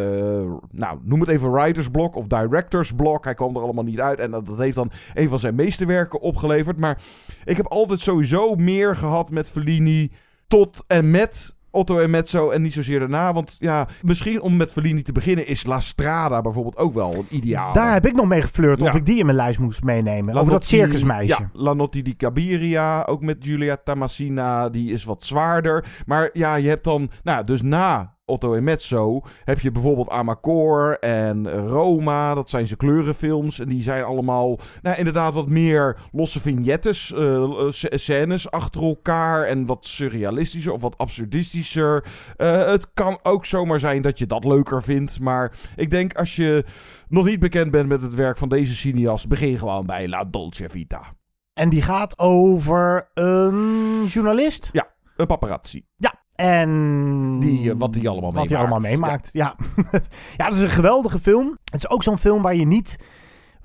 nou, 0.72 1.00
noem 1.04 1.20
het 1.20 1.30
even 1.30 1.52
writer's 1.52 1.90
block 1.90 2.16
of 2.16 2.28
director's 2.28 2.92
block. 2.92 3.24
Hij 3.24 3.34
kwam 3.34 3.56
er 3.56 3.62
allemaal 3.62 3.84
niet 3.84 4.00
uit. 4.00 4.20
En 4.20 4.32
dat, 4.32 4.46
dat 4.46 4.58
heeft 4.58 4.76
dan 4.76 4.92
een 5.14 5.30
van 5.30 5.40
zijn 5.40 5.56
meesterwerken 5.56 6.22
opgeleverd. 6.22 6.80
Maar 6.80 7.02
ik 7.44 7.58
heb 7.58 7.68
altijd 7.68 8.00
sowieso 8.00 8.56
meer 8.56 8.96
gehad 8.96 9.32
met 9.32 9.52
Fellini 9.52 10.12
tot 10.48 10.84
en 10.88 11.12
met 11.12 11.56
Otto 11.72 12.00
en 12.00 12.10
Mezzo 12.10 12.50
en 12.50 12.62
niet 12.62 12.74
zozeer 12.74 13.00
daarna. 13.00 13.34
Want 13.34 13.56
ja, 13.60 13.88
misschien 14.02 14.42
om 14.42 14.58
met 14.58 14.72
Fellini 14.72 15.02
te 15.02 15.12
beginnen 15.12 15.48
is 15.48 15.66
La 15.66 15.80
Strada 15.80 16.42
bijvoorbeeld 16.42 16.78
ook 16.78 16.94
wel 16.94 17.14
een 17.14 17.26
ideaal. 17.30 17.74
Daar 17.74 17.94
heb 17.94 18.06
ik 18.06 18.14
nog 18.16 18.28
mee 18.28 18.42
geflirt 18.42 18.82
of 18.82 18.94
ik 18.96 19.06
die 19.06 19.20
in 19.20 19.26
mijn 19.26 19.38
lijst 19.38 19.60
moest 19.60 19.84
meenemen. 19.84 20.34
Over 20.34 20.44
dat 20.44 20.52
Notti- 20.52 20.68
circusmeisje. 20.78 21.42
Ja, 21.42 21.50
La 21.54 21.74
Notte 21.74 22.02
di 22.02 22.16
Cabiria, 22.16 23.04
ook 23.04 23.22
met 23.22 23.38
Giulia 23.40 23.78
Tamasina, 23.84 24.70
die 24.70 24.92
is 24.92 25.04
wat 25.04 25.24
zwaarder. 25.24 25.86
Maar 26.06 26.30
ja, 26.34 26.56
je 26.56 26.68
hebt 26.68 26.84
dan, 26.84 27.10
nou, 27.24 27.44
dus 27.44 27.62
na 27.62 28.15
Otto 28.26 28.54
en 28.54 28.64
Mezzo 28.64 29.22
heb 29.44 29.60
je 29.60 29.72
bijvoorbeeld 29.72 30.10
Amacor 30.10 31.00
en 31.00 31.50
Roma. 31.68 32.34
Dat 32.34 32.50
zijn 32.50 32.66
zijn 32.68 32.78
kleurenfilms. 32.80 33.60
En 33.60 33.70
die 33.70 33.82
zijn 33.82 34.04
allemaal, 34.04 34.60
nou, 34.82 34.98
inderdaad 34.98 35.34
wat 35.34 35.50
meer 35.50 35.98
losse 36.12 36.40
vignettes, 36.42 37.14
sc- 37.70 37.94
scènes 37.98 38.52
achter 38.52 38.84
elkaar. 38.84 39.44
En 39.44 39.66
wat 39.66 39.86
surrealistischer 39.86 40.72
of 40.74 40.82
wat 40.82 40.98
absurdistischer. 40.98 42.06
Eh, 42.38 42.66
het 42.66 42.94
kan 42.94 43.20
ook 43.24 43.46
zomaar 43.46 43.80
zijn 43.80 44.02
dat 44.02 44.20
je 44.20 44.28
dat 44.28 44.44
leuker 44.46 44.84
vindt. 44.84 45.20
Maar 45.20 45.58
ik 45.76 45.92
denk 45.92 46.14
als 46.14 46.36
je 46.36 46.66
nog 47.08 47.26
niet 47.26 47.40
bekend 47.40 47.72
bent 47.72 47.88
met 47.88 48.02
het 48.02 48.16
werk 48.16 48.38
van 48.38 48.50
deze 48.50 48.76
cineast, 48.76 49.28
begin 49.28 49.58
gewoon 49.58 49.86
bij 49.86 50.08
La 50.08 50.24
Dolce 50.24 50.70
Vita. 50.70 51.02
En 51.54 51.70
die 51.70 51.82
gaat 51.82 52.20
over 52.20 53.10
een 53.14 54.06
journalist. 54.08 54.70
Ja, 54.72 54.88
een 55.18 55.28
paparazzi. 55.28 55.86
Ja. 55.96 56.24
En 56.36 57.40
Die, 57.40 57.72
eh, 57.72 57.76
wat 57.78 57.94
die 57.94 58.10
allemaal 58.10 58.34
wat 58.34 58.50
hij 58.50 58.58
meemaakt. 58.58 58.72
allemaal 58.72 58.92
meemaakt. 58.92 59.30
Ja. 59.34 59.56
ja, 60.38 60.46
dat 60.50 60.54
is 60.54 60.62
een 60.62 60.70
geweldige 60.70 61.20
film. 61.20 61.58
Het 61.72 61.84
is 61.84 61.90
ook 61.90 62.04
zo'n 62.04 62.18
film 62.18 62.42
waar 62.42 62.56
je 62.56 62.66
niet 62.68 62.98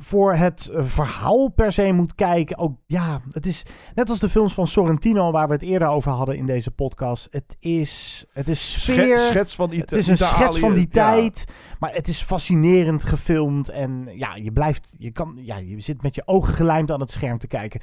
voor 0.03 0.35
het 0.35 0.67
eh, 0.75 0.85
verhaal 0.85 1.49
per 1.49 1.73
se 1.73 1.93
moet 1.93 2.15
kijken. 2.15 2.59
Ook 2.59 2.77
ja, 2.87 3.21
het 3.31 3.47
is 3.47 3.63
net 3.95 4.09
als 4.11 4.19
de 4.19 4.29
films 4.29 4.55
van 4.55 4.67
Sorrentino 4.67 5.31
waar 5.31 5.47
we 5.47 5.53
het 5.53 5.63
eerder 5.63 5.89
over 5.89 6.11
hadden 6.11 6.37
in 6.37 6.47
deze 6.47 6.71
podcast. 6.71 7.29
Het 7.31 7.57
is, 7.59 8.25
het 8.33 8.49
is 8.49 8.81
sfeer. 8.83 9.19
schets 9.19 9.55
van 9.55 9.71
Ita- 9.73 9.81
het 9.81 9.93
is 9.93 10.07
een 10.07 10.15
Italië, 10.15 10.31
schets 10.35 10.59
van 10.59 10.75
die 10.75 10.89
ja. 10.91 11.11
tijd. 11.11 11.45
Maar 11.79 11.93
het 11.95 12.09
is 12.09 12.23
fascinerend 12.23 13.05
gefilmd. 13.05 13.69
En 13.69 14.09
ja, 14.15 14.35
je 14.35 14.53
blijft, 14.53 14.95
je 14.99 15.11
kan, 15.11 15.33
ja, 15.37 15.57
je 15.57 15.81
zit 15.81 16.03
met 16.03 16.15
je 16.15 16.23
ogen 16.25 16.55
gelijmd 16.55 16.91
aan 16.91 17.01
het 17.01 17.11
scherm 17.11 17.39
te 17.39 17.47
kijken. 17.47 17.81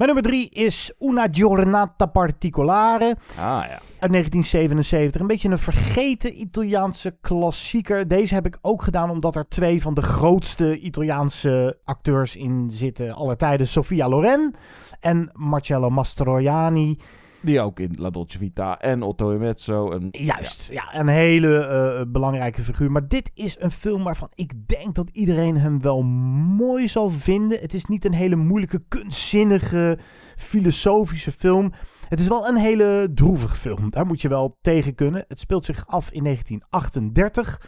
Mijn 0.00 0.14
nummer 0.14 0.30
drie 0.30 0.50
is 0.50 0.92
Una 1.00 1.28
Giornata 1.30 2.06
Particolare 2.06 3.16
Ah 3.30 3.64
ja. 3.68 3.80
uit 3.98 4.12
1977. 4.12 5.20
Een 5.20 5.26
beetje 5.26 5.48
een 5.48 5.58
vergeten 5.58 6.40
Italiaanse 6.40 7.16
klassieker. 7.20 8.08
Deze 8.08 8.34
heb 8.34 8.46
ik 8.46 8.58
ook 8.60 8.82
gedaan 8.82 9.10
omdat 9.10 9.36
er 9.36 9.48
twee 9.48 9.82
van 9.82 9.94
de 9.94 10.02
grootste 10.02 10.78
Italiaanse 10.78 11.78
acteurs 11.84 12.36
in 12.36 12.70
zitten 12.72 13.14
aller 13.14 13.36
tijden. 13.36 13.66
Sofia 13.66 14.08
Loren 14.08 14.54
en 15.00 15.30
Marcello 15.32 15.90
Mastroianni. 15.90 16.98
Die 17.42 17.60
ook 17.60 17.80
in 17.80 17.94
La 17.96 18.10
Dolce 18.10 18.38
Vita 18.38 18.78
en 18.78 19.02
Otto 19.02 19.32
en 19.32 19.38
Mezzo. 19.38 19.90
En, 19.90 20.08
Juist, 20.10 20.70
ja, 20.72 20.94
een 20.94 21.08
hele 21.08 21.58
eh, 21.58 22.02
belangrijke 22.08 22.62
figuur. 22.62 22.90
Maar 22.90 23.08
dit 23.08 23.30
is 23.34 23.56
een 23.58 23.70
film 23.70 24.02
waarvan 24.02 24.30
ik 24.34 24.52
denk 24.68 24.94
dat 24.94 25.10
iedereen 25.12 25.56
hem 25.56 25.80
wel 25.80 26.02
mooi 26.02 26.88
zal 26.88 27.10
vinden. 27.10 27.58
Het 27.60 27.74
is 27.74 27.84
niet 27.84 28.04
een 28.04 28.14
hele 28.14 28.36
moeilijke, 28.36 28.82
kunstzinnige, 28.88 29.98
filosofische 30.36 31.32
film. 31.32 31.72
Het 32.08 32.20
is 32.20 32.28
wel 32.28 32.48
een 32.48 32.56
hele 32.56 33.10
droevige 33.14 33.56
film. 33.56 33.90
Daar 33.90 34.06
moet 34.06 34.22
je 34.22 34.28
wel 34.28 34.58
tegen 34.62 34.94
kunnen. 34.94 35.24
Het 35.28 35.40
speelt 35.40 35.64
zich 35.64 35.86
af 35.86 36.10
in 36.10 36.22
1938. 36.22 37.60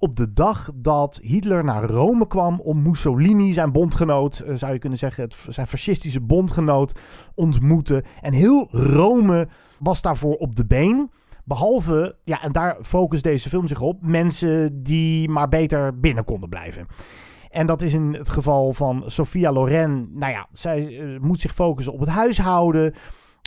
Op 0.00 0.16
de 0.16 0.32
dag 0.32 0.70
dat 0.74 1.18
Hitler 1.22 1.64
naar 1.64 1.84
Rome 1.84 2.26
kwam 2.26 2.60
om 2.60 2.82
Mussolini, 2.82 3.52
zijn 3.52 3.72
bondgenoot, 3.72 4.38
eh, 4.38 4.54
zou 4.54 4.72
je 4.72 4.78
kunnen 4.78 4.98
zeggen, 4.98 5.30
zijn 5.48 5.66
fascistische 5.66 6.20
bondgenoot, 6.20 6.92
ontmoeten. 7.34 8.04
En 8.20 8.32
heel 8.32 8.68
Rome 8.70 9.48
was 9.78 10.02
daarvoor 10.02 10.34
op 10.34 10.56
de 10.56 10.66
been. 10.66 11.10
Behalve, 11.44 12.16
ja, 12.24 12.42
en 12.42 12.52
daar 12.52 12.76
focust 12.82 13.22
deze 13.22 13.48
film 13.48 13.68
zich 13.68 13.80
op, 13.80 14.02
mensen 14.02 14.82
die 14.82 15.28
maar 15.28 15.48
beter 15.48 16.00
binnen 16.00 16.24
konden 16.24 16.48
blijven. 16.48 16.86
En 17.50 17.66
dat 17.66 17.82
is 17.82 17.94
in 17.94 18.14
het 18.14 18.30
geval 18.30 18.72
van 18.72 19.02
Sophia 19.06 19.52
Loren. 19.52 20.08
Nou 20.12 20.32
ja, 20.32 20.46
zij 20.52 20.98
eh, 20.98 21.20
moet 21.20 21.40
zich 21.40 21.54
focussen 21.54 21.92
op 21.92 22.00
het 22.00 22.08
huishouden. 22.08 22.94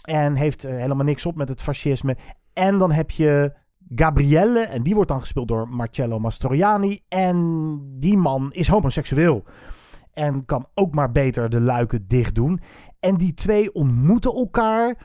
En 0.02 0.36
heeft 0.36 0.64
eh, 0.64 0.72
helemaal 0.72 1.06
niks 1.06 1.26
op 1.26 1.36
met 1.36 1.50
het 1.50 1.62
fascisme. 1.62 2.18
En 2.54 2.78
dan 2.78 2.92
heb 2.92 3.12
je 3.12 3.54
Gabrielle. 3.96 4.60
En 4.60 4.84
die 4.84 4.94
wordt 4.96 5.10
dan 5.10 5.20
gespeeld 5.20 5.48
door 5.48 5.68
Marcello 5.70 6.20
Mastroianni. 6.20 7.00
En 7.08 7.80
die 8.00 8.18
man 8.18 8.50
is 8.54 8.68
homoseksueel. 8.68 9.44
En 10.14 10.46
kan 10.46 10.66
ook 10.74 10.94
maar 10.94 11.12
beter 11.12 11.50
de 11.50 11.60
luiken 11.62 12.08
dicht 12.08 12.36
doen. 12.36 12.60
En 13.00 13.18
die 13.18 13.34
twee 13.34 13.74
ontmoeten 13.74 14.34
elkaar. 14.34 14.98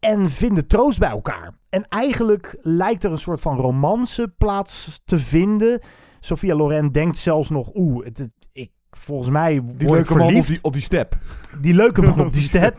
En 0.00 0.30
vinden 0.30 0.66
troost 0.66 0.98
bij 0.98 1.08
elkaar. 1.10 1.54
En 1.68 1.88
eigenlijk 1.88 2.56
lijkt 2.60 3.04
er 3.04 3.10
een 3.10 3.18
soort 3.18 3.40
van 3.40 3.56
romance 3.56 4.34
plaats 4.38 5.00
te 5.04 5.18
vinden. 5.18 5.80
Sophia 6.20 6.54
Loren 6.54 6.92
denkt 6.92 7.18
zelfs 7.18 7.50
nog, 7.50 7.70
oeh, 7.74 8.04
het, 8.04 8.18
het- 8.18 8.30
ik, 8.52 8.70
volgens 8.90 9.30
mij 9.30 9.60
word 9.62 9.78
die 9.78 9.88
ik 9.88 9.94
leuke 9.94 10.12
man 10.12 10.22
op 10.22 10.26
verliefd. 10.28 10.48
die, 10.48 10.58
op 10.62 10.72
die 10.72 10.82
step. 10.82 11.18
Die 11.60 11.74
leuke 11.74 12.02
man 12.02 12.20
op 12.26 12.32
die 12.32 12.42
step. 12.52 12.76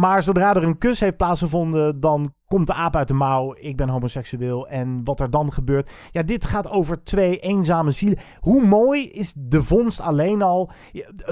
Maar 0.00 0.22
zodra 0.22 0.54
er 0.54 0.62
een 0.62 0.78
kus 0.78 1.00
heeft 1.00 1.16
plaatsgevonden, 1.16 2.00
dan 2.00 2.34
komt 2.46 2.66
de 2.66 2.72
aap 2.72 2.96
uit 2.96 3.08
de 3.08 3.14
mouw. 3.14 3.54
Ik 3.58 3.76
ben 3.76 3.88
homoseksueel. 3.88 4.68
En 4.68 5.04
wat 5.04 5.20
er 5.20 5.30
dan 5.30 5.52
gebeurt. 5.52 5.90
Ja, 6.10 6.22
dit 6.22 6.44
gaat 6.46 6.70
over 6.70 7.02
twee 7.02 7.38
eenzame 7.38 7.90
zielen. 7.90 8.18
Hoe 8.40 8.66
mooi 8.66 9.08
is 9.08 9.32
de 9.36 9.62
vondst 9.62 10.00
alleen 10.00 10.42
al. 10.42 10.70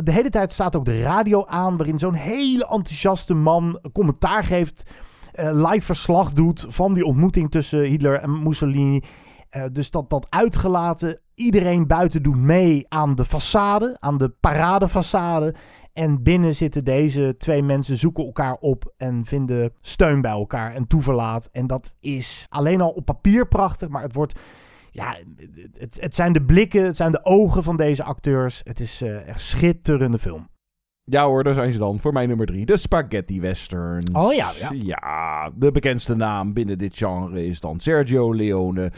De 0.02 0.12
hele 0.12 0.30
tijd 0.30 0.52
staat 0.52 0.76
ook 0.76 0.84
de 0.84 1.02
radio 1.02 1.44
aan. 1.46 1.76
Waarin 1.76 1.98
zo'n 1.98 2.12
hele 2.14 2.66
enthousiaste 2.68 3.34
man 3.34 3.80
commentaar 3.92 4.44
geeft. 4.44 4.82
eh, 5.32 5.50
live 5.70 5.86
verslag 5.86 6.32
doet 6.32 6.66
van 6.68 6.94
die 6.94 7.04
ontmoeting 7.04 7.50
tussen 7.50 7.82
Hitler 7.82 8.20
en 8.20 8.42
Mussolini. 8.42 9.02
Eh, 9.50 9.62
dus 9.72 9.90
dat, 9.90 10.10
dat 10.10 10.26
uitgelaten. 10.30 11.20
Iedereen 11.34 11.86
buiten 11.86 12.22
doet 12.22 12.36
mee 12.36 12.84
aan 12.88 13.14
de 13.14 13.26
façade. 13.26 13.98
Aan 13.98 14.18
de 14.18 14.30
paradefaçade. 14.30 15.56
En 15.92 16.22
binnen 16.22 16.54
zitten 16.54 16.84
deze 16.84 17.34
twee 17.38 17.62
mensen, 17.62 17.96
zoeken 17.96 18.24
elkaar 18.24 18.54
op 18.54 18.92
en 18.96 19.24
vinden 19.24 19.72
steun 19.80 20.20
bij 20.20 20.30
elkaar 20.30 20.74
en 20.74 20.86
toeverlaat. 20.86 21.48
En 21.52 21.66
dat 21.66 21.94
is 22.00 22.46
alleen 22.48 22.80
al 22.80 22.90
op 22.90 23.04
papier 23.04 23.48
prachtig, 23.48 23.88
maar 23.88 24.02
het 24.02 24.14
wordt. 24.14 24.38
Ja, 24.90 25.16
het, 25.78 26.00
het, 26.00 26.14
zijn 26.14 26.32
de 26.32 26.42
blikken, 26.42 26.84
het 26.84 26.96
zijn 26.96 27.12
de 27.12 27.24
ogen 27.24 27.62
van 27.62 27.76
deze 27.76 28.02
acteurs. 28.02 28.60
Het 28.64 28.80
is 28.80 29.02
eh 29.02 29.28
echt 29.28 29.40
schitterende 29.40 30.18
film. 30.18 30.48
Ja 31.10 31.26
hoor, 31.26 31.44
daar 31.44 31.54
zijn 31.54 31.72
ze 31.72 31.78
dan. 31.78 32.00
Voor 32.00 32.12
mijn 32.12 32.28
nummer 32.28 32.46
drie. 32.46 32.66
De 32.66 32.76
Spaghetti 32.76 33.40
Westerns. 33.40 34.10
Oh 34.12 34.34
ja, 34.34 34.50
ja. 34.60 34.70
Ja, 34.72 35.50
de 35.54 35.70
bekendste 35.70 36.16
naam 36.16 36.52
binnen 36.52 36.78
dit 36.78 36.96
genre 36.96 37.46
is 37.46 37.60
dan 37.60 37.80
Sergio 37.80 38.34
Leone. 38.34 38.92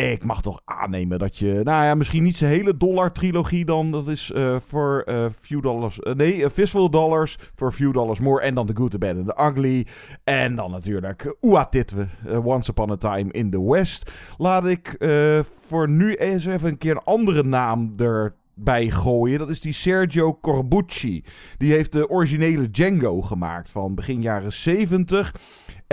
Ik 0.00 0.24
mag 0.24 0.42
toch 0.42 0.60
aannemen 0.64 1.18
dat 1.18 1.36
je, 1.36 1.60
nou 1.64 1.84
ja, 1.84 1.94
misschien 1.94 2.22
niet 2.22 2.36
zijn 2.36 2.50
hele 2.50 2.76
dollar-trilogie 2.76 3.64
dan. 3.64 3.90
Dat 3.90 4.08
is 4.08 4.32
eh, 4.32 4.56
voor 4.60 5.02
eh 5.06 5.26
few 5.40 5.62
dollars, 5.62 6.00
eh, 6.00 6.14
nee, 6.14 6.50
fistful 6.50 6.90
dollars 6.90 7.38
voor 7.52 7.72
few 7.72 7.92
dollars 7.92 8.18
more. 8.18 8.40
En 8.40 8.54
dan 8.54 8.66
The 8.66 8.76
Good, 8.76 8.90
The 8.90 8.98
Bad 8.98 9.16
and 9.16 9.26
The 9.26 9.42
Ugly. 9.50 9.86
En 10.24 10.56
dan 10.56 10.70
natuurlijk 10.70 11.36
Oa 11.40 11.66
Titwe, 11.66 12.06
eh, 12.26 12.46
Once 12.46 12.70
Upon 12.70 12.90
a 12.90 12.96
Time 12.96 13.32
in 13.32 13.50
the 13.50 13.70
West. 13.70 14.10
Laat 14.36 14.66
ik 14.66 14.96
voor 15.44 15.88
nu 15.88 16.14
eens 16.14 16.46
even 16.46 16.68
een 16.68 16.78
keer 16.78 16.90
een 16.90 17.04
andere 17.04 17.42
naam 17.42 17.94
erbij 17.96 18.90
gooien. 18.90 19.38
Dat 19.38 19.50
is 19.50 19.60
die 19.60 19.72
Sergio 19.72 20.38
Corbucci. 20.40 21.24
Die 21.58 21.72
heeft 21.72 21.92
de 21.92 22.08
originele 22.08 22.70
Django 22.70 23.22
gemaakt 23.22 23.70
van 23.70 23.94
begin 23.94 24.22
jaren 24.22 24.52
70. 24.52 25.34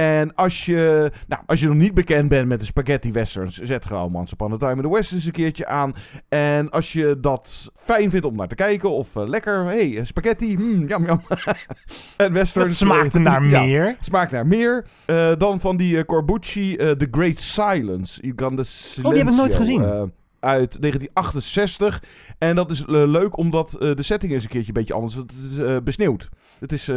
En 0.01 0.35
als 0.35 0.65
je, 0.65 1.11
nou, 1.27 1.41
als 1.45 1.59
je 1.59 1.67
nog 1.67 1.75
niet 1.75 1.93
bekend 1.93 2.29
bent 2.29 2.47
met 2.47 2.59
de 2.59 2.65
spaghetti 2.65 3.11
westerns, 3.11 3.57
zet 3.57 3.85
gewoon 3.85 4.15
Once 4.15 4.33
Upon 4.33 4.53
a 4.53 4.57
Time 4.57 4.75
in 4.75 4.81
the 4.81 4.89
West 4.89 5.11
eens 5.11 5.25
een 5.25 5.31
keertje 5.31 5.65
aan. 5.65 5.95
En 6.29 6.69
als 6.69 6.93
je 6.93 7.17
dat 7.19 7.71
fijn 7.75 8.09
vindt 8.09 8.25
om 8.25 8.35
naar 8.35 8.47
te 8.47 8.55
kijken 8.55 8.91
of 8.91 9.15
eh, 9.15 9.27
lekker, 9.27 9.65
hey, 9.65 9.99
spaghetti, 10.03 10.55
hmm, 10.55 10.87
jam 10.87 11.05
jam. 11.05 11.21
en 12.17 12.33
westerns. 12.33 12.69
Het 12.69 12.77
smaakte 12.77 13.17
eh, 13.17 13.23
naar 13.23 13.45
ja, 13.45 13.61
meer. 13.61 13.95
smaakt 13.99 14.31
naar 14.31 14.47
meer. 14.47 14.85
Eh, 15.05 15.31
dan 15.37 15.59
van 15.59 15.77
die 15.77 15.97
eh, 15.97 16.03
Corbucci, 16.03 16.75
eh, 16.75 16.89
The 16.89 17.07
Great 17.11 17.39
Silence. 17.39 18.21
Uganda 18.23 18.63
Oh, 19.01 19.09
die 19.09 19.17
heb 19.17 19.27
ik 19.27 19.35
nooit 19.35 19.55
gezien. 19.55 20.11
Uit 20.41 20.81
1968. 20.81 22.03
En 22.37 22.55
dat 22.55 22.71
is 22.71 22.81
eh, 22.81 22.87
leuk 22.87 23.37
omdat 23.37 23.73
eh, 23.73 23.95
de 23.95 24.01
setting 24.01 24.33
is 24.33 24.43
een 24.43 24.49
keertje 24.49 24.67
een 24.67 24.73
beetje 24.73 24.93
anders. 24.93 25.13
Het 25.13 25.31
is 25.31 25.57
eh, 25.57 25.77
besneeuwd. 25.83 26.29
Het 26.59 26.71
is 26.71 26.91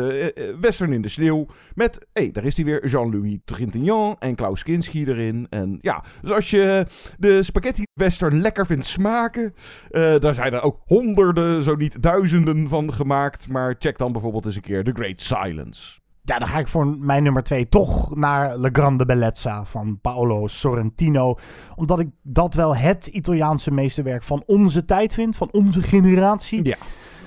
western 0.61 0.93
in 0.93 1.03
de 1.03 1.09
sneeuw. 1.09 1.47
Met, 1.75 2.07
hé, 2.13 2.23
hey, 2.23 2.33
daar 2.33 2.45
is 2.45 2.57
hij 2.57 2.65
weer. 2.65 2.87
Jean-Louis 2.89 3.39
Trintignant 3.45 4.19
en 4.19 4.35
Klaus 4.35 4.63
Kinski 4.63 5.05
erin. 5.05 5.47
En 5.51 5.79
ja, 5.81 6.05
dus 6.21 6.31
als 6.31 6.51
je 6.51 6.87
de 7.19 7.43
spaghetti 7.43 7.83
western 7.93 8.41
lekker 8.41 8.67
vindt 8.67 8.87
smaken. 8.87 9.55
daar 9.91 10.35
zijn 10.35 10.53
er 10.53 10.63
ook 10.63 10.81
honderden, 10.85 11.63
zo 11.63 11.75
niet 11.75 12.03
duizenden 12.03 12.69
van 12.69 12.93
gemaakt. 12.93 13.49
Maar 13.49 13.75
check 13.79 13.99
dan 13.99 14.13
bijvoorbeeld 14.13 14.47
eens 14.47 14.57
een 14.57 14.63
keer 14.63 14.85
The 14.85 14.93
Great 14.95 15.21
Silence. 15.21 16.04
Ja, 16.27 16.39
dan 16.39 16.49
ga 16.49 16.59
ik 16.59 16.69
voor 16.69 16.87
mijn 16.87 17.23
nummer 17.23 17.43
twee 17.43 17.69
toch 17.69 18.17
naar 18.17 18.59
Le 18.59 18.69
Grande 18.73 19.05
Bellezza 19.05 19.65
van 19.65 19.99
Paolo 20.01 20.47
Sorrentino. 20.47 21.39
Omdat 21.75 21.99
ik 21.99 22.09
dat 22.23 22.55
wel 22.55 22.77
het 22.77 23.07
Italiaanse 23.07 23.71
meesterwerk 23.71 24.23
van 24.23 24.43
onze 24.47 24.85
tijd 24.85 25.15
vind, 25.15 25.37
van 25.37 25.49
onze 25.53 25.83
generatie. 25.83 26.65
Ja. 26.65 26.77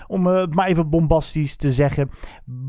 Om 0.07 0.27
eh, 0.27 0.35
het 0.35 0.55
maar 0.55 0.67
even 0.67 0.89
bombastisch 0.89 1.55
te 1.55 1.71
zeggen. 1.71 2.09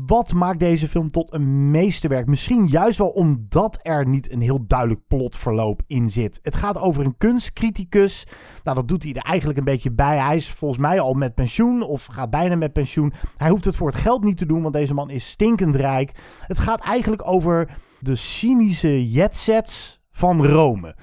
Wat 0.05 0.33
maakt 0.33 0.59
deze 0.59 0.87
film 0.87 1.11
tot 1.11 1.33
een 1.33 1.71
meesterwerk? 1.71 2.27
Misschien 2.27 2.67
juist 2.67 2.97
wel 2.97 3.09
omdat 3.09 3.79
er 3.81 4.07
niet 4.07 4.31
een 4.31 4.41
heel 4.41 4.67
duidelijk 4.67 5.01
plotverloop 5.07 5.81
in 5.87 6.09
zit. 6.09 6.39
Het 6.43 6.55
gaat 6.55 6.77
over 6.77 7.05
een 7.05 7.17
kunstcriticus. 7.17 8.27
Nou, 8.63 8.75
dat 8.75 8.87
doet 8.87 9.03
hij 9.03 9.13
er 9.13 9.21
eigenlijk 9.21 9.59
een 9.59 9.65
beetje 9.65 9.91
bij. 9.91 10.17
Hij 10.17 10.35
is 10.35 10.51
volgens 10.51 10.79
mij 10.79 10.99
al 10.99 11.13
met 11.13 11.35
pensioen 11.35 11.81
of 11.81 12.05
gaat 12.05 12.29
bijna 12.29 12.55
met 12.55 12.73
pensioen. 12.73 13.13
Hij 13.37 13.49
hoeft 13.49 13.65
het 13.65 13.75
voor 13.75 13.87
het 13.87 14.01
geld 14.01 14.23
niet 14.23 14.37
te 14.37 14.45
doen, 14.45 14.61
want 14.61 14.73
deze 14.73 14.93
man 14.93 15.09
is 15.09 15.29
stinkend 15.29 15.75
rijk. 15.75 16.11
Het 16.41 16.59
gaat 16.59 16.81
eigenlijk 16.81 17.27
over 17.27 17.77
de 17.99 18.15
cynische 18.15 19.09
jetsets 19.09 20.01
van 20.11 20.45
Rome. 20.45 20.95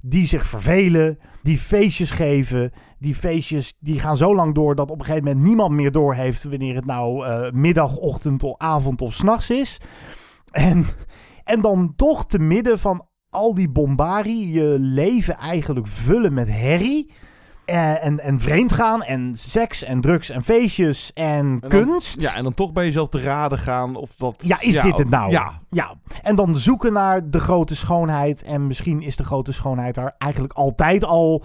Die 0.00 0.26
zich 0.26 0.46
vervelen, 0.46 1.18
die 1.42 1.58
feestjes 1.58 2.10
geven. 2.10 2.72
Die 2.98 3.14
feestjes 3.14 3.74
die 3.78 4.00
gaan 4.00 4.16
zo 4.16 4.34
lang 4.34 4.54
door 4.54 4.74
dat 4.74 4.90
op 4.90 4.98
een 4.98 5.04
gegeven 5.04 5.24
moment 5.24 5.44
niemand 5.44 5.74
meer 5.74 5.92
doorheeft 5.92 6.44
wanneer 6.44 6.74
het 6.74 6.86
nou 6.86 7.26
eh, 7.26 7.50
middag, 7.50 7.96
ochtend, 7.96 8.42
of 8.42 8.58
avond 8.58 9.02
of 9.02 9.14
s'nachts 9.14 9.50
is. 9.50 9.80
En, 10.50 10.86
en 11.44 11.60
dan 11.60 11.92
toch 11.96 12.26
te 12.26 12.38
midden 12.38 12.78
van 12.78 13.06
al 13.30 13.54
die 13.54 13.68
bombarie 13.68 14.50
je 14.50 14.76
leven 14.78 15.36
eigenlijk 15.36 15.86
vullen 15.86 16.34
met 16.34 16.48
herrie. 16.48 17.12
Eh, 17.64 18.04
en, 18.04 18.20
en 18.20 18.40
vreemdgaan 18.40 19.02
en 19.02 19.32
seks 19.36 19.82
en 19.82 20.00
drugs 20.00 20.30
en 20.30 20.44
feestjes 20.44 21.10
en, 21.14 21.24
En 21.24 21.58
dan- 21.60 21.70
kunst. 21.70 22.20
Ja, 22.20 22.34
en 22.34 22.42
dan 22.42 22.54
toch 22.54 22.72
bij 22.72 22.84
jezelf 22.84 23.08
te 23.08 23.20
raden 23.20 23.58
gaan 23.58 23.96
of 23.96 24.14
dat... 24.14 24.42
Ja, 24.46 24.60
is 24.60 24.74
dit 24.80 24.96
het 24.96 25.10
nou? 25.10 25.30
Ja, 25.30 25.60
ja. 25.70 25.94
En 26.22 26.36
dan 26.36 26.56
zoeken 26.56 26.92
naar 26.92 27.30
de 27.30 27.40
grote 27.40 27.74
schoonheid. 27.76 28.42
En 28.42 28.66
misschien 28.66 29.02
is 29.02 29.16
de 29.16 29.24
grote 29.24 29.52
schoonheid 29.52 29.96
er 29.96 30.14
eigenlijk 30.18 30.52
altijd 30.52 31.04
al. 31.04 31.44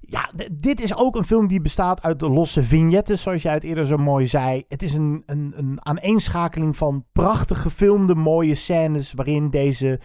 Ja, 0.00 0.30
dit 0.52 0.80
is 0.80 0.96
ook 0.96 1.16
een 1.16 1.24
film 1.24 1.46
die 1.46 1.60
bestaat 1.60 2.02
uit 2.02 2.20
de 2.20 2.30
losse 2.30 2.62
vignettes, 2.62 3.22
zoals 3.22 3.42
jij 3.42 3.52
het 3.54 3.64
eerder 3.64 3.86
zo 3.86 3.96
mooi 3.96 4.26
zei. 4.26 4.64
Het 4.68 4.82
is 4.82 4.94
een, 4.94 5.22
een, 5.26 5.52
een 5.56 5.78
aaneenschakeling 5.82 6.76
van 6.76 7.04
prachtig 7.12 7.62
gefilmde 7.62 8.14
mooie 8.14 8.54
scènes 8.54 9.12
waarin 9.12 9.50
deze... 9.50 10.00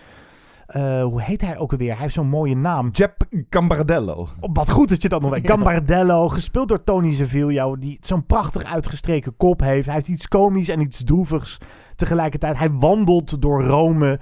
eh, 0.72 1.04
hoe 1.04 1.22
heet 1.22 1.42
hij 1.42 1.58
ook 1.58 1.72
alweer? 1.72 1.92
Hij 1.92 2.02
heeft 2.02 2.14
zo'n 2.14 2.28
mooie 2.28 2.56
naam. 2.56 2.90
Jep 2.92 3.28
Cambardello. 3.50 4.28
Oh, 4.40 4.50
Wat 4.54 4.70
goed 4.70 4.90
dat 4.90 5.02
je 5.02 5.10
dat 5.10 5.22
nog 5.22 5.32
weet. 5.36 5.50
Gambardello, 5.50 6.30
gespeeld 6.30 6.70
door 6.70 6.84
Tony 6.84 7.14
Servillo, 7.14 7.78
die 7.78 7.98
zo'n 8.02 8.26
prachtig 8.26 8.64
uitgestreken 8.64 9.38
kop 9.38 9.60
heeft. 9.60 9.86
Hij 9.86 9.96
heeft 9.96 10.08
iets 10.08 10.28
komisch 10.28 10.68
en 10.68 10.80
iets 10.80 11.04
droevigs 11.04 11.58
tegelijkertijd. 11.96 12.58
Hij 12.58 12.72
wandelt 12.72 13.42
door 13.42 13.64
Rome, 13.64 14.20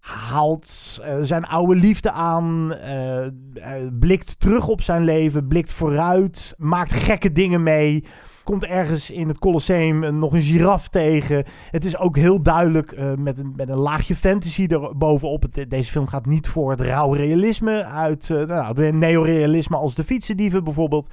haalt 0.00 1.00
eh, 1.02 1.16
zijn 1.20 1.44
oude 1.44 1.74
liefde 1.74 2.10
aan, 2.10 2.74
eh, 2.74 3.26
blikt 3.98 4.40
terug 4.40 4.68
op 4.68 4.82
zijn 4.82 5.04
leven, 5.04 5.46
blikt 5.46 5.72
vooruit, 5.72 6.54
maakt 6.58 6.92
gekke 6.92 7.32
dingen 7.32 7.62
mee. 7.62 8.04
Komt 8.44 8.64
ergens 8.64 9.10
in 9.10 9.28
het 9.28 9.38
Colosseum 9.38 10.18
nog 10.18 10.32
een 10.32 10.42
giraf 10.42 10.88
tegen. 10.88 11.44
Het 11.70 11.84
is 11.84 11.96
ook 11.96 12.16
heel 12.16 12.42
duidelijk 12.42 12.92
eh, 12.92 13.12
met, 13.14 13.38
een, 13.38 13.52
met 13.56 13.68
een 13.68 13.78
laagje 13.78 14.16
fantasy 14.16 14.66
er 14.66 14.96
bovenop. 14.96 15.44
Deze 15.68 15.90
film 15.90 16.06
gaat 16.06 16.26
niet 16.26 16.48
voor 16.48 16.70
het 16.70 16.80
rauw 16.80 17.12
realisme 17.12 17.84
uit 17.84 18.30
eh 18.30 18.46
nou, 18.46 18.74
de 18.74 18.92
neorealisme 18.92 19.76
als 19.76 19.94
de 19.94 20.04
fietsendieven 20.04 20.64
bijvoorbeeld. 20.64 21.10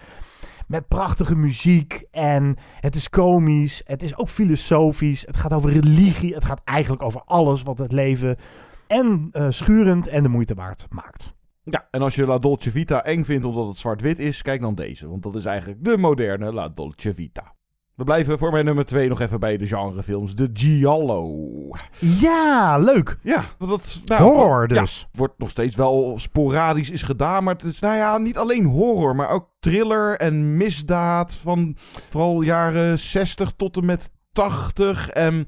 Met 0.67 0.88
prachtige 0.88 1.36
muziek 1.36 2.03
en 2.11 2.57
het 2.80 2.95
is 2.95 3.09
komisch. 3.09 3.82
Het 3.86 4.03
is 4.03 4.17
ook 4.17 4.30
filosofisch. 4.30 5.25
Het 5.25 5.38
gaat 5.38 5.53
over 5.53 5.69
religie. 5.69 6.34
Het 6.34 6.45
gaat 6.45 6.61
eigenlijk 6.63 7.03
over 7.03 7.21
alles 7.25 7.63
wat 7.63 7.77
het 7.77 7.91
leven 7.91 8.36
en 8.88 9.30
eh, 9.32 9.45
schurend 9.49 10.07
en 10.07 10.23
de 10.23 10.30
moeite 10.30 10.53
waard 10.53 10.86
maakt. 10.89 11.34
Ja, 11.70 11.88
en 11.91 12.01
als 12.01 12.15
je 12.15 12.26
La 12.26 12.38
Dolce 12.39 12.72
Vita 12.72 13.03
eng 13.03 13.24
vindt 13.24 13.45
omdat 13.45 13.67
het 13.67 13.78
zwart-wit 13.78 14.20
is, 14.20 14.41
kijk 14.41 14.61
dan 14.61 14.76
deze. 14.76 15.09
Want 15.09 15.24
dat 15.24 15.36
is 15.36 15.45
eigenlijk 15.45 15.84
de 15.84 15.97
moderne 15.97 16.53
La 16.53 16.70
Dolce 16.70 17.13
Vita. 17.13 17.53
We 17.99 18.05
blijven 18.05 18.38
voor 18.38 18.51
mijn 18.51 18.65
nummer 18.65 18.86
2 18.86 19.09
nog 19.09 19.20
even 19.20 19.39
bij 19.39 19.57
de 19.57 19.67
genrefilms. 19.67 20.36
De 20.36 20.49
Giallo. 20.53 21.49
Ja, 21.99 22.78
leuk. 22.78 23.17
Ja, 23.24 23.45
dat 23.57 24.01
nou, 24.05 24.22
Horror 24.22 24.74
ja, 24.74 24.80
dus. 24.80 25.07
wordt 25.11 25.38
nog 25.38 25.49
steeds 25.49 25.76
wel 25.76 26.13
sporadisch 26.20 26.89
is 26.89 27.03
gedaan. 27.03 27.43
Maar 27.43 27.53
het 27.53 27.63
is 27.63 27.80
nou 27.80 27.95
ja, 27.95 28.17
niet 28.17 28.38
alleen 28.38 28.65
horror, 28.65 29.15
maar 29.15 29.30
ook 29.30 29.49
thriller 29.59 30.17
en 30.17 30.57
misdaad. 30.57 31.34
Van 31.34 31.76
vooral 32.09 32.41
jaren 32.41 32.99
60 32.99 33.51
tot 33.57 33.78
en 33.78 33.86
met 33.86 34.11
80. 34.32 35.09
En 35.09 35.47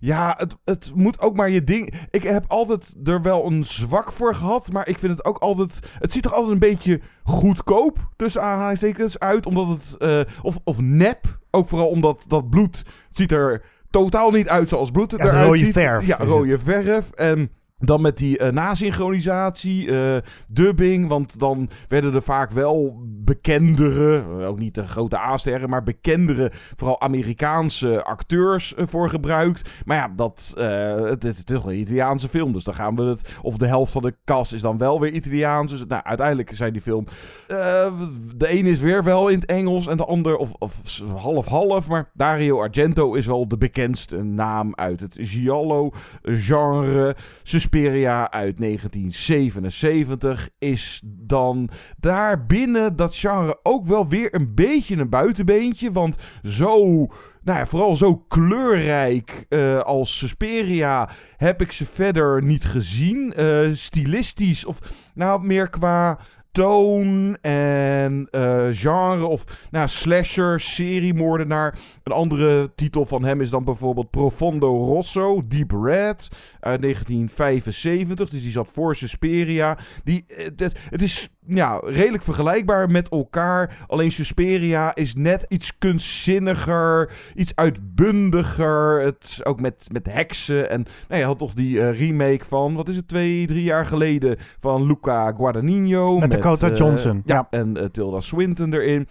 ja, 0.00 0.34
het, 0.36 0.56
het 0.64 0.92
moet 0.94 1.20
ook 1.20 1.36
maar 1.36 1.50
je 1.50 1.64
ding. 1.64 1.94
Ik 2.10 2.22
heb 2.22 2.44
altijd 2.48 2.94
er 3.04 3.22
wel 3.22 3.46
een 3.46 3.64
zwak 3.64 4.12
voor 4.12 4.34
gehad. 4.34 4.72
Maar 4.72 4.88
ik 4.88 4.98
vind 4.98 5.16
het 5.16 5.24
ook 5.26 5.38
altijd. 5.38 5.78
Het 5.98 6.12
ziet 6.12 6.24
er 6.24 6.32
altijd 6.32 6.52
een 6.52 6.58
beetje 6.58 7.00
goedkoop 7.22 7.98
tussen 8.16 8.42
aanhalingstekens 8.42 9.18
uit. 9.18 9.46
Omdat 9.46 9.68
het. 9.68 9.96
eh, 9.98 10.20
of, 10.42 10.58
of 10.64 10.80
nep. 10.80 11.38
Ook 11.50 11.68
vooral 11.68 11.88
omdat 11.88 12.24
dat 12.26 12.50
bloed. 12.50 12.84
Ziet 13.10 13.32
er 13.32 13.62
totaal 13.90 14.30
niet 14.30 14.48
uit 14.48 14.68
zoals 14.68 14.90
bloed 14.90 15.10
Ja, 15.10 15.18
eruit 15.18 15.46
rode 15.46 15.58
ziet. 15.58 15.72
verf 15.72 16.06
Ja, 16.06 16.16
rode 16.16 16.58
verf. 16.58 17.10
En 17.10 17.50
dan 17.78 18.00
met 18.00 18.16
die 18.16 18.38
eh 18.38 18.52
nasynchronisatie, 18.52 19.90
eh, 19.90 20.16
dubbing. 20.48 21.08
Want 21.08 21.38
dan 21.38 21.70
werden 21.88 22.14
er 22.14 22.22
vaak 22.22 22.50
wel 22.50 23.02
bekendere, 23.04 24.16
eh, 24.18 24.48
ook 24.48 24.58
niet 24.58 24.74
de 24.74 24.86
grote 24.86 25.18
A-sterren, 25.18 25.68
maar 25.68 25.82
bekendere, 25.82 26.52
vooral 26.76 27.00
Amerikaanse 27.00 28.04
acteurs 28.04 28.74
voor 28.76 29.10
gebruikt. 29.10 29.70
Maar 29.84 29.96
ja, 29.96 30.12
dat, 30.16 30.52
het, 30.56 31.24
is, 31.24 31.38
het 31.38 31.50
is 31.50 31.60
een 31.64 31.78
Italiaanse 31.78 32.28
film, 32.28 32.52
dus 32.52 32.64
dan 32.64 32.74
gaan 32.74 32.96
we 32.96 33.02
het. 33.02 33.28
Of 33.42 33.56
de 33.56 33.66
helft 33.66 33.92
van 33.92 34.02
de 34.02 34.14
cast 34.24 34.52
is 34.52 34.60
dan 34.60 34.78
wel 34.78 35.00
weer 35.00 35.12
Italiaans. 35.12 35.70
Dus 35.70 35.86
nou, 35.86 36.02
uiteindelijk 36.04 36.50
zijn 36.54 36.72
die 36.72 36.82
film. 36.82 37.06
de 38.36 38.52
een 38.58 38.66
is 38.66 38.80
weer 38.80 39.04
wel 39.04 39.28
in 39.28 39.38
het 39.38 39.50
Engels 39.50 39.86
en 39.86 39.96
de 39.96 40.04
ander, 40.04 40.36
of, 40.36 40.52
half-half. 41.16 41.88
Maar 41.88 42.10
Dario 42.14 42.60
Argento 42.60 43.14
is 43.14 43.26
wel 43.26 43.48
de 43.48 43.58
bekendste 43.58 44.22
naam 44.22 44.74
uit 44.74 45.00
het 45.00 45.16
Giallo-genre. 45.20 47.16
Uit 48.30 48.58
1977 48.58 50.48
is 50.58 51.02
dan 51.04 51.68
daarbinnen 51.98 52.96
dat 52.96 53.16
genre 53.16 53.60
ook 53.62 53.86
wel 53.86 54.08
weer 54.08 54.34
een 54.34 54.54
beetje 54.54 54.96
een 54.96 55.08
buitenbeentje. 55.08 55.92
Want 55.92 56.16
zo, 56.42 56.86
nou 57.42 57.58
ja, 57.58 57.66
vooral 57.66 57.96
zo 57.96 58.16
kleurrijk 58.16 59.46
eh, 59.48 59.78
als 59.78 60.18
Suspiria 60.18 61.10
heb 61.36 61.60
ik 61.60 61.72
ze 61.72 61.86
verder 61.86 62.42
niet 62.42 62.64
gezien. 62.64 63.34
Eh, 63.34 63.68
stilistisch 63.72 64.64
of 64.64 64.78
nou 65.14 65.46
meer 65.46 65.68
qua 65.68 66.18
toon 66.52 67.36
en 67.40 68.28
eh, 68.30 68.68
genre 68.70 69.26
of 69.26 69.44
nou, 69.70 69.88
slasher, 69.88 70.60
seriemoordenaar. 70.60 71.78
Een 72.02 72.12
andere 72.12 72.74
titel 72.74 73.04
van 73.04 73.24
hem 73.24 73.40
is 73.40 73.50
dan 73.50 73.64
bijvoorbeeld 73.64 74.10
Profondo 74.10 74.84
Rosso, 74.84 75.42
Deep 75.46 75.70
Red 75.70 76.28
uit 76.60 76.80
1975. 76.80 78.30
Dus 78.30 78.42
die 78.42 78.50
zat 78.50 78.68
voor 78.72 78.96
Suspiria. 78.96 79.78
Die, 80.04 80.24
eh, 80.28 80.44
het, 80.56 80.78
het 80.90 81.02
is 81.02 81.28
ja, 81.48 81.80
redelijk 81.84 82.22
vergelijkbaar 82.22 82.90
met 82.90 83.08
elkaar. 83.08 83.84
Alleen 83.86 84.12
Suspiria 84.12 84.94
is 84.94 85.14
net 85.14 85.46
iets 85.48 85.78
kunstzinniger, 85.78 87.10
iets 87.34 87.52
uitbundiger. 87.54 89.00
Het 89.00 89.24
is 89.24 89.44
ook 89.44 89.60
met, 89.60 89.88
met 89.92 90.06
heksen. 90.06 90.70
En 90.70 90.86
nou, 91.08 91.20
je 91.20 91.26
had 91.26 91.38
toch 91.38 91.54
die 91.54 91.80
eh, 91.80 91.98
remake 91.98 92.44
van, 92.44 92.74
wat 92.74 92.88
is 92.88 92.96
het, 92.96 93.08
twee, 93.08 93.46
drie 93.46 93.62
jaar 93.62 93.86
geleden, 93.86 94.36
van 94.60 94.86
Luca 94.86 95.32
Guadagnino. 95.32 96.18
Met 96.18 96.30
Dakota 96.30 96.70
eh, 96.70 96.76
Johnson, 96.76 97.22
Ja, 97.24 97.34
ja. 97.34 97.58
en 97.58 97.76
eh, 97.76 97.84
Tilda 97.84 98.20
Swinton 98.20 98.74
erin. 98.74 99.08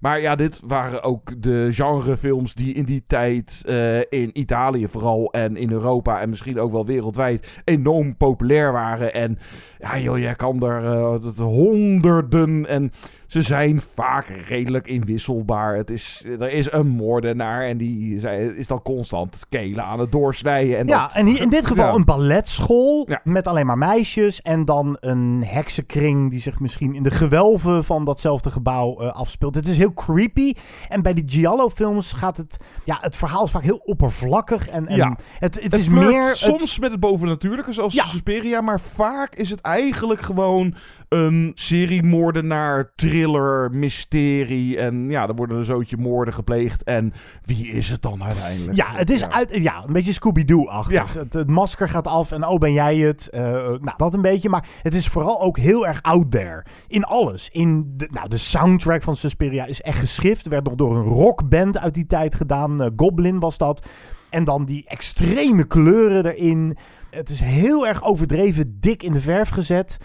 Maar 0.00 0.20
ja, 0.20 0.36
dit 0.36 0.60
waren 0.66 1.02
ook 1.02 1.42
de 1.42 1.68
genrefilms 1.70 2.54
die 2.54 2.74
in 2.74 2.84
die 2.84 3.04
tijd 3.06 3.62
eh, 3.66 3.98
in 3.98 4.30
Italië 4.32 4.88
vooral 4.88 5.32
en 5.32 5.56
in 5.56 5.70
Europa 5.70 6.20
en 6.20 6.28
misschien 6.28 6.60
ook 6.60 6.72
wel 6.72 6.86
wereldwijd 6.86 7.60
enorm 7.64 8.16
populair 8.16 8.72
waren. 8.72 9.14
En 9.14 9.38
ja, 9.78 9.98
joh, 9.98 10.18
jij 10.18 10.34
kan 10.34 10.62
er 10.62 10.84
eh, 10.84 11.44
honderden 11.44 12.66
en 12.66 12.92
ze 13.30 13.42
zijn 13.42 13.80
vaak 13.80 14.26
redelijk 14.28 14.86
inwisselbaar. 14.88 15.76
Het 15.76 15.90
is, 15.90 16.22
er 16.40 16.52
is 16.52 16.72
een 16.72 16.86
moordenaar 16.88 17.62
en 17.66 17.76
die 17.76 18.14
is 18.56 18.66
dan 18.66 18.82
constant 18.82 19.44
kelen 19.48 19.84
aan 19.84 20.00
het 20.00 20.12
doorsnijden. 20.12 20.78
En 20.78 20.86
ja, 20.86 21.02
dat- 21.06 21.16
en 21.16 21.26
in 21.36 21.48
dit 21.48 21.66
geval 21.66 21.86
Ja. 21.86 21.94
een 21.94 22.04
balletschool 22.04 23.04
Ja. 23.08 23.20
met 23.24 23.46
alleen 23.46 23.66
maar 23.66 23.78
meisjes. 23.78 24.42
En 24.42 24.64
dan 24.64 24.96
een 25.00 25.42
heksenkring 25.46 26.30
die 26.30 26.40
zich 26.40 26.60
misschien 26.60 26.94
in 26.94 27.02
de 27.02 27.10
gewelven 27.10 27.84
van 27.84 28.04
datzelfde 28.04 28.50
gebouw 28.50 28.98
eh, 29.00 29.12
afspeelt. 29.12 29.54
Het 29.54 29.66
is 29.66 29.76
heel 29.76 29.92
creepy. 29.94 30.54
En 30.88 31.02
bij 31.02 31.14
die 31.14 31.24
Giallo-films 31.26 32.12
gaat 32.12 32.36
het... 32.36 32.56
Ja, 32.84 32.98
het 33.00 33.16
verhaal 33.16 33.44
is 33.44 33.50
vaak 33.50 33.62
heel 33.62 33.80
oppervlakkig. 33.84 34.68
En, 34.68 34.86
en 34.86 34.96
Ja. 34.96 35.16
het, 35.38 35.62
het, 35.62 35.74
is 35.74 35.88
meer... 35.88 36.28
het- 36.28 36.36
soms 36.36 36.78
met 36.78 36.90
het 36.90 37.00
bovennatuurlijke, 37.00 37.72
zoals. 37.72 37.94
Suspiria. 38.10 38.60
Maar 38.60 38.80
vaak 38.80 39.34
is 39.34 39.50
het 39.50 39.60
eigenlijk 39.60 40.20
gewoon 40.20 40.74
een 41.10 41.52
seriemoordenaar 41.54 42.92
thriller 42.96 43.18
thriller, 43.20 43.70
mysterie. 43.70 44.78
En 44.78 45.10
ja, 45.10 45.28
er 45.28 45.34
worden 45.34 45.56
een 45.56 45.64
zootje 45.64 45.96
moorden 45.96 46.34
gepleegd. 46.34 46.82
En 46.82 47.12
wie 47.44 47.68
is 47.68 47.90
het 47.90 48.02
dan 48.02 48.24
uiteindelijk? 48.24 48.76
Ja, 48.76 48.86
het 48.94 49.10
is 49.10 49.28
Uit, 49.28 49.56
ja, 49.56 49.84
een 49.86 49.92
beetje 49.92 50.12
Scooby-Doo-achtig. 50.12 51.14
Ja. 51.14 51.20
Het, 51.20 51.32
het 51.32 51.48
masker 51.48 51.88
gaat 51.88 52.06
af 52.06 52.32
en 52.32 52.46
oh, 52.46 52.58
ben 52.58 52.72
jij 52.72 52.96
het? 52.96 53.28
Eh, 53.28 53.42
nou, 53.62 53.92
dat 53.96 54.14
een 54.14 54.22
beetje. 54.22 54.48
Maar 54.48 54.68
het 54.82 54.94
is 54.94 55.08
vooral 55.08 55.40
ook 55.40 55.58
heel 55.58 55.86
erg 55.86 56.02
out 56.02 56.30
there. 56.30 56.64
In 56.88 57.04
alles. 57.04 57.48
In 57.52 57.92
de, 57.96 58.08
nou, 58.10 58.28
de 58.28 58.38
soundtrack 58.38 59.02
van 59.02 59.16
Suspiria 59.16 59.64
is 59.64 59.80
echt 59.80 59.98
geschrift. 59.98 60.48
Werd 60.48 60.64
nog 60.64 60.74
door 60.74 60.96
een 60.96 61.02
rockband 61.02 61.78
uit 61.78 61.94
die 61.94 62.06
tijd 62.06 62.34
gedaan. 62.34 62.82
Eh, 62.82 62.90
Goblin 62.96 63.38
was 63.38 63.58
dat. 63.58 63.86
En 64.30 64.44
dan 64.44 64.64
die 64.64 64.84
extreme 64.86 65.64
kleuren 65.64 66.26
erin. 66.26 66.76
Het 67.10 67.28
is 67.28 67.40
heel 67.40 67.86
erg 67.86 68.04
overdreven 68.04 68.76
dik 68.80 69.02
in 69.02 69.12
de 69.12 69.20
verf 69.20 69.48
gezet. 69.48 69.98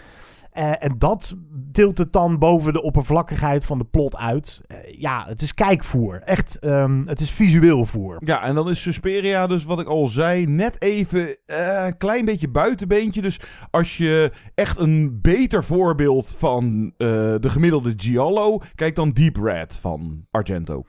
Eh, 0.56 0.72
en 0.78 0.94
dat 0.98 1.36
tilt 1.72 1.98
het 1.98 2.12
dan 2.12 2.38
boven 2.38 2.72
de 2.72 2.82
oppervlakkigheid 2.82 3.64
van 3.64 3.78
de 3.78 3.84
plot 3.84 4.16
uit. 4.16 4.62
Eh, 4.66 4.76
ja, 5.00 5.24
het 5.28 5.42
is 5.42 5.54
kijkvoer. 5.54 6.22
Echt, 6.24 6.58
ehm, 6.58 7.06
het 7.06 7.20
is 7.20 7.30
visueel 7.30 7.84
voer. 7.84 8.16
Ja, 8.24 8.42
en 8.42 8.54
dan 8.54 8.70
is 8.70 8.82
Susperia 8.82 9.46
dus 9.46 9.64
wat 9.64 9.80
ik 9.80 9.86
al 9.86 10.06
zei, 10.06 10.46
net 10.46 10.82
even 10.82 11.36
eh, 11.46 11.84
een 11.86 11.96
klein 11.96 12.24
beetje 12.24 12.48
buitenbeentje. 12.48 13.22
Dus 13.22 13.40
als 13.70 13.96
je 13.96 14.32
echt 14.54 14.78
een 14.78 15.18
beter 15.22 15.64
voorbeeld 15.64 16.34
van 16.36 16.92
de 16.96 17.48
gemiddelde 17.48 17.92
Giallo, 17.96 18.60
kijk 18.74 18.94
dan 18.94 19.10
Deep 19.10 19.36
Red 19.36 19.76
van 19.76 20.26
Argento. 20.30 20.84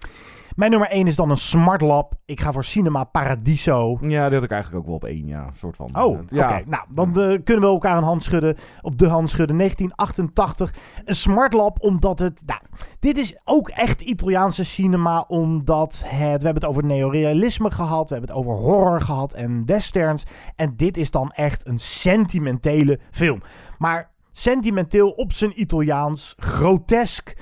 Mijn 0.57 0.71
nummer 0.71 0.89
1 0.89 1.07
is 1.07 1.15
dan 1.15 1.29
een 1.29 1.37
Smart 1.37 1.81
Lab. 1.81 2.13
Ik 2.25 2.41
ga 2.41 2.51
voor 2.51 2.65
Cinema 2.65 3.03
Paradiso. 3.03 3.97
Ja, 4.01 4.25
die 4.25 4.33
had 4.33 4.43
ik 4.43 4.51
eigenlijk 4.51 4.81
ook 4.81 4.85
wel 4.85 4.95
op 4.95 5.03
één, 5.03 5.27
ja, 5.27 5.49
soort 5.55 5.75
van. 5.75 6.01
Oh, 6.01 6.19
oké. 6.19 6.35
ja. 6.35 6.61
Nou, 6.65 6.83
dan 6.89 7.07
eh, 7.07 7.37
kunnen 7.43 7.63
we 7.63 7.69
elkaar 7.69 7.97
een 7.97 8.03
hand 8.03 8.23
schudden. 8.23 8.57
Op 8.81 8.97
de 8.97 9.07
hand 9.07 9.29
schudden. 9.29 9.57
1988. 9.57 10.73
Een 11.05 11.15
Smart 11.15 11.53
Lab, 11.53 11.81
omdat 11.81 12.19
het... 12.19 12.43
Nou, 12.45 12.59
dit 12.99 13.17
is 13.17 13.37
ook 13.43 13.69
echt 13.69 14.01
Italiaanse 14.01 14.65
cinema, 14.65 15.25
omdat 15.27 16.03
het... 16.05 16.11
We 16.11 16.17
hebben 16.17 16.53
het 16.53 16.65
over 16.65 16.85
neorealisme 16.85 17.71
gehad. 17.71 18.09
We 18.09 18.15
hebben 18.15 18.35
het 18.35 18.45
over 18.45 18.63
horror 18.63 19.01
gehad 19.01 19.33
en 19.33 19.65
westerns. 19.65 20.23
En 20.55 20.73
dit 20.75 20.97
is 20.97 21.11
dan 21.11 21.31
echt 21.31 21.67
een 21.67 21.79
sentimentele 21.79 22.99
film. 23.11 23.41
Maar 23.77 24.11
sentimenteel 24.31 25.09
op 25.09 25.33
zijn 25.33 25.61
Italiaans. 25.61 26.35
Grotesk. 26.37 27.35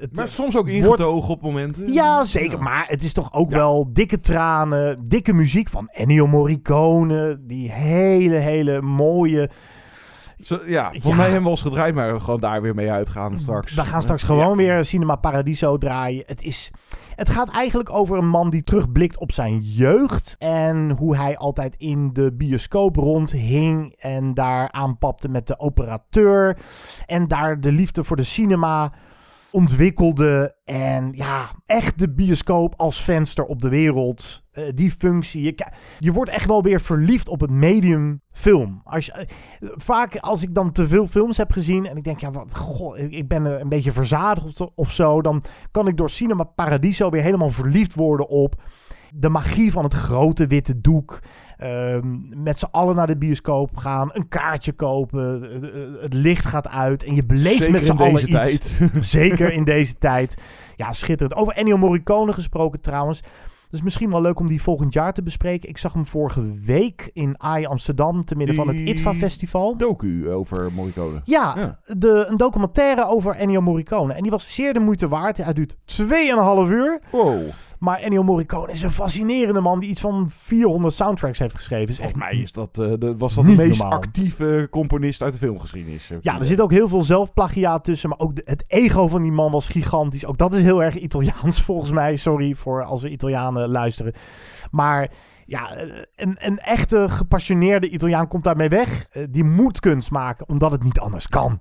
Het- 0.00 0.16
Maar 0.16 0.28
soms 0.28 0.56
ook 0.56 0.62
wordt- 0.70 0.76
ingetogen 0.84 1.30
op 1.30 1.42
momenten. 1.42 1.92
ja, 1.92 2.24
zeker. 2.24 2.62
Maar 2.62 2.84
het 2.86 3.02
is 3.02 3.12
toch 3.12 3.32
ook 3.32 3.50
wel 3.50 3.88
dikke 3.92 4.20
tranen, 4.20 5.08
dikke 5.08 5.32
muziek 5.32 5.68
van 5.68 5.88
Ennio 5.92 6.26
Morricone. 6.26 7.38
Die 7.40 7.72
hele, 7.72 8.36
hele 8.36 8.82
mooie... 8.82 9.50
Zo, 10.40 10.58
ja, 10.66 10.92
Ja. 11.02 11.14
mij 11.14 11.24
hebben 11.24 11.42
we 11.42 11.48
ons 11.48 11.62
gedraaid, 11.62 11.94
maar 11.94 12.20
gewoon 12.20 12.40
daar 12.40 12.62
weer 12.62 12.74
mee 12.74 12.90
uitgaan 12.90 13.38
straks. 13.38 13.74
We 13.74 13.84
gaan 13.84 14.02
straks 14.02 14.22
gewoon 14.22 14.56
weer 14.56 14.84
Cinema 14.84 15.16
Paradiso 15.16 15.78
draaien. 15.78 16.22
Het, 16.26 16.42
is, 16.42 16.70
het 17.14 17.28
gaat 17.28 17.50
eigenlijk 17.50 17.90
over 17.92 18.18
een 18.18 18.28
man 18.28 18.50
die 18.50 18.62
terugblikt 18.64 19.18
op 19.18 19.32
zijn 19.32 19.58
jeugd. 19.60 20.36
En 20.38 20.90
hoe 20.90 21.16
hij 21.16 21.36
altijd 21.36 21.76
in 21.76 22.12
de 22.12 22.32
bioscoop 22.32 22.96
rondhing. 22.96 23.94
En 23.98 24.34
daar 24.34 24.72
aanpapte 24.72 25.28
met 25.28 25.46
de 25.46 25.58
operateur. 25.58 26.56
En 27.06 27.28
daar 27.28 27.60
de 27.60 27.72
liefde 27.72 28.04
voor 28.04 28.16
de 28.16 28.22
cinema 28.22 28.92
ontwikkelde. 29.54 30.56
En 30.64 31.12
ja, 31.12 31.50
echt 31.66 31.98
de 31.98 32.10
bioscoop 32.10 32.74
als 32.76 33.02
venster 33.02 33.44
op 33.44 33.60
de 33.60 33.68
wereld. 33.68 34.42
Eh, 34.52 34.64
die 34.74 34.90
functie. 34.90 35.42
Je, 35.42 35.66
je 35.98 36.12
wordt 36.12 36.30
echt 36.30 36.46
wel 36.46 36.62
weer 36.62 36.80
verliefd 36.80 37.28
op 37.28 37.40
het 37.40 37.50
medium 37.50 38.20
film. 38.30 38.80
Als 38.84 39.06
je, 39.06 39.12
eh, 39.12 39.26
vaak 39.60 40.16
als 40.16 40.42
ik 40.42 40.54
dan 40.54 40.72
te 40.72 40.88
veel 40.88 41.06
films 41.06 41.36
heb 41.36 41.52
gezien 41.52 41.86
en 41.86 41.96
ik 41.96 42.04
denk, 42.04 42.20
ja, 42.20 42.30
wat, 42.30 42.56
goh, 42.56 42.98
ik- 42.98 43.28
ben 43.28 43.60
een 43.60 43.68
beetje 43.68 43.92
verzadigd 43.92 44.60
of 44.74 44.92
zo, 44.92 45.22
dan 45.22 45.44
kan 45.70 45.88
ik 45.88 45.96
door 45.96 46.10
Cinema 46.10 46.44
Paradiso 46.44 47.10
weer 47.10 47.22
helemaal 47.22 47.50
verliefd 47.50 47.94
worden 47.94 48.28
op 48.28 48.62
de 49.16 49.28
magie 49.28 49.72
van 49.72 49.84
het 49.84 49.94
grote 49.94 50.46
witte 50.46 50.80
doek. 50.80 51.18
Ehm, 51.58 52.42
met 52.42 52.58
z'n 52.58 52.68
allen 52.70 52.94
naar 52.96 53.06
de 53.06 53.16
bioscoop 53.16 53.76
gaan, 53.76 54.10
een 54.12 54.28
kaartje 54.28 54.72
kopen, 54.72 55.42
eh, 55.42 55.56
eh, 55.82 56.02
het 56.02 56.14
licht 56.14 56.44
gaat 56.46 56.68
uit 56.68 57.04
en 57.04 57.14
je 57.14 57.24
beleeft 57.26 57.56
Zeker 57.58 57.72
met 57.72 57.86
z'n 57.86 57.92
allen 57.92 58.12
iets. 58.22 58.30
tijd. 58.30 58.80
Zeker 59.00 59.52
in 59.52 59.64
deze 59.64 59.98
tijd. 59.98 60.36
Ja, 60.76 60.92
schitterend. 60.92 61.38
Over 61.40 61.54
Ennio 61.54 61.76
Morricone 61.76 62.32
gesproken 62.32 62.80
trouwens. 62.80 63.20
Dus 63.70 63.82
misschien 63.82 64.10
wel 64.10 64.20
leuk 64.20 64.38
om 64.40 64.46
die 64.46 64.62
volgend 64.62 64.92
jaar 64.94 65.12
te 65.12 65.22
bespreken. 65.22 65.68
Ik 65.68 65.78
zag 65.78 65.92
hem 65.92 66.06
vorige 66.06 66.54
week 66.64 67.10
in 67.12 67.34
AI 67.38 67.66
Amsterdam, 67.66 68.24
te 68.24 68.34
midden 68.36 68.54
van 68.56 68.68
het 68.68 68.78
ITVA 68.80 69.14
Festival. 69.14 69.76
Docu 69.76 70.30
over 70.30 70.72
Morricone. 70.72 71.20
Ja, 71.24 71.52
Ja. 71.56 71.78
De, 71.96 72.24
een 72.28 72.36
documentaire 72.36 73.06
over 73.06 73.34
Ennio 73.34 73.60
Morricone. 73.60 74.12
En 74.12 74.22
die 74.22 74.30
was 74.30 74.54
zeer 74.54 74.72
de 74.74 74.80
moeite 74.80 75.08
waard. 75.08 75.36
Hij 75.36 75.52
duurt 75.52 75.76
2,5 76.02 76.70
uur. 76.70 77.00
Wow. 77.10 77.40
Maar 77.84 77.98
Ennio 77.98 78.22
Morricone 78.22 78.72
is 78.72 78.82
een 78.82 78.90
fascinerende 78.90 79.60
man 79.60 79.80
die 79.80 79.88
iets 79.88 80.00
van 80.00 80.28
400 80.32 80.94
soundtracks 80.94 81.38
heeft 81.38 81.54
geschreven. 81.54 81.88
Echt 81.88 81.96
Volgens 81.98 82.20
mij 82.20 82.36
is 82.36 82.52
dat, 82.52 82.74
de, 82.74 83.14
was 83.18 83.34
dat 83.34 83.46
de 83.46 83.54
meest 83.54 83.78
normaal. 83.80 83.98
actieve 83.98 84.68
componist 84.70 85.22
uit 85.22 85.32
de 85.32 85.38
filmgeschiedenis. 85.38 86.10
Ja, 86.20 86.38
er 86.38 86.44
zit 86.44 86.60
ook 86.60 86.70
heel 86.70 86.88
veel 86.88 87.02
zelfplagiaat 87.02 87.84
tussen. 87.84 88.08
Maar 88.08 88.18
ook 88.18 88.36
de- 88.36 88.42
het 88.44 88.64
ego 88.66 89.08
van 89.08 89.22
die 89.22 89.32
man 89.32 89.50
was 89.50 89.68
gigantisch. 89.68 90.26
Ook 90.26 90.38
dat 90.38 90.54
is 90.54 90.62
heel 90.62 90.82
erg 90.82 90.94
Italiaans 90.96 91.62
volgens 91.68 91.90
mij. 91.90 92.16
Sorry 92.16 92.54
voor 92.54 92.84
als 92.84 93.02
er 93.04 93.10
Italianen 93.10 93.68
luisteren. 93.68 94.12
Maar 94.70 95.10
ja, 95.46 95.76
een, 96.16 96.36
een 96.38 96.58
echte 96.58 97.06
gepassioneerde 97.08 97.88
Italiaan 97.88 98.28
komt 98.28 98.44
daarmee 98.44 98.68
weg. 98.68 99.06
Eh, 99.10 99.22
Die 99.30 99.44
moet 99.44 99.80
kunst 99.80 100.10
maken, 100.10 100.48
omdat 100.48 100.70
het 100.70 100.82
niet 100.84 101.00
anders 101.00 101.28
kan. 101.28 101.60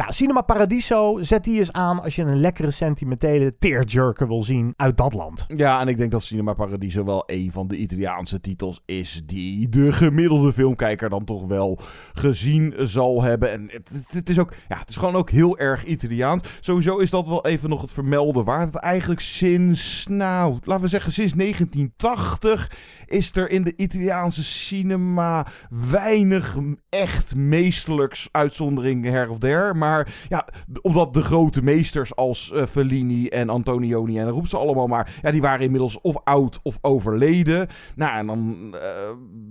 Ja, 0.00 0.10
Cinema 0.10 0.40
Paradiso, 0.40 1.18
zet 1.22 1.44
die 1.44 1.58
eens 1.58 1.72
aan 1.72 2.02
als 2.02 2.16
je 2.16 2.22
een 2.22 2.40
lekkere 2.40 2.70
sentimentele 2.70 3.54
tearjerker 3.58 4.28
wil 4.28 4.42
zien 4.42 4.72
uit 4.76 4.96
dat 4.96 5.14
land. 5.14 5.44
Ja, 5.56 5.80
en 5.80 5.88
ik 5.88 5.96
denk 5.96 6.10
dat 6.10 6.22
Cinema 6.22 6.52
Paradiso 6.52 7.04
wel 7.04 7.22
een 7.26 7.52
van 7.52 7.68
de 7.68 7.76
Italiaanse 7.76 8.40
titels 8.40 8.80
is 8.86 9.22
die 9.26 9.68
de 9.68 9.92
gemiddelde 9.92 10.52
filmkijker 10.52 11.08
dan 11.08 11.24
toch 11.24 11.46
wel 11.46 11.78
gezien 12.12 12.74
zal 12.76 13.22
hebben. 13.22 13.52
En 13.52 13.68
het, 13.72 13.88
het- 13.92 14.06
het 14.12 14.28
is 14.28 14.38
ook, 14.38 14.52
ja, 14.68 14.78
het 14.78 14.88
is 14.88 14.96
gewoon 14.96 15.14
ook 15.14 15.30
heel 15.30 15.58
erg 15.58 15.84
Italiaans. 15.84 16.42
Sowieso 16.60 16.96
is 16.98 17.10
dat 17.10 17.26
wel 17.26 17.46
even 17.46 17.68
nog 17.68 17.80
het 17.80 17.92
vermelden 17.92 18.44
waard. 18.44 18.72
Dat 18.72 18.82
eigenlijk 18.82 19.20
sinds, 19.20 20.06
nou, 20.08 20.58
laten 20.64 20.82
we 20.84 20.88
zeggen 20.88 21.12
sinds 21.12 21.32
1980 21.32 22.70
is 23.06 23.36
er 23.36 23.50
in 23.50 23.62
de 23.62 23.72
Italiaanse 23.76 24.44
cinema 24.44 25.46
weinig 25.90 26.56
echt 26.88 27.34
meesterlijks 27.34 28.28
uitzondering 28.30 29.04
her 29.04 29.30
of 29.30 29.38
der. 29.38 29.76
Maar 29.76 29.88
ja, 30.28 30.48
omdat 30.82 31.14
de 31.14 31.22
grote 31.22 31.62
meesters 31.62 32.16
als 32.16 32.52
eh, 32.52 32.66
Fellini 32.66 33.26
en 33.26 33.48
Antonioni 33.48 34.18
en 34.18 34.24
dan 34.24 34.34
roept 34.34 34.48
ze 34.48 34.56
allemaal 34.56 34.86
maar, 34.86 35.18
ja, 35.22 35.30
die 35.30 35.40
waren 35.40 35.64
inmiddels 35.64 36.00
of 36.00 36.16
oud 36.24 36.60
of 36.62 36.78
overleden. 36.80 37.68
Nou, 37.94 38.18
en 38.18 38.26
dan 38.26 38.74
eh, 38.74 38.80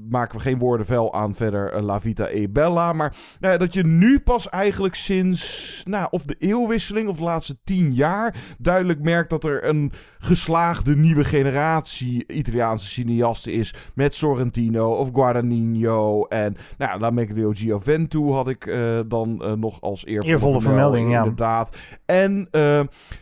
maken 0.10 0.38
we 0.38 0.44
geen 0.44 0.60
woorden 0.60 0.86
vuil 0.86 1.14
aan 1.14 1.36
verder 1.36 1.72
eh, 1.72 1.84
La 1.84 2.02
Vita 2.02 2.30
e 2.30 2.50
Bella. 2.50 2.94
Maar 2.94 3.16
nou 3.40 3.58
dat 3.58 3.74
je 3.74 3.86
nu 3.86 4.20
pas 4.20 4.50
eigenlijk 4.50 4.96
sinds, 4.96 5.82
nou, 5.86 6.08
of 6.10 6.24
de 6.24 6.36
eeuwwisseling 6.40 7.10
of 7.10 7.16
de 7.16 7.24
laatste 7.24 7.58
tien 7.64 7.94
jaar 7.94 8.36
duidelijk 8.58 9.02
merkt 9.02 9.30
dat 9.30 9.44
er 9.44 9.66
een 9.66 9.92
geslaagde 10.20 10.96
nieuwe 10.96 11.24
generatie 11.24 12.24
Italiaanse 12.28 12.88
cineasten 12.88 13.54
is. 13.54 13.74
Met 13.94 14.16
Sorrentino 14.16 14.94
of 14.94 15.10
Guadagnino 15.14 16.24
en, 16.24 16.58
nou, 16.78 17.00
La 17.00 17.10
Meglio 17.10 17.52
Gioventù 17.52 18.32
had 18.32 18.48
ik 18.48 18.74
dan 19.08 19.60
nog 19.60 19.82
als 19.82 20.04
eervolle, 20.24 20.54
Eervolle 20.54 20.62
vermelding, 20.62 21.12
ja. 21.12 21.18
Inderdaad. 21.20 21.78
En 22.06 22.48
eh, 22.52 22.82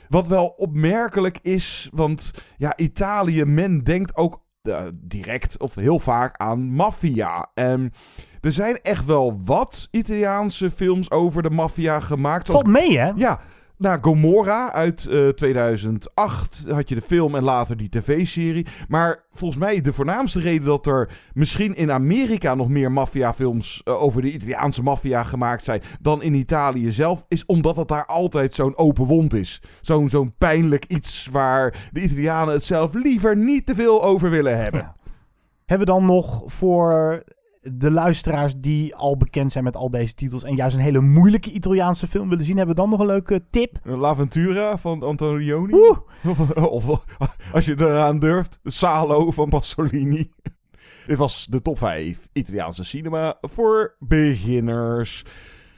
wat 0.09 0.27
wel 0.27 0.47
opmerkelijk 0.47 1.39
is, 1.41 1.89
want 1.93 2.31
ja, 2.57 2.73
Italië, 2.77 3.45
men 3.45 3.83
denkt 3.83 4.15
ook 4.15 4.41
eh, 4.61 4.81
direct 4.93 5.59
of 5.59 5.75
heel 5.75 5.99
vaak 5.99 6.37
aan 6.37 6.71
maffia. 6.71 7.49
En 7.53 7.91
er 8.41 8.51
zijn 8.51 8.79
echt 8.81 9.05
wel 9.05 9.39
wat 9.45 9.87
Italiaanse 9.91 10.71
films 10.71 11.11
over 11.11 11.41
de 11.43 11.49
maffia 11.49 11.99
gemaakt. 11.99 12.45
zoals- 12.45 12.61
Valt 12.61 12.73
mee, 12.73 12.99
hè? 12.99 13.11
ja, 13.15 13.39
nou, 13.78 13.99
Gomorra 14.01 14.71
uit 14.71 15.05
eh, 15.05 15.28
2008 15.28 16.65
had 16.69 16.89
je 16.89 16.95
de 16.95 17.01
film 17.01 17.36
en 17.36 17.43
later 17.43 17.78
die 17.78 17.89
tv-serie. 17.89 18.67
Maar 18.88 19.23
volgens 19.32 19.59
mij 19.59 19.82
de 19.82 19.93
voornaamste 19.93 20.39
reden 20.39 20.65
dat 20.65 20.86
er 20.86 21.19
misschien 21.34 21.75
in 21.75 21.91
Amerika 21.91 22.55
nog 22.55 22.69
meer 22.69 22.91
maffiafilms 22.91 23.82
eh, 23.84 24.01
over 24.01 24.21
de 24.21 24.32
Italiaanse 24.32 24.84
maffia 24.84 25.23
gemaakt 25.23 25.63
zijn 25.63 25.82
dan 26.01 26.21
in 26.21 26.34
Italië 26.34 26.91
zelf, 26.91 27.25
is 27.28 27.45
omdat 27.45 27.75
het 27.75 27.88
daar 27.88 28.05
altijd 28.05 28.53
zo'n 28.53 28.78
open 28.78 29.05
wond 29.05 29.34
is. 29.34 29.61
Zo'n 29.82 30.09
zo'n 30.09 30.36
pijnlijk 30.38 30.86
iets 30.86 31.28
waar 31.32 31.89
de 31.91 32.01
Italianen 32.01 32.53
het 32.53 32.63
zelf 32.63 32.93
liever 32.93 33.38
niet 33.38 33.65
te 33.65 33.75
veel 33.75 34.03
over 34.03 34.30
willen 34.30 34.57
hebben. 34.57 34.95
Hebben 35.65 35.88
we 35.88 35.93
dan 35.93 36.05
nog 36.05 36.43
voor 36.45 37.23
de 37.74 37.91
luisteraars 37.91 38.55
die 38.55 38.95
al 38.95 39.18
bekend 39.18 39.51
zijn 39.51 39.63
met 39.63 39.76
al 39.76 39.89
deze 39.89 40.13
titels 40.13 40.43
en 40.43 40.55
juist 40.55 40.76
een 40.76 40.82
hele 40.82 40.99
moeilijke 40.99 41.51
Italiaanse 41.51 42.07
film 42.07 42.30
willen 42.30 42.43
zien, 42.43 42.57
hebben 42.57 42.76
we 42.76 42.82
dan 42.82 42.89
nog 42.89 42.99
een 42.99 43.05
leuke 43.05 43.43
tip? 43.49 43.80
L'Aventura 43.84 44.78
van 44.78 45.03
Antonioni. 45.03 45.74
Oeh. 45.74 45.97
Of, 46.55 46.88
of, 46.88 47.05
als 47.53 47.65
je 47.65 47.76
eraan 47.78 48.20
durft, 48.20 48.59
Salo 48.63 49.32
van 49.32 49.49
Pasolini. 49.49 50.32
Dit 51.07 51.18
was 51.18 51.45
de 51.45 51.61
top 51.61 51.78
5 51.78 52.28
Italiaanse 52.34 52.84
cinema 52.84 53.38
voor 53.41 53.95
beginners. 53.99 55.26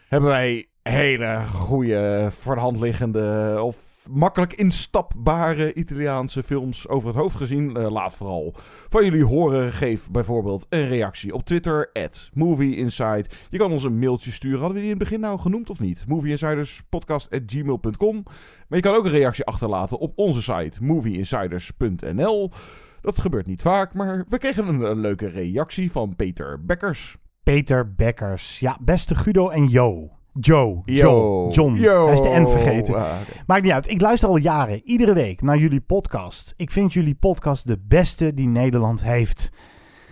Hebben 0.07 0.29
wij 0.29 0.67
hele 0.81 1.41
goede, 1.53 2.27
voor 2.31 2.55
de 2.55 2.61
hand 2.61 2.79
liggende 2.79 3.57
of 3.61 3.88
makkelijk 4.09 4.53
instapbare 4.53 5.73
Italiaanse 5.73 6.43
films 6.43 6.87
over 6.87 7.07
het 7.07 7.17
hoofd 7.17 7.35
gezien. 7.35 7.77
Eh, 7.77 7.91
laat 7.91 8.15
vooral 8.15 8.55
van 8.89 9.05
jullie 9.05 9.25
horen. 9.25 9.71
Geef 9.71 10.09
bijvoorbeeld 10.09 10.65
een 10.69 10.85
reactie 10.85 11.33
op 11.33 11.43
Twitter, 11.43 11.89
at 11.93 12.29
movieinside. 12.33 13.25
Je 13.49 13.57
kan 13.57 13.71
ons 13.71 13.83
een 13.83 13.99
mailtje 13.99 14.31
sturen. 14.31 14.59
Hadden 14.59 14.75
we 14.75 14.81
die 14.83 14.91
in 14.91 14.97
het 14.99 15.07
begin 15.07 15.19
nou 15.19 15.39
genoemd 15.39 15.69
of 15.69 15.79
niet? 15.79 16.05
movieinsiderspodcast.gmail.com 16.07 18.23
Maar 18.67 18.77
je 18.77 18.81
kan 18.81 18.95
ook 18.95 19.05
een 19.05 19.11
reactie 19.11 19.45
achterlaten 19.45 19.97
op 19.97 20.11
onze 20.15 20.41
site 20.41 20.83
movieinsiders.nl. 20.83 22.51
Dat 23.01 23.19
gebeurt 23.19 23.47
niet 23.47 23.61
vaak, 23.61 23.93
maar 23.93 24.25
we 24.29 24.37
kregen 24.37 24.67
een, 24.67 24.81
een 24.81 24.99
leuke 24.99 25.27
reactie 25.27 25.91
van 25.91 26.15
Peter 26.15 26.65
Bekkers. 26.65 27.17
Peter 27.43 27.95
Bekkers. 27.95 28.59
Ja, 28.59 28.77
beste 28.81 29.15
Guido 29.15 29.49
en 29.49 29.67
Jo. 29.67 30.18
Joe. 30.33 30.81
Yo. 30.85 30.95
Joe. 30.95 31.51
John. 31.51 31.75
Yo. 31.75 32.05
Hij 32.05 32.13
is 32.13 32.21
de 32.21 32.39
N 32.39 32.47
vergeten. 32.47 32.95
Ah. 32.95 33.11
Maakt 33.47 33.63
niet 33.63 33.71
uit. 33.71 33.89
Ik 33.89 34.01
luister 34.01 34.29
al 34.29 34.37
jaren, 34.37 34.81
iedere 34.83 35.13
week, 35.13 35.41
naar 35.41 35.57
jullie 35.57 35.81
podcast. 35.81 36.53
Ik 36.57 36.71
vind 36.71 36.93
jullie 36.93 37.15
podcast 37.15 37.67
de 37.67 37.79
beste 37.87 38.33
die 38.33 38.47
Nederland 38.47 39.03
heeft. 39.03 39.51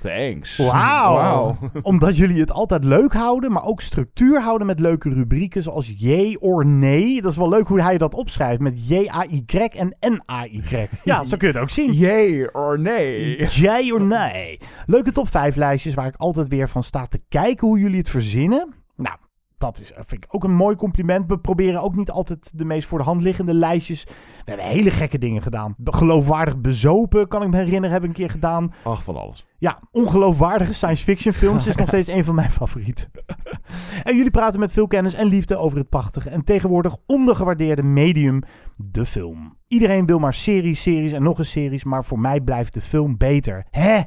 Thanks. 0.01 0.57
Wauw. 0.57 1.13
Wauw. 1.13 1.57
Omdat 1.81 2.17
jullie 2.17 2.39
het 2.39 2.51
altijd 2.51 2.83
leuk 2.83 3.13
houden, 3.13 3.51
maar 3.51 3.63
ook 3.63 3.81
structuur 3.81 4.41
houden 4.41 4.67
met 4.67 4.79
leuke 4.79 5.09
rubrieken 5.09 5.61
zoals 5.61 5.93
J 5.97 6.35
or 6.39 6.65
nee. 6.65 7.21
Dat 7.21 7.31
is 7.31 7.37
wel 7.37 7.49
leuk 7.49 7.67
hoe 7.67 7.81
hij 7.81 7.97
dat 7.97 8.13
opschrijft 8.13 8.59
met 8.59 8.87
J-A-Y 8.87 9.43
en 9.55 9.95
N-A-Y. 9.99 10.87
Ja, 11.03 11.23
zo 11.23 11.37
kun 11.37 11.47
je 11.47 11.53
het 11.53 11.63
ook 11.63 11.69
zien. 11.69 11.93
Yay 11.93 12.49
or 12.51 12.79
nee? 12.79 13.45
J 13.47 13.91
or 13.91 14.01
nee. 14.01 14.59
Leuke 14.85 15.11
top 15.11 15.29
5 15.29 15.55
lijstjes 15.55 15.93
waar 15.93 16.07
ik 16.07 16.15
altijd 16.15 16.47
weer 16.47 16.69
van 16.69 16.83
sta 16.83 17.05
te 17.05 17.21
kijken 17.29 17.67
hoe 17.67 17.79
jullie 17.79 17.97
het 17.97 18.09
verzinnen. 18.09 18.73
Nou, 18.95 19.17
dat 19.57 19.79
is, 19.79 19.91
vind 19.95 20.23
ik 20.23 20.35
ook 20.35 20.43
een 20.43 20.55
mooi 20.55 20.75
compliment. 20.75 21.27
We 21.27 21.39
proberen 21.39 21.81
ook 21.81 21.95
niet 21.95 22.11
altijd 22.11 22.51
de 22.57 22.65
meest 22.65 22.87
voor 22.87 22.97
de 22.97 23.03
hand 23.03 23.21
liggende 23.21 23.53
lijstjes. 23.53 24.03
We 24.03 24.11
hebben 24.45 24.65
hele 24.65 24.91
gekke 24.91 25.17
dingen 25.17 25.41
gedaan. 25.41 25.75
Geloofwaardig 25.83 26.57
bezopen, 26.57 27.27
kan 27.27 27.43
ik 27.43 27.49
me 27.49 27.57
herinneren, 27.57 27.91
heb 27.91 28.01
ik 28.01 28.07
een 28.07 28.13
keer 28.13 28.29
gedaan. 28.29 28.73
Ach, 28.83 29.03
van 29.03 29.17
alles. 29.17 29.45
Ja, 29.57 29.79
ongeloofwaardige 29.91 30.73
science 30.73 31.03
fiction 31.03 31.33
films 31.33 31.67
is 31.67 31.75
nog 31.75 31.87
steeds 31.93 32.07
een 32.07 32.23
van 32.23 32.35
mijn 32.35 32.51
favorieten. 32.51 33.11
en 34.03 34.15
jullie 34.15 34.31
praten 34.31 34.59
met 34.59 34.71
veel 34.71 34.87
kennis 34.87 35.13
en 35.13 35.27
liefde 35.27 35.57
over 35.57 35.77
het 35.77 35.89
prachtige 35.89 36.29
en 36.29 36.43
tegenwoordig 36.43 36.95
ondergewaardeerde 37.05 37.83
medium, 37.83 38.41
de 38.75 39.05
film. 39.05 39.57
Iedereen 39.67 40.05
wil 40.05 40.19
maar 40.19 40.33
series, 40.33 40.81
series 40.81 41.11
en 41.11 41.23
nog 41.23 41.37
eens 41.37 41.51
series, 41.51 41.83
maar 41.83 42.05
voor 42.05 42.19
mij 42.19 42.41
blijft 42.41 42.73
de 42.73 42.81
film 42.81 43.17
beter. 43.17 43.65
Hè? 43.69 44.01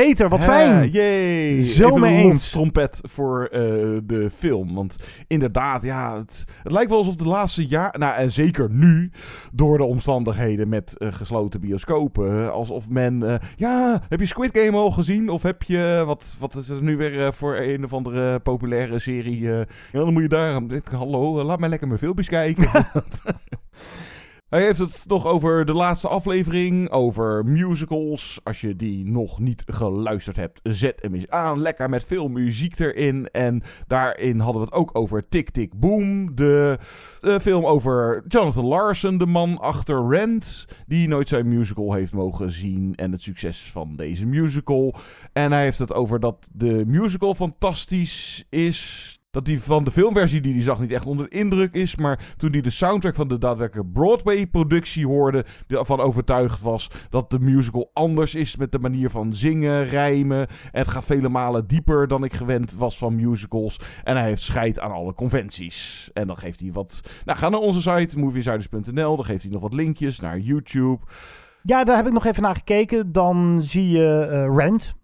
Peter, 0.00 0.28
wat 0.28 0.40
fijn! 0.40 0.90
Yay. 0.90 1.60
Zo 1.60 1.96
mee 1.96 2.24
eens. 2.24 2.50
trompet 2.50 3.00
voor 3.02 3.44
eh, 3.44 3.60
de 4.04 4.30
film. 4.38 4.74
Want 4.74 4.96
inderdaad, 5.26 5.82
ja, 5.82 6.18
het, 6.18 6.44
het 6.62 6.72
lijkt 6.72 6.88
wel 6.88 6.98
alsof 6.98 7.16
de 7.16 7.26
laatste 7.26 7.66
jaar... 7.66 7.94
Nou, 7.98 8.16
en 8.16 8.32
zeker 8.32 8.70
nu, 8.70 9.10
door 9.52 9.78
de 9.78 9.84
omstandigheden 9.84 10.68
met 10.68 10.96
eh, 10.96 11.12
gesloten 11.12 11.60
bioscopen... 11.60 12.52
alsof 12.52 12.88
men... 12.88 13.22
eh, 13.22 13.34
ja, 13.56 14.02
heb 14.08 14.20
je 14.20 14.26
Squid 14.26 14.58
Game 14.58 14.76
al 14.76 14.90
gezien? 14.90 15.28
Of 15.28 15.42
heb 15.42 15.62
je... 15.62 16.02
Wat, 16.06 16.36
wat 16.38 16.54
is 16.54 16.68
er 16.68 16.82
nu 16.82 16.96
weer 16.96 17.34
voor 17.34 17.56
een 17.56 17.84
of 17.84 17.92
andere 17.92 18.38
populaire 18.38 18.98
serie? 18.98 19.40
ja, 19.40 19.66
dan 19.92 20.12
moet 20.12 20.22
je 20.22 20.28
daar... 20.28 20.54
aan 20.54 20.66
denken, 20.66 20.96
Hallo, 20.96 21.42
laat 21.42 21.60
mij 21.60 21.68
lekker 21.68 21.88
mijn 21.88 22.00
filmpjes 22.00 22.28
kijken. 22.28 22.70
Hij 24.50 24.62
heeft 24.62 24.78
het 24.78 25.04
nog 25.06 25.26
over 25.26 25.64
de 25.64 25.72
laatste 25.72 26.08
aflevering, 26.08 26.90
over 26.90 27.44
musicals. 27.44 28.40
Als 28.42 28.60
je 28.60 28.76
die 28.76 29.10
nog 29.10 29.38
niet 29.38 29.62
geluisterd 29.66 30.36
hebt, 30.36 30.60
zet 30.62 31.02
hem 31.02 31.14
eens 31.14 31.28
aan. 31.28 31.60
Lekker 31.60 31.88
met 31.88 32.04
veel 32.04 32.28
muziek 32.28 32.78
erin. 32.78 33.28
En 33.32 33.62
daarin 33.86 34.38
hadden 34.38 34.60
we 34.62 34.68
het 34.68 34.76
ook 34.76 34.90
over 34.92 35.28
Tick 35.28 35.50
Tick 35.50 35.80
Boom. 35.80 36.34
De, 36.34 36.78
de 37.20 37.40
film 37.40 37.64
over 37.64 38.24
Jonathan 38.28 38.64
Larson, 38.64 39.18
de 39.18 39.26
man 39.26 39.58
achter 39.58 40.08
Rent. 40.08 40.66
Die 40.86 41.08
nooit 41.08 41.28
zijn 41.28 41.48
musical 41.48 41.92
heeft 41.92 42.12
mogen 42.12 42.50
zien. 42.50 42.94
En 42.94 43.12
het 43.12 43.22
succes 43.22 43.70
van 43.70 43.96
deze 43.96 44.26
musical. 44.26 44.94
En 45.32 45.52
hij 45.52 45.62
heeft 45.62 45.78
het 45.78 45.92
over 45.92 46.20
dat 46.20 46.48
de 46.52 46.84
musical 46.86 47.34
fantastisch 47.34 48.44
is. 48.48 49.19
Dat 49.30 49.44
die 49.44 49.62
van 49.62 49.84
de 49.84 49.90
filmversie 49.90 50.40
die 50.40 50.54
hij 50.54 50.62
zag 50.62 50.80
niet 50.80 50.92
echt 50.92 51.06
onder 51.06 51.30
de 51.30 51.36
indruk 51.36 51.74
is. 51.74 51.96
Maar 51.96 52.34
toen 52.36 52.50
hij 52.50 52.60
de 52.60 52.70
soundtrack 52.70 53.14
van 53.14 53.28
de 53.28 53.38
daadwerkelijke 53.38 53.90
Broadway-productie 53.90 55.06
hoorde. 55.06 55.44
ervan 55.68 56.00
overtuigd 56.00 56.60
was 56.60 56.90
dat 57.10 57.30
de 57.30 57.38
musical 57.38 57.90
anders 57.92 58.34
is 58.34 58.56
met 58.56 58.72
de 58.72 58.78
manier 58.78 59.10
van 59.10 59.34
zingen, 59.34 59.88
rijmen. 59.88 60.38
En 60.48 60.80
het 60.80 60.88
gaat 60.88 61.04
vele 61.04 61.28
malen 61.28 61.66
dieper 61.66 62.08
dan 62.08 62.24
ik 62.24 62.32
gewend 62.32 62.74
was 62.74 62.98
van 62.98 63.16
musicals. 63.16 63.80
En 64.04 64.16
hij 64.16 64.26
heeft 64.26 64.42
scheid 64.42 64.80
aan 64.80 64.92
alle 64.92 65.14
conventies. 65.14 66.10
En 66.12 66.26
dan 66.26 66.38
geeft 66.38 66.60
hij 66.60 66.72
wat. 66.72 67.00
Nou, 67.24 67.38
ga 67.38 67.48
naar 67.48 67.60
onze 67.60 67.80
site, 67.80 68.18
moviesiders.nl. 68.18 69.16
Dan 69.16 69.24
geeft 69.24 69.42
hij 69.42 69.52
nog 69.52 69.62
wat 69.62 69.74
linkjes 69.74 70.20
naar 70.20 70.38
YouTube. 70.38 70.98
Ja, 71.62 71.84
daar 71.84 71.96
heb 71.96 72.06
ik 72.06 72.12
nog 72.12 72.24
even 72.24 72.42
naar 72.42 72.54
gekeken. 72.54 73.12
Dan 73.12 73.60
zie 73.62 73.88
je 73.88 74.26
eh, 74.30 74.56
Rent. 74.56 74.98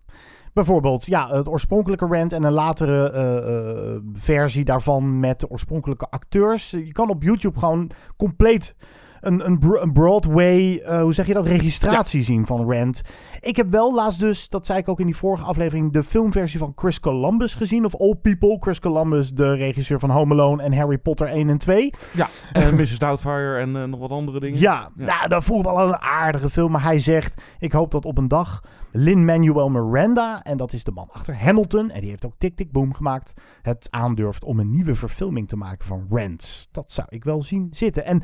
Bijvoorbeeld, 0.57 1.07
ja, 1.07 1.29
het 1.29 1.49
oorspronkelijke 1.49 2.07
Rent 2.07 2.33
en 2.33 2.43
een 2.43 2.53
latere 2.53 3.11
eh, 3.11 3.37
eh, 3.37 4.01
versie 4.13 4.65
daarvan 4.65 5.21
met 5.21 5.41
de 5.41 5.51
oorspronkelijke 5.51 6.07
acteurs. 6.11 6.71
Je 6.71 6.93
kan 6.93 7.11
op 7.11 7.23
YouTube 7.23 7.59
gewoon 7.59 7.91
compleet 8.17 8.75
een, 9.21 9.47
een, 9.47 9.59
bro- 9.59 9.81
een 9.81 9.93
Broadway, 9.93 10.77
eh, 10.79 11.01
hoe 11.01 11.15
zeg 11.15 11.27
je 11.27 11.35
dat, 11.35 11.47
registratie 11.47 12.23
zien 12.23 12.47
van 12.47 12.71
Rent. 12.71 13.03
Ik 13.41 13.57
heb 13.57 13.71
wel 13.71 13.95
laatst 13.95 14.21
dus, 14.21 14.49
dat 14.49 14.67
zei 14.67 14.79
ik 14.79 14.89
ook 14.89 15.01
in 15.01 15.07
die 15.07 15.17
vorige 15.17 15.45
aflevering, 15.45 15.93
de 15.93 16.03
filmversie 16.03 16.59
van 16.59 16.73
Chris 16.77 17.01
Columbus 17.01 17.55
gezien. 17.55 17.85
Of 17.85 17.97
All 17.97 18.15
People. 18.23 18.57
Chris 18.61 18.81
Columbus, 18.81 19.31
de 19.31 19.55
regisseur 19.55 19.99
van 19.99 20.11
Home 20.11 20.33
Alone 20.35 20.63
en 20.63 20.73
Harry 20.77 20.99
Potter 20.99 21.27
1 21.27 21.49
en 21.49 21.59
2. 21.59 21.93
Ja, 22.13 22.27
en 22.53 22.75
Mrs. 22.75 22.99
Doubtfire 22.99 23.59
en 23.59 23.77
eh, 23.77 23.85
nog 23.85 24.01
wat 24.01 24.11
andere 24.11 24.41
dingen. 24.41 24.59
Ja, 24.61 24.91
Ja. 24.97 25.05
Nou, 25.05 25.29
dat 25.29 25.45
voel 25.45 25.59
ik 25.59 25.65
wel 25.65 25.89
een 25.89 26.01
aardige 26.01 26.51
film. 26.51 26.73
Maar 26.73 26.83
hij 26.83 26.99
zegt, 26.99 27.41
ik 27.59 27.73
hoop 27.73 27.91
dat 27.91 28.05
op 28.05 28.19
een 28.19 28.29
dag 28.29 28.63
Lin-Manuel 28.93 29.71
Miranda, 29.71 30.43
en 30.43 30.57
dat 30.57 30.73
is 30.73 30.85
de 30.85 30.91
man 30.91 31.09
achter 31.13 31.37
Hamilton, 31.39 31.91
en 31.91 32.01
die 32.01 32.11
heeft 32.11 32.27
ook 32.27 32.35
Tick 32.39 32.57
Tick 32.57 32.73
Boom 32.73 32.95
gemaakt, 32.95 33.33
het 33.63 33.89
aandurft 33.91 34.45
om 34.45 34.59
een 34.61 34.71
nieuwe 34.71 34.95
verfilming 34.95 35.49
te 35.49 35.57
maken 35.57 35.87
van 35.87 36.07
Rent. 36.11 36.69
Dat 36.73 36.93
zou 36.93 37.07
ik 37.11 37.25
wel 37.25 37.43
zien 37.43 37.69
zitten. 37.71 38.05
En 38.05 38.23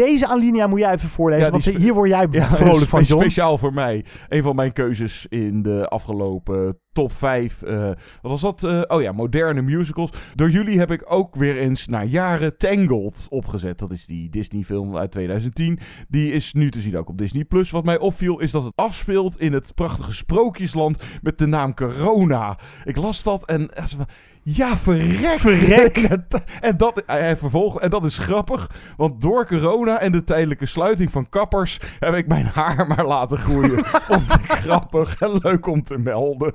deze 0.00 0.26
alinea 0.28 0.66
moet 0.66 0.80
jij 0.80 0.92
even 0.92 1.08
voorlezen, 1.08 1.44
Ja, 1.44 1.50
want 1.50 1.64
hier 1.64 1.94
word 1.94 2.10
jij 2.10 2.26
Ja, 2.30 2.46
vrolijk 2.46 2.88
van, 2.88 3.02
John. 3.02 3.22
Speciaal 3.22 3.58
voor 3.58 3.72
mij. 3.72 4.04
Een 4.28 4.42
van 4.42 4.56
mijn 4.56 4.72
keuzes 4.72 5.26
in 5.28 5.62
de 5.62 5.88
afgelopen 5.88 6.78
top 6.92 7.12
5. 7.12 7.62
eh, 7.62 7.90
wat 8.22 8.40
was 8.40 8.40
dat? 8.40 8.62
Eh, 8.62 8.82
oh 8.86 9.02
ja, 9.02 9.12
moderne 9.12 9.62
musicals. 9.62 10.10
Door 10.34 10.50
jullie 10.50 10.78
heb 10.78 10.90
ik 10.90 11.04
ook 11.08 11.34
weer 11.34 11.56
eens 11.56 11.86
na 11.86 12.02
jaren 12.02 12.56
Tangled 12.56 13.26
opgezet. 13.28 13.78
Dat 13.78 13.92
is 13.92 14.06
die 14.06 14.30
Disney-film 14.30 14.96
uit 14.96 15.10
2010. 15.10 15.78
Die 16.08 16.32
is 16.32 16.52
nu 16.52 16.70
te 16.70 16.80
zien 16.80 16.96
ook 16.96 17.08
op 17.08 17.18
Disney+. 17.18 17.44
Plus. 17.44 17.70
Wat 17.70 17.84
mij 17.84 17.98
opviel 17.98 18.40
is 18.40 18.50
dat 18.50 18.64
het 18.64 18.72
afspeelt 18.76 19.40
in 19.40 19.52
het 19.52 19.74
prachtige 19.74 20.12
sprookjesland 20.12 21.02
met 21.22 21.38
de 21.38 21.46
naam 21.46 21.74
Corona. 21.74 22.58
Ik 22.84 22.96
las 22.96 23.22
dat 23.22 23.44
en... 23.46 23.70
eh, 24.44 24.54
Ja, 24.54 24.76
verrek. 24.76 25.40
Verrek. 25.40 25.96
en, 26.60 26.76
dat, 26.76 27.02
hij 27.06 27.36
vervolgt, 27.36 27.78
en 27.78 27.90
dat 27.90 28.04
is 28.04 28.18
grappig, 28.18 28.70
want 28.96 29.20
door 29.20 29.46
corona 29.46 30.00
en 30.00 30.12
de 30.12 30.24
tijdelijke 30.24 30.66
sluiting 30.66 31.10
van 31.10 31.28
kappers 31.28 31.80
heb 31.98 32.14
ik 32.14 32.26
mijn 32.26 32.46
haar 32.46 32.86
maar 32.96 33.06
laten 33.06 33.38
groeien. 33.38 33.84
Vond 34.08 34.32
ik 34.32 34.52
grappig 34.52 35.20
en 35.20 35.38
leuk 35.42 35.66
om 35.66 35.82
te 35.82 35.98
melden. 35.98 36.54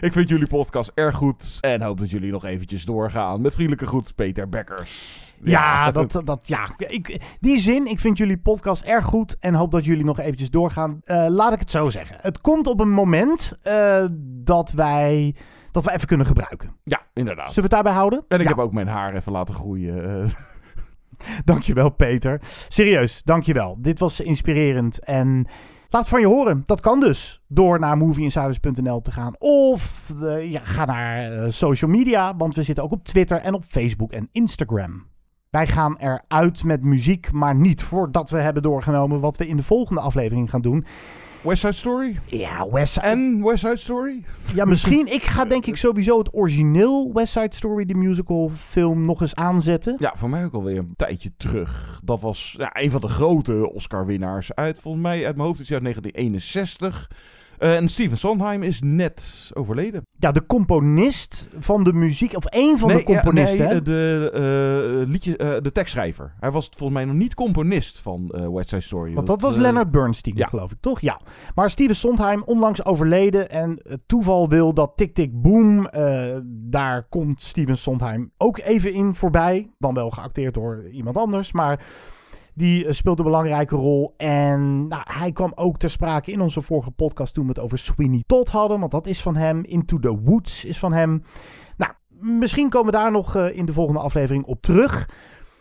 Ik 0.00 0.12
vind 0.12 0.28
jullie 0.28 0.46
podcast 0.46 0.90
erg 0.94 1.16
goed 1.16 1.58
en 1.60 1.82
hoop 1.82 1.98
dat 1.98 2.10
jullie 2.10 2.32
nog 2.32 2.44
eventjes 2.44 2.84
doorgaan. 2.84 3.40
Met 3.40 3.54
vriendelijke 3.54 3.86
groet, 3.86 4.14
Peter 4.14 4.48
Bekkers. 4.48 5.22
Ja, 5.42 5.90
dat, 5.90 6.20
dat, 6.24 6.48
ja. 6.48 6.68
Ik, 6.76 7.20
die 7.40 7.58
zin, 7.58 7.86
ik 7.86 8.00
vind 8.00 8.18
jullie 8.18 8.38
podcast 8.38 8.82
erg 8.82 9.04
goed 9.04 9.36
en 9.40 9.54
hoop 9.54 9.70
dat 9.70 9.84
jullie 9.84 10.04
nog 10.04 10.18
eventjes 10.18 10.50
doorgaan. 10.50 11.00
Eh, 11.04 11.26
laat 11.28 11.52
ik 11.52 11.60
het 11.60 11.70
zo 11.70 11.88
zeggen. 11.88 12.16
Het 12.20 12.40
komt 12.40 12.66
op 12.66 12.80
een 12.80 12.92
moment 12.92 13.52
eh, 13.62 14.04
dat 14.44 14.70
wij 14.70 15.34
dat 15.74 15.84
we 15.84 15.92
even 15.92 16.06
kunnen 16.06 16.26
gebruiken. 16.26 16.76
Ja, 16.84 17.00
inderdaad. 17.12 17.52
Zullen 17.52 17.54
we 17.54 17.60
het 17.62 17.70
daarbij 17.70 17.92
houden? 17.92 18.24
En 18.28 18.38
ik 18.38 18.42
Ja. 18.42 18.48
heb 18.48 18.58
ook 18.58 18.72
mijn 18.72 18.88
haar 18.88 19.14
even 19.14 19.32
laten 19.32 19.54
groeien. 19.54 20.20
eh. 20.22 20.30
Dankjewel, 21.44 21.90
Peter. 21.90 22.40
Serieus, 22.68 23.22
dankjewel. 23.22 23.76
Dit 23.80 23.98
was 23.98 24.20
inspirerend 24.20 24.98
en 24.98 25.46
laat 25.88 26.08
van 26.08 26.20
je 26.20 26.26
horen. 26.26 26.62
Dat 26.66 26.80
kan 26.80 27.00
dus 27.00 27.42
door 27.48 27.78
naar 27.78 27.96
movieinsiders.nl 27.96 29.00
te 29.00 29.12
gaan. 29.12 29.34
Of 29.38 30.10
eh, 30.22 30.50
ja, 30.50 30.60
ga 30.62 30.84
naar 30.84 31.32
eh, 31.32 31.50
social 31.50 31.90
media, 31.90 32.36
want 32.36 32.54
we 32.54 32.62
zitten 32.62 32.84
ook 32.84 32.92
op 32.92 33.04
Twitter 33.04 33.38
en 33.40 33.54
op 33.54 33.64
Facebook 33.64 34.12
en 34.12 34.28
Instagram. 34.32 35.06
Wij 35.50 35.66
gaan 35.66 35.96
eruit 35.98 36.64
met 36.64 36.82
muziek, 36.82 37.32
maar 37.32 37.54
niet 37.54 37.82
voordat 37.82 38.30
we 38.30 38.38
hebben 38.38 38.62
doorgenomen 38.62 39.20
wat 39.20 39.36
we 39.36 39.46
in 39.46 39.56
de 39.56 39.62
volgende 39.62 40.00
aflevering 40.00 40.50
gaan 40.50 40.62
doen. 40.62 40.86
West 41.44 41.60
Side 41.60 41.72
Story? 41.72 42.18
Ja, 42.26 42.68
West 42.70 42.96
En 42.96 43.42
West 43.42 43.58
Side 43.58 43.76
Story? 43.76 44.24
Ja, 44.54 44.64
misschien. 44.64 45.12
Ik 45.12 45.22
ga 45.22 45.44
denk 45.44 45.66
ik 45.66 45.76
sowieso 45.76 46.18
het 46.18 46.34
origineel 46.34 47.12
West 47.12 47.32
Side 47.32 47.54
Story, 47.54 47.84
de 47.84 47.94
musical 47.94 48.50
film, 48.56 49.04
nog 49.04 49.20
eens 49.20 49.34
aanzetten. 49.34 49.96
Ja, 49.98 50.12
voor 50.16 50.30
mij 50.30 50.44
ook 50.44 50.52
alweer 50.52 50.78
een 50.78 50.94
tijdje 50.96 51.32
terug. 51.36 52.00
Dat 52.04 52.20
was 52.20 52.54
ja, 52.58 52.70
een 52.72 52.90
van 52.90 53.00
de 53.00 53.08
grote 53.08 53.72
Oscar-winnaars 53.72 54.54
uit, 54.54 54.78
volgens 54.78 55.02
mij, 55.02 55.26
uit 55.26 55.36
mijn 55.36 55.46
hoofd 55.46 55.60
is 55.60 55.68
het 55.68 55.82
jaar 55.82 55.92
1961. 55.92 57.10
Eh, 57.58 57.76
en 57.76 57.88
Steven 57.88 58.18
Sondheim 58.18 58.62
is 58.62 58.80
net 58.82 59.50
overleden. 59.54 60.02
Ja, 60.18 60.32
de 60.32 60.46
componist 60.46 61.48
van 61.58 61.84
de 61.84 61.92
muziek, 61.92 62.36
of 62.36 62.44
één 62.44 62.78
van 62.78 62.88
de 62.88 62.94
ja, 62.94 63.02
componisten. 63.02 63.58
nee, 63.58 63.68
hè? 63.68 63.82
de, 63.82 64.30
eh, 65.02 65.08
liedje, 65.08 65.36
eh, 65.36 65.62
de 65.62 65.72
tekstschrijver. 65.72 66.34
Hij 66.40 66.50
was 66.50 66.68
volgens 66.76 66.98
mij 66.98 67.04
nog 67.04 67.16
niet 67.16 67.34
componist 67.34 68.00
van 68.00 68.50
West 68.52 68.68
Side 68.68 68.80
Story. 68.80 69.14
Want 69.14 69.26
dat 69.26 69.40
was 69.40 69.56
Leonard 69.56 69.90
Bernstein, 69.90 70.36
ja. 70.36 70.46
geloof 70.46 70.72
ik, 70.72 70.78
toch? 70.80 71.00
Ja. 71.00 71.20
Maar 71.54 71.70
Steven 71.70 71.96
Sondheim, 71.96 72.42
onlangs 72.42 72.84
overleden. 72.84 73.50
En 73.50 73.80
het 73.82 74.00
toeval 74.06 74.48
wil 74.48 74.74
dat 74.74 74.92
Tick 74.96 75.14
Tick 75.14 75.42
Boom, 75.42 75.88
daar 76.48 77.06
komt 77.08 77.40
Steven 77.40 77.76
Sondheim 77.76 78.30
ook 78.36 78.58
even 78.58 78.92
in 78.92 79.14
voorbij. 79.14 79.70
Dan 79.78 79.94
wel 79.94 80.10
geacteerd 80.10 80.54
door 80.54 80.88
iemand 80.90 81.16
anders, 81.16 81.52
maar 81.52 81.80
die 82.54 82.86
eh, 82.86 82.92
speelt 82.92 83.18
een 83.18 83.24
belangrijke 83.24 83.76
rol. 83.76 84.14
En 84.16 84.88
nou, 84.88 85.02
hij 85.04 85.32
kwam 85.32 85.52
ook 85.54 85.76
ter 85.78 85.90
sprake 85.90 86.32
in 86.32 86.40
onze 86.40 86.62
vorige 86.62 86.90
podcast 86.90 87.34
toen 87.34 87.44
we 87.44 87.48
het 87.50 87.58
over 87.60 87.78
Sweeney 87.78 88.22
Todd 88.26 88.48
hadden. 88.50 88.80
Want 88.80 88.92
dat 88.92 89.06
is 89.06 89.22
van 89.22 89.36
hem. 89.36 89.62
Into 89.64 89.98
the 89.98 90.18
Woods 90.20 90.64
is 90.64 90.78
van 90.78 90.92
hem. 90.92 91.22
Nou, 91.76 91.92
misschien 92.20 92.68
komen 92.68 92.92
we 92.92 92.98
daar 92.98 93.10
nog 93.10 93.36
eh, 93.36 93.56
in 93.56 93.64
de 93.66 93.72
volgende 93.72 94.00
aflevering 94.00 94.44
op 94.44 94.62
terug. 94.62 95.08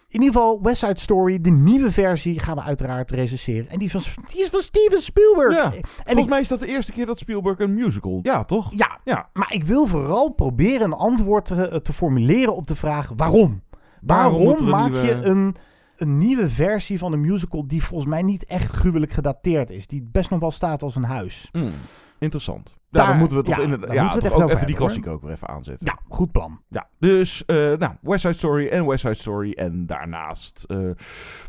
In 0.07 0.21
ieder 0.21 0.35
geval, 0.41 0.61
West 0.61 0.79
Side 0.79 0.99
Story, 0.99 1.41
de 1.41 1.49
nieuwe 1.51 1.91
versie, 1.91 2.39
gaan 2.39 2.55
we 2.55 2.61
uiteraard 2.61 3.11
recenseren. 3.11 3.69
En 3.69 3.79
die, 3.79 3.91
van, 3.91 4.01
die 4.31 4.41
is 4.41 4.49
van 4.49 4.59
Steven 4.59 5.01
Spielberg. 5.01 5.53
Ja, 5.55 5.63
En 5.65 5.71
Volgens 5.95 6.23
ik, 6.23 6.29
mij 6.29 6.39
is 6.41 6.47
dat 6.47 6.59
de 6.59 6.67
eerste 6.67 6.91
keer 6.91 7.05
dat 7.05 7.19
Spielberg 7.19 7.59
een 7.59 7.73
musical. 7.73 8.19
Ja, 8.23 8.43
toch? 8.43 8.71
ja, 8.75 8.99
Ja. 9.03 9.29
maar 9.33 9.53
ik 9.53 9.63
wil 9.63 9.85
vooral 9.85 10.29
proberen 10.29 10.81
een 10.81 10.93
antwoord 10.93 11.45
te, 11.45 11.79
te 11.83 11.93
formuleren 11.93 12.55
op 12.55 12.67
de 12.67 12.75
vraag 12.75 13.11
waarom. 13.15 13.61
Waarom 14.01 14.69
maak 14.69 14.91
nieuwe- 14.91 15.07
je 15.07 15.13
een, 15.13 15.55
een 16.03 16.17
nieuwe 16.17 16.49
versie 16.49 16.97
van 16.97 17.13
een 17.13 17.21
musical 17.21 17.67
die 17.67 17.83
volgens 17.83 18.09
mij 18.09 18.21
niet 18.21 18.45
echt 18.45 18.71
gruwelijk 18.71 19.11
gedateerd 19.11 19.69
is? 19.69 19.87
Die 19.87 20.09
best 20.11 20.29
nog 20.29 20.39
wel 20.39 20.51
staat 20.51 20.83
als 20.83 20.95
een 20.95 21.03
huis. 21.03 21.49
Hmm, 21.51 21.71
interessant. 22.19 22.73
Daar- 22.89 23.03
ja, 23.03 23.09
dan 23.09 23.17
moeten 23.19 23.37
we 23.37 23.43
toch, 23.43 23.55
ja, 23.55 23.61
ja, 23.93 24.07
we 24.07 24.13
het 24.15 24.23
echt 24.23 24.33
ook 24.33 24.49
even 24.51 24.67
die 24.67 24.75
klassiek 24.75 25.07
ook 25.07 25.21
weer 25.21 25.31
even 25.31 25.47
aanzetten. 25.47 25.87
Ja, 25.87 25.99
goed 26.09 26.31
plan. 26.31 26.61
Ja, 26.67 26.87
dus 26.99 27.45
eh, 27.45 27.55
nou, 27.55 27.91
West 28.01 28.21
Side 28.21 28.33
Story 28.33 28.67
en 28.67 28.85
West 28.85 28.99
Side 29.01 29.13
Story. 29.13 29.51
En 29.51 29.85
daarnaast, 29.85 30.63
eh, 30.67 30.77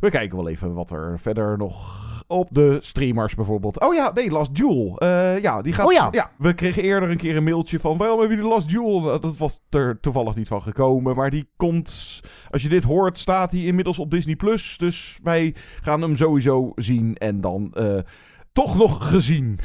we 0.01 0.11
kijken 0.11 0.37
wel 0.37 0.49
even 0.49 0.75
wat 0.75 0.91
er 0.91 1.19
verder 1.19 1.59
nog 1.59 2.03
op 2.27 2.49
de 2.51 2.79
streamers 2.81 3.35
bijvoorbeeld. 3.35 3.81
Oh 3.81 3.95
ja, 3.95 4.11
nee, 4.15 4.31
Last 4.31 4.55
Duel. 4.55 4.99
Eh, 4.99 5.43
ja, 5.43 5.63
die 5.63 5.73
gaat... 5.73 5.87
Oh 5.87 5.93
ja. 5.93 6.31
we 6.39 6.55
kregen 6.55 6.83
eerder 6.83 7.11
een 7.11 7.17
keer 7.17 7.37
een 7.37 7.45
mailtje 7.45 7.81
van, 7.81 7.97
waarom 7.97 8.19
hebben 8.19 8.37
jullie 8.37 8.53
Last 8.53 8.69
Duel? 8.69 9.01
Nou, 9.01 9.21
Dat 9.21 9.37
was 9.37 9.61
er 9.71 10.01
toevallig 10.01 10.35
niet 10.35 10.49
van 10.49 10.63
gekomen. 10.63 11.17
Maar 11.17 11.31
die 11.31 11.49
komt, 11.57 12.21
als 12.51 12.63
je 12.63 12.69
dit 12.69 12.85
hoort, 12.85 13.19
staat 13.19 13.53
hij 13.53 13.61
inmiddels 13.61 13.99
op 13.99 14.11
Disney+. 14.11 14.37
Plus. 14.37 14.79
Dus 14.79 15.19
wij 15.23 15.55
gaan 15.83 16.03
hem 16.03 16.17
sowieso 16.17 16.73
zien 16.75 17.15
en 17.15 17.41
dan 17.41 17.71
eh, 17.73 17.99
toch 18.53 18.77
nog 18.77 19.09
gezien. 19.09 19.59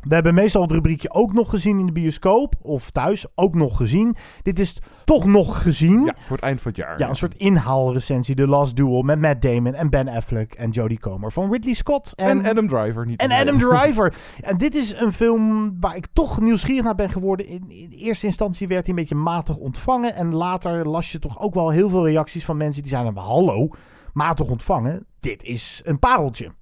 We 0.00 0.14
hebben 0.14 0.34
meestal 0.34 0.62
het 0.62 0.72
rubriekje 0.72 1.12
ook 1.12 1.32
nog 1.32 1.50
gezien 1.50 1.78
in 1.78 1.86
de 1.86 1.92
bioscoop. 1.92 2.54
Of 2.62 2.90
thuis, 2.90 3.26
ook 3.34 3.54
nog 3.54 3.76
gezien. 3.76 4.16
Dit 4.42 4.58
is 4.58 4.78
toch 5.04 5.24
nog 5.24 5.62
gezien. 5.62 6.04
Ja, 6.04 6.14
voor 6.18 6.36
het 6.36 6.44
eind 6.44 6.60
van 6.60 6.70
het 6.70 6.80
jaar. 6.80 6.98
Ja, 6.98 7.08
een 7.08 7.14
soort 7.14 7.34
inhaalrecensie. 7.34 8.34
The 8.34 8.46
Last 8.46 8.76
Duel 8.76 9.02
met 9.02 9.20
Matt 9.20 9.42
Damon 9.42 9.74
en 9.74 9.90
Ben 9.90 10.08
Affleck 10.08 10.54
en 10.54 10.70
Jodie 10.70 10.98
Comer 10.98 11.32
van 11.32 11.50
Ridley 11.50 11.74
Scott. 11.74 12.12
En 12.14 12.46
Adam 12.46 12.68
Driver. 12.68 13.06
Niet 13.06 13.20
En 13.20 13.32
Adam. 13.32 13.58
Driver. 13.58 14.14
En 14.40 14.58
dit 14.58 14.74
is 14.74 14.94
een 14.94 15.12
film 15.12 15.76
waar 15.80 15.96
ik 15.96 16.06
toch 16.12 16.40
nieuwsgierig 16.40 16.84
naar 16.84 16.94
ben 16.94 17.10
geworden. 17.10 17.46
In, 17.46 17.64
in 17.68 17.90
eerste 17.90 18.26
instantie 18.26 18.68
werd 18.68 18.86
hij 18.86 18.94
een 18.94 19.00
beetje 19.00 19.14
matig 19.14 19.56
ontvangen. 19.56 20.14
En 20.14 20.34
later 20.34 20.88
las 20.88 21.12
je 21.12 21.18
toch 21.18 21.40
ook 21.40 21.54
wel 21.54 21.70
heel 21.70 21.88
veel 21.88 22.06
reacties 22.06 22.44
van 22.44 22.56
mensen 22.56 22.82
die 22.82 22.90
zeiden... 22.90 23.16
Hallo, 23.16 23.68
matig 24.12 24.46
ontvangen. 24.46 25.06
Dit 25.20 25.42
is 25.42 25.80
een 25.84 25.98
pareltje. 25.98 26.52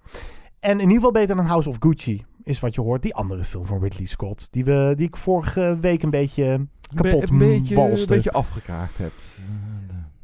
En 0.60 0.72
in 0.72 0.80
ieder 0.80 0.94
geval 0.94 1.12
beter 1.12 1.36
dan 1.36 1.46
House 1.46 1.68
of 1.68 1.76
Gucci 1.80 2.24
is 2.48 2.60
wat 2.60 2.74
je 2.74 2.80
hoort. 2.80 3.02
Die 3.02 3.14
andere 3.14 3.44
film 3.44 3.66
van 3.66 3.80
Ridley 3.80 4.06
Scott. 4.06 4.48
Die, 4.50 4.64
we, 4.64 4.92
die 4.96 5.06
ik 5.06 5.16
vorige 5.16 5.78
week 5.80 6.02
een 6.02 6.10
beetje 6.10 6.66
kapot 6.94 7.20
Be- 7.20 7.26
een 7.32 7.38
beetje, 7.38 7.74
een 7.76 7.88
walste. 7.88 8.14
beetje 8.14 8.32
afgekraakt 8.32 8.98
hebt. 8.98 9.38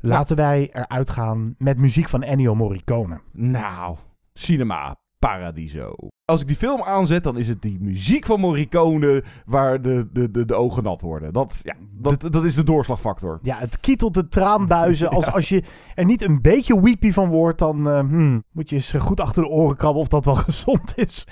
Laten 0.00 0.36
wij 0.36 0.70
eruit 0.72 1.10
gaan 1.10 1.54
met 1.58 1.78
muziek 1.78 2.08
van 2.08 2.22
Ennio 2.22 2.54
Morricone. 2.54 3.20
Nou, 3.32 3.96
Cinema 4.32 4.96
Paradiso. 5.18 5.94
Als 6.24 6.40
ik 6.40 6.46
die 6.46 6.56
film 6.56 6.82
aanzet, 6.82 7.24
dan 7.24 7.38
is 7.38 7.48
het 7.48 7.62
die 7.62 7.78
muziek 7.80 8.26
van 8.26 8.40
Morricone 8.40 9.24
waar 9.46 9.82
de, 9.82 10.08
de, 10.12 10.30
de, 10.30 10.44
de 10.44 10.54
ogen 10.54 10.82
nat 10.82 11.00
worden. 11.00 11.32
Dat, 11.32 11.60
ja, 11.62 11.74
dat, 11.92 12.20
dat 12.32 12.44
is 12.44 12.54
de 12.54 12.64
doorslagfactor. 12.64 13.38
Ja, 13.42 13.58
het 13.58 13.80
kietelt 13.80 14.14
de 14.14 14.28
traanbuizen. 14.28 15.08
Als, 15.16 15.26
als 15.32 15.48
je 15.48 15.62
er 15.94 16.04
niet 16.04 16.22
een 16.22 16.40
beetje 16.40 16.80
weepy 16.80 17.12
van 17.12 17.28
wordt, 17.28 17.58
dan 17.58 17.88
eh, 17.88 17.98
hmm, 17.98 18.44
moet 18.52 18.70
je 18.70 18.76
eens 18.76 18.92
goed 18.92 19.20
achter 19.20 19.42
de 19.42 19.48
oren 19.48 19.76
krabben 19.76 20.02
of 20.02 20.08
dat 20.08 20.24
wel 20.24 20.34
gezond 20.48 20.92
is. 20.96 21.26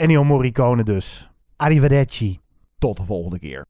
Ennio 0.00 0.24
Morricone 0.24 0.82
dus. 0.82 1.30
Arrivederci. 1.56 2.38
Tot 2.78 2.96
de 2.96 3.04
volgende 3.04 3.38
keer. 3.38 3.66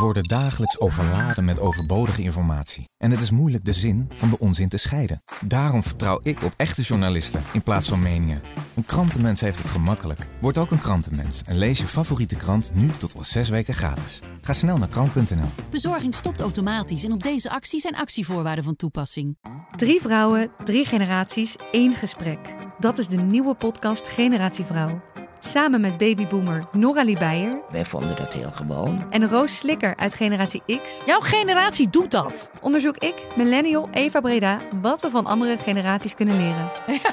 Worden 0.00 0.24
dagelijks 0.24 0.80
overladen 0.80 1.44
met 1.44 1.60
overbodige 1.60 2.22
informatie. 2.22 2.88
En 2.98 3.10
het 3.10 3.20
is 3.20 3.30
moeilijk 3.30 3.64
de 3.64 3.72
zin 3.72 4.08
van 4.14 4.30
de 4.30 4.38
onzin 4.38 4.68
te 4.68 4.76
scheiden. 4.76 5.22
Daarom 5.40 5.82
vertrouw 5.82 6.20
ik 6.22 6.42
op 6.42 6.52
echte 6.56 6.82
journalisten 6.82 7.42
in 7.52 7.62
plaats 7.62 7.88
van 7.88 8.02
meningen. 8.02 8.40
Een 8.74 8.84
krantenmens 8.84 9.40
heeft 9.40 9.58
het 9.58 9.66
gemakkelijk. 9.66 10.26
Word 10.40 10.58
ook 10.58 10.70
een 10.70 10.78
krantenmens 10.78 11.42
en 11.42 11.58
lees 11.58 11.78
je 11.78 11.86
favoriete 11.86 12.36
krant 12.36 12.74
nu 12.74 12.88
tot 12.96 13.12
wel 13.12 13.24
zes 13.24 13.48
weken 13.48 13.74
gratis. 13.74 14.20
Ga 14.40 14.52
snel 14.52 14.78
naar 14.78 14.88
krant.nl. 14.88 15.50
Bezorging 15.70 16.14
stopt 16.14 16.40
automatisch 16.40 17.04
en 17.04 17.12
op 17.12 17.22
deze 17.22 17.50
actie 17.50 17.80
zijn 17.80 17.96
actievoorwaarden 17.96 18.64
van 18.64 18.76
toepassing. 18.76 19.38
Drie 19.76 20.00
vrouwen, 20.00 20.50
drie 20.64 20.84
generaties, 20.84 21.56
één 21.72 21.94
gesprek. 21.94 22.38
Dat 22.78 22.98
is 22.98 23.06
de 23.06 23.16
nieuwe 23.16 23.54
podcast 23.54 24.08
Generatie 24.08 24.64
Vrouw. 24.64 25.09
Samen 25.40 25.80
met 25.80 25.98
babyboomer 25.98 26.66
Noralie 26.72 27.18
Beijer 27.18 27.60
Wij 27.70 27.84
vonden 27.84 28.16
dat 28.16 28.32
heel 28.32 28.50
gewoon. 28.50 29.04
en 29.10 29.28
Roos 29.28 29.58
Slikker 29.58 29.96
uit 29.96 30.14
Generatie 30.14 30.62
X 30.84 31.00
Jouw 31.06 31.20
generatie 31.20 31.90
doet 31.90 32.10
dat. 32.10 32.50
onderzoek 32.60 32.96
ik, 32.96 33.14
millennial 33.36 33.88
Eva 33.92 34.20
Breda, 34.20 34.58
wat 34.80 35.00
we 35.00 35.10
van 35.10 35.26
andere 35.26 35.56
generaties 35.56 36.14
kunnen 36.14 36.36
leren. 36.36 36.70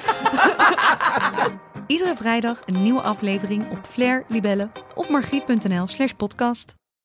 Iedere 1.87 2.15
vrijdag 2.15 2.61
een 2.65 2.83
nieuwe 2.83 3.01
aflevering 3.01 3.71
op 3.71 3.79
Flair, 3.89 4.23
Libelle 4.27 4.69
of 4.95 5.09
margriet.nl 5.09 5.87
slash 5.87 6.11
podcast. 6.11 6.76